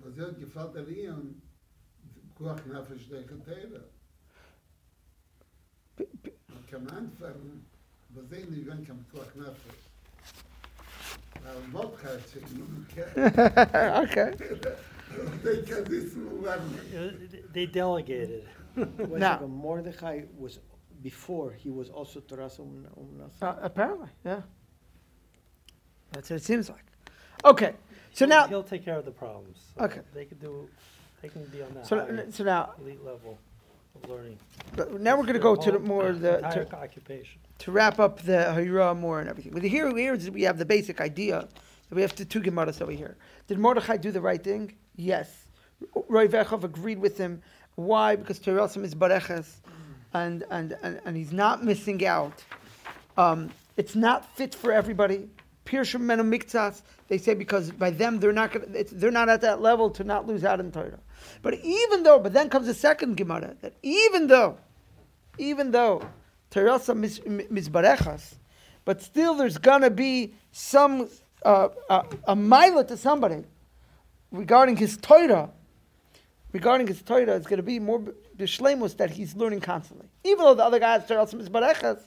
was 0.01 0.17
ihr 0.17 0.33
gefällt 0.33 0.75
der 0.75 0.89
Ehen, 0.89 1.43
kuach 2.35 2.65
nefisch 2.67 3.09
der 3.09 3.25
Katera. 3.25 3.81
Man 5.97 6.67
kann 6.71 6.89
anfangen, 6.89 7.67
was 8.11 8.29
sie 8.31 8.45
nicht, 8.51 8.67
wenn 8.67 8.87
kann 8.87 9.05
kuach 9.13 9.35
nefisch. 9.35 9.85
Weil 11.43 11.57
ein 11.63 11.73
Wort 11.73 12.03
hat 12.03 12.27
sich 12.29 12.43
nun, 12.53 12.87
okay? 12.91 13.07
Okay. 14.05 14.33
They 15.43 15.63
can't 15.63 15.89
listen 15.89 16.29
to 16.29 16.43
them. 16.43 17.43
They 17.53 17.67
delegated. 17.67 18.49
Now, 18.77 19.47
Mordechai 19.47 20.25
was, 20.37 20.59
before, 21.03 21.53
he 21.53 21.71
was 21.71 21.91
also 21.91 22.21
Terasa 22.21 22.61
Umnasa. 22.61 23.43
Um, 23.43 23.49
uh, 23.49 23.55
apparently, 23.63 24.09
yeah. 24.25 24.43
That's 26.15 26.31
what 26.31 26.37
it 26.37 26.45
seems 26.45 26.69
like. 26.71 26.85
Okay, 27.45 27.75
so 28.13 28.25
now, 28.25 28.47
He'll 28.47 28.63
take 28.63 28.85
care 28.85 28.97
of 28.97 29.05
the 29.05 29.11
problems. 29.11 29.59
So 29.77 29.85
Okay. 29.85 30.01
They 30.15 30.25
could 30.25 30.41
do, 30.41 30.69
they 31.21 31.29
can 31.29 31.45
be 31.47 31.63
on 31.63 31.75
that 31.75 31.87
so, 31.87 31.99
higher 31.99 32.27
so 32.31 32.45
now, 32.45 32.73
elite 32.81 33.05
level 33.05 33.39
of 34.03 34.09
learning. 34.09 34.39
now 35.01 35.17
we're 35.17 35.23
going 35.25 35.35
to 35.35 35.41
go 35.41 35.55
to 35.57 35.73
the 35.73 35.79
more 35.79 36.13
the 36.13 36.37
Entire 36.39 36.65
to, 36.65 36.77
occupation. 36.77 37.41
to 37.59 37.73
wrap 37.73 37.99
up 37.99 38.23
the 38.23 38.53
Hira 38.55 38.95
more 38.95 39.21
and 39.21 39.29
everything. 39.29 39.53
But 39.53 39.63
here, 39.63 39.95
here 39.97 40.15
is 40.15 40.31
we 40.31 40.43
have 40.43 40.59
the 40.59 40.65
basic 40.65 41.01
idea 41.01 41.49
that 41.89 41.95
we 41.95 42.03
have 42.03 42.15
to 42.17 42.25
two 42.25 42.41
Gemaras 42.41 42.81
over 42.81 42.93
here. 42.93 43.17
Did 43.47 43.59
Mordechai 43.59 43.97
do 43.99 44.11
the 44.11 44.21
right 44.21 44.43
thing? 44.43 44.75
Yes. 44.97 45.47
Roy 46.09 46.27
Vechov 46.29 46.65
agreed 46.65 46.99
with 46.99 47.19
him. 47.19 47.43
Why? 47.75 48.17
Because 48.17 48.39
Terasim 48.39 48.85
is 48.85 48.95
Bareches, 48.95 49.57
and, 50.15 50.45
and, 50.51 50.77
and, 50.83 51.01
and 51.05 51.17
he's 51.17 51.33
not 51.33 51.65
missing 51.65 52.07
out. 52.07 52.43
Um, 53.17 53.51
it's 53.77 53.97
not 53.97 54.35
fit 54.37 54.55
for 54.55 54.73
everybody. 54.73 55.29
Pirshim 55.65 56.01
Menu 56.01 56.25
Miktsas, 56.25 56.83
they 57.09 57.19
say 57.19 57.35
because 57.35 57.71
by 57.71 57.91
them 57.91 58.21
they're 58.21 58.33
not 58.33 58.53
gonna, 58.53 58.67
they're 58.93 59.11
not 59.11 59.29
at 59.29 59.41
that 59.41 59.61
level 59.61 59.91
to 59.91 60.05
not 60.05 60.27
lose 60.27 60.45
out 60.45 60.61
in 60.61 60.71
Torah. 60.71 60.99
But 61.43 61.55
even 61.63 62.03
though, 62.03 62.19
but 62.19 62.33
then 62.33 62.51
comes 62.51 62.67
the 62.67 62.75
second 62.75 63.17
Gemara 63.17 63.57
that 63.63 63.75
even 63.83 64.27
though, 64.27 64.59
even 65.39 65.71
though 65.71 66.03
Terasa 66.51 66.97
mis, 66.97 67.19
misbarechas, 67.21 68.35
but 68.85 69.01
still 69.01 69.35
there's 69.35 69.59
gonna 69.59 69.91
be 69.91 70.35
some 70.53 71.09
uh, 71.45 71.69
a, 71.89 72.05
a 72.29 72.37
mila 72.37 72.85
to 72.87 72.97
somebody 72.97 73.45
regarding 74.33 74.77
his 74.77 74.97
Torah. 74.97 75.51
Regarding 76.53 76.87
his 76.87 77.03
Torah, 77.03 77.35
it's 77.35 77.47
going 77.47 77.57
to 77.57 77.65
be 77.65 77.81
more 77.81 78.01
b'shleimus 78.37 78.97
that 78.99 79.11
he's 79.11 79.35
learning 79.35 79.61
constantly. 79.61 80.09
Even 80.23 80.45
though 80.45 80.55
the 80.55 80.65
other 80.65 80.79
guy 80.79 80.93
has 80.93 81.05
Terasa 81.05 81.35
misbarechas, 81.35 82.01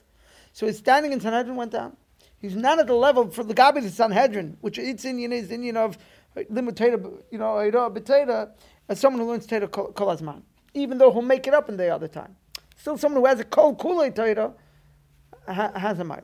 so 0.52 0.66
his 0.66 0.78
standing 0.78 1.12
in 1.12 1.20
Sanhedrin 1.20 1.56
went 1.56 1.72
down. 1.72 1.96
He's 2.40 2.56
not 2.56 2.78
at 2.78 2.86
the 2.86 2.94
level 2.94 3.30
for 3.30 3.42
the 3.42 3.54
Gabi 3.54 3.82
the 3.82 3.90
Sanhedrin, 3.90 4.56
which 4.60 4.78
its 4.78 5.04
Indian 5.04 5.32
is 5.32 5.50
Indian 5.50 5.76
of 5.76 5.98
uh, 6.36 6.40
limud 6.52 6.76
Torah, 6.76 6.98
you 7.30 7.38
know, 7.38 7.54
b'Torah, 7.90 8.50
as 8.88 8.98
uh, 8.98 9.00
someone 9.00 9.20
who 9.22 9.28
learns 9.28 9.46
Torah 9.46 9.68
kol 9.68 9.92
kol 9.92 10.08
hazman. 10.08 10.42
Even 10.74 10.98
though 10.98 11.10
he'll 11.12 11.22
make 11.22 11.46
it 11.46 11.54
up 11.54 11.68
in 11.68 11.76
the 11.76 11.88
other 11.88 12.08
time, 12.08 12.36
still 12.76 12.96
someone 12.96 13.20
who 13.20 13.26
has 13.26 13.40
a 13.40 13.44
kol 13.44 13.74
kulei 13.74 14.14
Torah 14.14 14.52
has 15.46 15.98
a 15.98 16.04
mile. 16.04 16.22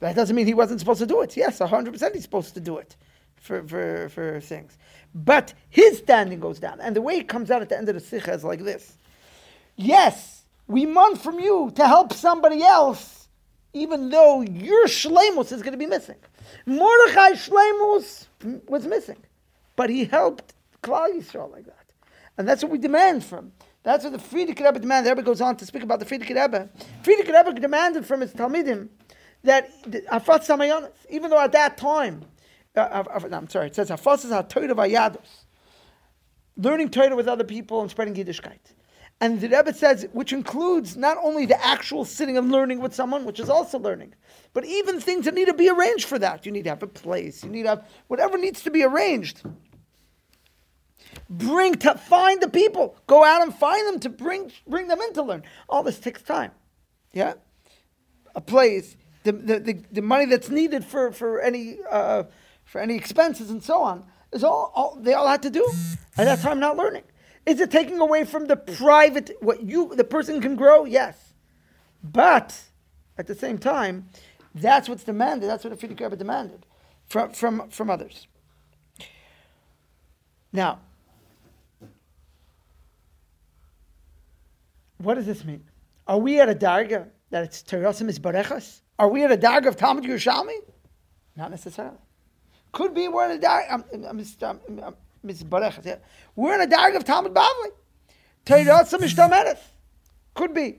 That 0.00 0.14
doesn't 0.16 0.34
mean 0.34 0.46
he 0.46 0.54
wasn't 0.54 0.80
supposed 0.80 1.00
to 1.00 1.06
do 1.06 1.22
it. 1.22 1.36
Yes, 1.36 1.58
hundred 1.58 1.92
percent 1.92 2.14
he's 2.14 2.24
supposed 2.24 2.54
to 2.54 2.60
do 2.60 2.78
it 2.78 2.96
for, 3.36 3.62
for, 3.66 4.08
for 4.08 4.40
things. 4.40 4.76
But 5.14 5.54
his 5.70 5.98
standing 5.98 6.40
goes 6.40 6.58
down. 6.58 6.80
And 6.80 6.94
the 6.94 7.00
way 7.00 7.16
it 7.16 7.28
comes 7.28 7.50
out 7.50 7.62
at 7.62 7.68
the 7.68 7.78
end 7.78 7.88
of 7.88 7.94
the 7.94 8.00
sikha 8.00 8.32
is 8.32 8.44
like 8.44 8.64
this. 8.64 8.98
Yes, 9.76 10.44
we 10.66 10.84
want 10.86 11.20
from 11.22 11.38
you 11.38 11.72
to 11.76 11.86
help 11.86 12.12
somebody 12.12 12.62
else, 12.62 13.25
even 13.76 14.08
though 14.08 14.40
your 14.42 14.86
shlemus 14.86 15.52
is 15.52 15.62
going 15.62 15.72
to 15.72 15.78
be 15.78 15.86
missing. 15.86 16.16
Mordechai 16.64 17.32
shlemus 17.32 18.26
was 18.66 18.86
missing, 18.86 19.18
but 19.76 19.90
he 19.90 20.04
helped 20.04 20.54
Klal 20.82 21.08
Yisrael 21.14 21.50
like 21.52 21.66
that. 21.66 21.84
And 22.38 22.48
that's 22.48 22.62
what 22.62 22.72
we 22.72 22.78
demand 22.78 23.24
from. 23.24 23.52
That's 23.82 24.04
what 24.04 24.12
the 24.12 24.18
Frierdiker 24.18 24.64
Rebbe 24.64 24.80
demanded. 24.80 25.10
The 25.10 25.14
Rebbe 25.14 25.22
goes 25.22 25.40
on 25.40 25.56
to 25.56 25.66
speak 25.66 25.82
about 25.82 26.00
the 26.00 26.04
Frierdiker 26.04 26.42
Rebbe. 26.42 26.68
Frierdiker 27.02 27.46
Rebbe 27.46 27.60
demanded 27.60 28.04
from 28.06 28.20
his 28.20 28.32
Talmidim 28.32 28.88
that 29.44 29.70
Afat 29.82 30.46
Samayonis, 30.46 30.90
even 31.08 31.30
though 31.30 31.40
at 31.40 31.52
that 31.52 31.76
time, 31.76 32.24
uh, 32.74 33.04
no, 33.28 33.36
I'm 33.36 33.48
sorry, 33.48 33.68
it 33.68 33.74
says 33.74 33.90
Afat 33.90 34.24
is 34.24 34.30
HaTorah 34.30 34.72
Vayados, 34.72 35.44
learning 36.56 36.90
Torah 36.90 37.14
with 37.14 37.28
other 37.28 37.44
people 37.44 37.80
and 37.80 37.90
spreading 37.90 38.14
Yiddishkeit. 38.14 38.58
And 39.20 39.40
the 39.40 39.48
Rebbe 39.48 39.72
says, 39.72 40.06
which 40.12 40.32
includes 40.32 40.96
not 40.96 41.16
only 41.22 41.46
the 41.46 41.64
actual 41.64 42.04
sitting 42.04 42.36
and 42.36 42.52
learning 42.52 42.80
with 42.80 42.94
someone, 42.94 43.24
which 43.24 43.40
is 43.40 43.48
also 43.48 43.78
learning, 43.78 44.14
but 44.52 44.66
even 44.66 45.00
things 45.00 45.24
that 45.24 45.34
need 45.34 45.46
to 45.46 45.54
be 45.54 45.70
arranged 45.70 46.04
for 46.06 46.18
that. 46.18 46.44
You 46.44 46.52
need 46.52 46.64
to 46.64 46.70
have 46.70 46.82
a 46.82 46.86
place. 46.86 47.42
You 47.42 47.50
need 47.50 47.62
to 47.62 47.70
have 47.70 47.88
whatever 48.08 48.36
needs 48.36 48.62
to 48.64 48.70
be 48.70 48.82
arranged. 48.84 49.42
Bring 51.30 51.74
to 51.76 51.94
find 51.94 52.42
the 52.42 52.48
people. 52.48 52.96
Go 53.06 53.24
out 53.24 53.40
and 53.40 53.54
find 53.54 53.86
them 53.88 54.00
to 54.00 54.10
bring 54.10 54.52
bring 54.66 54.86
them 54.86 55.00
in 55.00 55.14
to 55.14 55.22
learn. 55.22 55.44
All 55.68 55.82
this 55.82 55.98
takes 55.98 56.22
time. 56.22 56.52
Yeah, 57.12 57.34
a 58.34 58.40
place, 58.40 58.96
the 59.24 59.32
the, 59.32 59.58
the, 59.58 59.82
the 59.92 60.02
money 60.02 60.26
that's 60.26 60.50
needed 60.50 60.84
for 60.84 61.10
for 61.10 61.40
any 61.40 61.78
uh, 61.90 62.24
for 62.64 62.80
any 62.80 62.96
expenses 62.96 63.50
and 63.50 63.62
so 63.62 63.82
on 63.82 64.04
is 64.32 64.44
all, 64.44 64.72
all 64.74 64.96
they 65.00 65.14
all 65.14 65.26
had 65.26 65.42
to 65.42 65.50
do 65.50 65.66
at 66.18 66.44
I'm 66.44 66.60
not 66.60 66.76
learning. 66.76 67.04
Is 67.46 67.60
it 67.60 67.70
taking 67.70 68.00
away 68.00 68.24
from 68.24 68.46
the 68.46 68.56
private, 68.56 69.30
what 69.40 69.62
you, 69.62 69.94
the 69.94 70.04
person 70.04 70.40
can 70.40 70.56
grow? 70.56 70.84
Yes. 70.84 71.34
But 72.02 72.60
at 73.16 73.28
the 73.28 73.36
same 73.36 73.56
time, 73.56 74.08
that's 74.54 74.88
what's 74.88 75.04
demanded. 75.04 75.48
That's 75.48 75.64
what 75.64 75.78
the 75.78 75.86
Frierdiker 75.86 76.00
Rebbe 76.00 76.16
demanded 76.16 76.66
from, 77.06 77.30
from, 77.30 77.68
from 77.70 77.88
others. 77.88 78.26
Now, 80.52 80.80
what 84.98 85.14
does 85.14 85.26
this 85.26 85.44
mean? 85.44 85.64
Are 86.08 86.18
we 86.18 86.40
at 86.40 86.48
a 86.48 86.54
darga 86.54 87.08
that 87.30 87.44
it's 87.44 87.62
Terasim 87.62 88.08
is 88.08 88.18
Barechas? 88.18 88.80
Are 88.98 89.08
we 89.08 89.22
at 89.24 89.30
a 89.30 89.36
darga 89.36 89.66
of 89.66 89.76
Talmud 89.76 90.04
Yerushalmi? 90.04 90.56
Not 91.36 91.50
necessarily. 91.50 91.98
Could 92.72 92.94
be 92.94 93.08
we're 93.08 93.30
in 93.30 93.38
a 93.38 93.40
darga. 93.40 93.66
I'm, 93.70 93.84
I'm, 93.92 94.82
I'm, 94.82 94.94
I'm, 95.26 95.30
I'm 95.30 95.34
Miss 95.34 95.42
Barechas, 95.42 95.84
yeah. 95.84 95.96
We're 96.34 96.54
in 96.54 96.60
a 96.60 96.74
darga 96.74 96.96
of 96.96 97.04
Talmud 97.04 97.34
Bavli. 97.34 97.70
Could 100.34 100.54
be. 100.54 100.78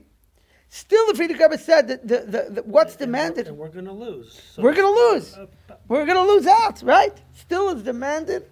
Still, 0.70 1.06
the 1.06 1.12
Frierdiker 1.14 1.40
Rebbe 1.40 1.58
said 1.58 1.88
that 1.88 2.06
the, 2.06 2.18
the, 2.18 2.46
the, 2.50 2.62
what's 2.62 2.92
And 2.96 3.00
we're- 3.00 3.06
demanded. 3.06 3.48
And 3.48 3.56
we're 3.56 3.68
gonna 3.70 3.92
lose. 3.92 4.40
So- 4.54 4.62
We're 4.62 4.74
going 4.74 4.94
to 4.94 5.00
lose. 5.14 5.34
Uh, 5.34 5.46
uh, 5.70 5.74
We're 5.88 6.04
going 6.06 6.16
to 6.26 6.30
lose 6.32 6.46
out, 6.46 6.82
right? 6.82 7.16
Still, 7.34 7.70
is 7.70 7.82
demanded 7.82 8.44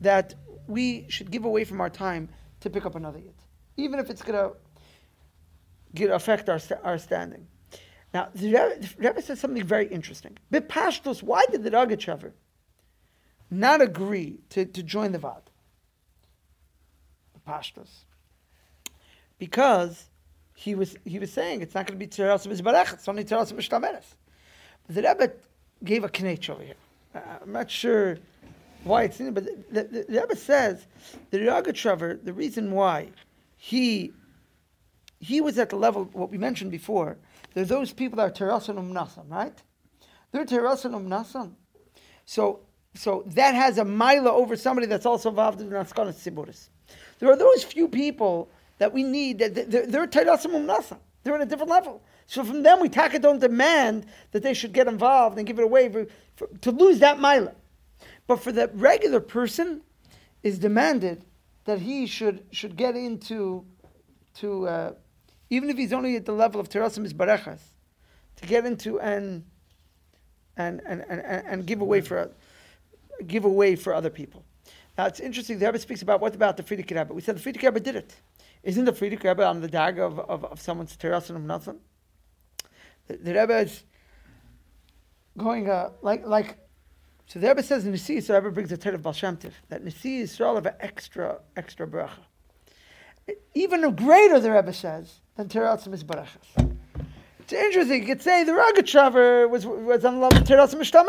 that 0.00 0.34
we 0.66 1.06
should 1.08 1.30
give 1.30 1.44
away 1.44 1.64
from 1.64 1.80
our 1.80 1.90
time 1.90 2.28
to 2.60 2.70
pick 2.70 2.84
up 2.86 2.94
another 2.96 3.18
yid, 3.20 3.34
even 3.76 3.98
if 4.00 4.10
it's 4.10 4.22
going 4.22 4.52
to 5.94 6.14
affect 6.14 6.48
our, 6.48 6.60
our 6.82 6.98
standing. 6.98 7.46
Now, 8.12 8.28
the 8.34 8.46
Rebbe, 8.48 8.76
the 8.80 8.94
Rebbe 8.98 9.22
says 9.22 9.38
something 9.38 9.62
very 9.64 9.86
interesting. 9.86 10.36
Bipashtos, 10.52 11.22
why 11.22 11.44
did 11.50 11.62
the 11.62 11.70
Rogachover 11.70 12.32
not 13.50 13.80
agree 13.80 14.40
to, 14.50 14.64
to 14.64 14.82
join 14.82 15.12
the 15.12 15.18
Vad? 15.18 15.42
Bipashtos. 17.38 18.04
Because 19.38 20.06
he 20.54 20.74
was, 20.74 20.96
he 21.04 21.18
was 21.18 21.32
saying 21.32 21.62
it's 21.62 21.74
not 21.74 21.86
going 21.86 21.98
to 21.98 22.04
be 22.04 22.10
Terasim 22.10 22.52
Izbarech, 22.52 22.94
it's 22.94 23.08
only 23.08 23.24
Terasim 23.24 23.54
Ishtamenes. 23.54 24.04
But 24.86 24.96
the 24.96 25.02
Rebbe 25.02 25.32
gave 25.84 26.04
a 26.04 26.22
knetch 26.22 26.50
over 26.50 26.62
here. 26.62 26.74
Uh, 27.14 27.20
I'm 27.42 27.52
not 27.52 27.70
sure 27.70 28.18
why 28.84 29.04
it's 29.04 29.20
in 29.20 29.32
but 29.32 29.44
the, 29.44 29.82
the, 29.82 30.04
the 30.08 30.20
Rebbe 30.20 30.36
says 30.36 30.86
the 31.30 31.38
Rogachover, 31.38 32.22
the 32.24 32.32
reason 32.32 32.72
why 32.72 33.10
he 33.56 34.12
he 35.20 35.40
was 35.40 35.58
at 35.58 35.70
the 35.70 35.76
level 35.76 36.04
what 36.12 36.30
we 36.30 36.38
mentioned 36.38 36.70
before. 36.70 37.18
There 37.54 37.62
are 37.62 37.66
those 37.66 37.92
people 37.92 38.16
that 38.18 38.22
are 38.22 38.46
terasan 38.46 38.76
umnasam, 38.76 39.30
right? 39.30 39.62
They're 40.30 40.44
terasan 40.44 40.92
umnasam. 40.92 41.54
So 42.24 42.60
so 42.98 43.22
that 43.26 43.54
has 43.54 43.78
a 43.78 43.84
mila 43.84 44.32
over 44.32 44.56
somebody 44.56 44.86
that's 44.86 45.06
also 45.06 45.28
involved 45.28 45.60
in 45.60 45.70
naskanas 45.70 46.14
siburis. 46.14 46.68
There 47.18 47.30
are 47.30 47.36
those 47.36 47.62
few 47.62 47.86
people 47.88 48.50
that 48.78 48.92
we 48.92 49.02
need 49.02 49.38
that 49.38 49.54
they're, 49.54 49.86
they're 49.86 50.06
umnasam. 50.06 50.98
They're 51.22 51.34
on 51.34 51.42
a 51.42 51.46
different 51.46 51.70
level. 51.70 52.02
So 52.26 52.44
from 52.44 52.62
them 52.62 52.80
we 52.80 52.88
taka 52.88 53.18
don't 53.18 53.38
demand 53.38 54.06
that 54.32 54.42
they 54.42 54.52
should 54.52 54.72
get 54.72 54.88
involved 54.88 55.38
and 55.38 55.46
give 55.46 55.58
it 55.58 55.64
away 55.64 55.88
for, 55.88 56.06
for, 56.36 56.48
to 56.60 56.70
lose 56.70 56.98
that 56.98 57.20
mila. 57.20 57.52
But 58.26 58.42
for 58.42 58.52
the 58.52 58.68
regular 58.74 59.20
person, 59.20 59.82
is 60.42 60.58
demanded 60.58 61.24
that 61.64 61.80
he 61.80 62.06
should 62.06 62.46
should 62.50 62.76
get 62.76 62.96
into 62.96 63.64
to 64.34 64.66
uh, 64.66 64.92
even 65.50 65.70
if 65.70 65.76
he's 65.76 65.92
only 65.92 66.16
at 66.16 66.24
the 66.24 66.32
level 66.32 66.60
of 66.60 66.68
terasim 66.68 67.10
barechas, 67.12 67.60
to 68.36 68.46
get 68.46 68.64
into 68.64 69.00
and 69.00 69.44
and 70.56 70.80
and, 70.86 71.02
and, 71.08 71.20
and 71.22 71.66
give 71.66 71.80
away 71.80 72.00
for 72.00 72.18
give 73.26 73.44
away 73.44 73.76
for 73.76 73.94
other 73.94 74.10
people. 74.10 74.44
Now 74.96 75.06
it's 75.06 75.20
interesting. 75.20 75.58
The 75.58 75.66
Rebbe 75.66 75.78
speaks 75.78 76.02
about 76.02 76.20
what 76.20 76.34
about 76.34 76.56
the 76.56 76.62
Frierdiker 76.62 76.96
Rebbe? 76.98 77.14
We 77.14 77.20
said 77.20 77.36
the 77.36 77.40
Frierdiker 77.40 77.64
Rebbe 77.64 77.80
did 77.80 77.96
it. 77.96 78.16
Isn't 78.62 78.84
the 78.84 78.92
Frierdiker 78.92 79.24
Rebbe 79.24 79.46
on 79.46 79.60
the 79.60 79.68
dag 79.68 79.98
of, 79.98 80.18
of, 80.18 80.44
of 80.44 80.60
someone's 80.60 80.96
terasim 80.96 81.36
and 81.36 81.46
nothing? 81.46 81.78
The, 83.06 83.16
the 83.16 83.34
Rebbe 83.34 83.58
is 83.58 83.84
going 85.36 85.70
uh, 85.70 85.90
like 86.02 86.26
like. 86.26 86.58
So 87.26 87.38
the 87.38 87.48
Rebbe 87.48 87.62
says 87.62 87.84
Nisi, 87.84 88.22
so 88.22 88.32
the 88.32 88.40
Rebbe 88.40 88.54
brings 88.54 88.72
a 88.72 88.78
Torah 88.78 88.94
of 88.94 89.02
Baal 89.02 89.12
that 89.12 89.84
Nisi 89.84 90.22
Yisrael 90.22 90.54
have 90.54 90.66
an 90.66 90.74
extra 90.80 91.40
extra 91.56 91.86
bracha 91.86 92.24
even 93.54 93.94
greater, 93.94 94.40
the 94.40 94.52
Rebbe 94.52 94.72
says, 94.72 95.20
than 95.36 95.48
Terasim 95.48 95.92
is 95.92 96.04
Barachas. 96.04 96.76
It's 97.40 97.52
interesting. 97.52 98.02
You 98.02 98.06
could 98.06 98.22
say 98.22 98.44
the 98.44 98.52
Rogachover 98.52 99.48
was 99.48 99.66
was 99.66 100.04
on 100.04 100.16
the 100.16 100.20
level 100.20 100.38
of. 100.38 100.44
Nishkan 100.44 101.06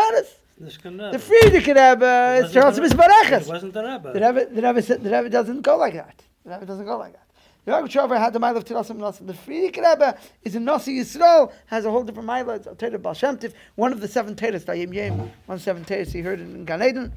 The 0.60 0.66
Rebbe. 0.66 1.18
Frierdiker 1.18 1.68
Rebbe 1.68 2.36
It 2.40 2.46
is 2.46 2.56
wasn't 2.56 2.76
Terasim 2.76 2.84
is 2.84 2.92
Rebbe. 2.92 3.42
It 3.42 3.48
wasn't 3.48 3.74
the 3.74 3.82
Rebbe. 3.82 4.14
The 4.14 4.20
Rebbe, 4.20 4.46
the 4.54 4.62
Rebbe, 4.62 4.82
the 4.82 5.10
Rebbe 5.10 5.30
doesn't 5.30 5.62
go 5.62 5.78
like 5.78 5.94
that. 5.94 6.22
The 6.44 6.52
Rebbe 6.52 6.66
doesn't 6.66 6.86
go 6.86 6.98
like 6.98 7.14
that. 7.14 7.28
The 7.64 7.72
Rogachover 7.72 8.18
had 8.18 8.34
the 8.34 8.40
mile 8.40 8.58
of 8.58 8.66
Terasim 8.66 8.98
Nasim. 8.98 9.28
The 9.28 9.34
Frierdiker 9.34 9.90
Rebbe 9.90 10.18
is 10.44 10.56
a 10.56 10.60
Nasi 10.60 11.00
Yisrael, 11.00 11.54
has 11.68 11.86
a 11.86 11.92
whole 11.92 12.04
different 12.04 12.28
mile. 12.28 12.50
It's 12.50 12.68
a 12.68 12.76
Torah 12.76 12.96
of 12.96 13.02
Baal 13.02 13.14
Shem 13.14 13.38
Tov, 13.38 13.54
one 13.76 13.94
of 13.94 14.02
the 14.02 14.08
seven 14.10 14.36
Torahs, 14.36 14.66
Dayim 14.66 14.94
Yem, 14.94 15.18
one 15.18 15.30
of 15.48 15.60
the 15.60 15.64
seven 15.64 15.86
Torahs 15.86 16.12
he 16.12 16.20
heard 16.20 16.42
in 16.42 16.66
Gan 16.66 16.84
Eden. 16.84 17.14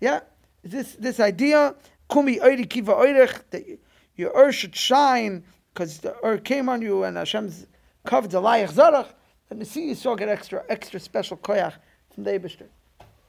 Yeah, 0.00 0.20
this 0.62 0.94
this 0.96 1.18
idea, 1.18 1.74
Kumi 2.10 2.40
Oiri 2.40 2.68
Kiva 2.68 2.92
Oirich, 2.92 3.40
that 3.50 3.64
your 4.16 4.36
Ur 4.36 4.52
should 4.52 4.76
shine 4.76 5.44
because 5.72 5.98
the 5.98 6.14
Ur 6.22 6.36
came 6.36 6.68
on 6.68 6.82
you 6.82 7.04
and 7.04 7.16
Hashem's 7.16 7.66
covered 8.04 8.32
the 8.32 8.42
Layach 8.42 8.72
Zarach, 8.72 9.08
and 9.48 9.62
the 9.62 9.64
sea 9.64 9.92
Yisrael 9.92 10.18
get 10.18 10.28
extra 10.28 10.62
extra 10.68 11.00
special 11.00 11.38
koyach 11.38 11.74
from 12.14 12.24
the 12.24 12.32
Eibishter 12.32 12.66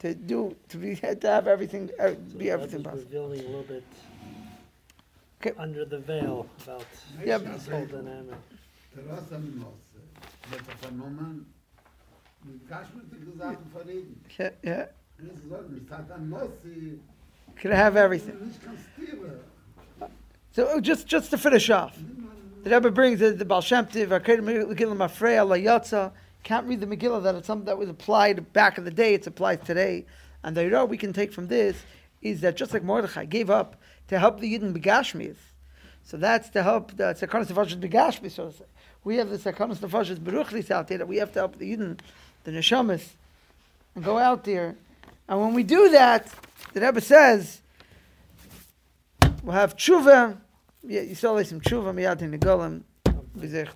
to 0.04 0.14
do 0.14 0.56
to 0.70 0.78
be 0.78 0.96
to 1.24 1.28
have 1.28 1.48
everything 1.48 1.90
uh, 2.00 2.10
So 2.10 2.38
be 2.38 2.46
the 2.46 2.52
everything 2.52 2.80
Rebbe's 2.84 3.04
possible. 3.04 3.28
revealing 3.30 3.40
a 3.40 3.44
little 3.50 3.64
bit 3.76 3.84
Okay. 5.46 5.54
under 5.58 5.84
the 5.84 5.98
veil 6.00 6.46
about 6.64 6.86
Yeah, 7.26 7.38
this 7.40 7.68
whole 7.68 7.86
dynamic. 7.86 8.36
Terrassen 8.96 9.60
Nosse. 9.60 10.00
Das 10.52 10.60
ist 10.62 10.70
ein 10.70 10.78
Phänomen. 10.82 11.46
Mit 12.46 12.70
Gashmitige 12.70 13.38
Sachen 13.38 13.66
verreden. 13.74 14.22
Yeah, 14.40 14.52
yeah. 14.64 14.86
Das 15.18 15.40
soll 15.50 15.70
nicht. 15.70 15.90
Hat 15.92 16.10
ein 16.12 16.30
Nossi. 16.30 17.00
Can 17.58 17.72
I 17.72 17.76
have 17.76 17.98
everything? 17.98 18.36
Nicht 18.48 18.64
kann 18.64 18.78
stieren. 18.94 19.40
So 20.52 20.66
uh, 20.68 20.80
just 20.80 21.08
just 21.08 21.30
to 21.32 21.38
finish 21.38 21.70
off, 21.70 21.98
the 22.64 22.70
Rebbe 22.70 22.92
brings 22.92 23.20
the, 23.20 23.32
the 23.32 23.44
Baal 23.46 23.62
Shem 23.62 23.86
Tov, 23.86 24.12
Aked 24.12 24.40
Megillah 24.40 24.96
Mafreya 24.96 25.44
La 25.48 25.56
Yatza. 25.58 26.12
Can't 26.44 26.68
read 26.68 26.82
the 26.82 26.88
Megillah 26.88 27.24
that 27.24 27.36
it's 27.36 27.48
something 27.48 27.66
that 27.66 27.78
was 27.78 27.90
applied 27.90 28.52
back 28.52 28.78
in 28.78 28.84
the 28.84 28.92
day. 28.92 29.14
It's 29.14 29.28
applied 29.28 29.66
today, 29.66 30.06
and 30.44 30.58
the 30.58 30.62
Yirah 30.62 30.90
we 30.90 30.98
can 30.98 31.14
take 31.14 31.32
from 31.32 31.48
this 31.48 31.84
is 32.22 32.42
that 32.42 32.58
just 32.58 32.74
like 32.74 32.84
Mordechai 32.84 33.26
gave 33.26 33.50
up 33.50 33.78
to 34.10 34.20
help 34.20 34.40
the 34.40 34.54
Yidden 34.54 34.78
begashmis, 34.78 35.38
so 36.04 36.18
that's 36.18 36.50
to 36.50 36.64
help 36.64 36.98
the 36.98 37.04
Sakanas 37.04 37.48
Nefashis 37.48 37.80
begashmis. 37.80 38.32
So 38.32 38.48
to 38.48 38.58
say. 38.58 38.66
we 39.06 39.16
have 39.18 39.30
the 39.30 39.38
Sakanas 39.38 39.78
Nefashis 39.78 40.18
beruchlis 40.18 40.70
out 40.70 40.90
there 40.90 40.98
that 40.98 41.08
we 41.08 41.18
have 41.18 41.32
to 41.34 41.40
help 41.40 41.58
the 41.58 41.76
Yidden, 41.76 42.00
the 42.44 42.52
Neshamas, 42.52 43.12
and 43.96 44.04
go 44.04 44.18
out 44.18 44.44
there. 44.44 44.76
And 45.30 45.40
when 45.40 45.54
we 45.54 45.64
do 45.64 45.90
that, 45.92 46.30
the 46.74 46.82
Rebbe 46.82 47.00
says 47.00 47.62
we'll 49.44 49.56
have 49.56 49.78
tshuva. 49.78 50.38
You 50.86 51.16
saw 51.16 51.42
some 51.44 51.62
tshuva 51.62 51.94
miyad 51.94 52.22
in 52.22 52.32
the 52.32 52.38
golem. 52.38 52.84
Bezech. 53.38 53.70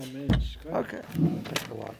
Amen. 0.00 0.30
Okay. 0.66 1.00
Thanks 1.44 1.68
a 1.70 1.74
lot. 1.74 1.94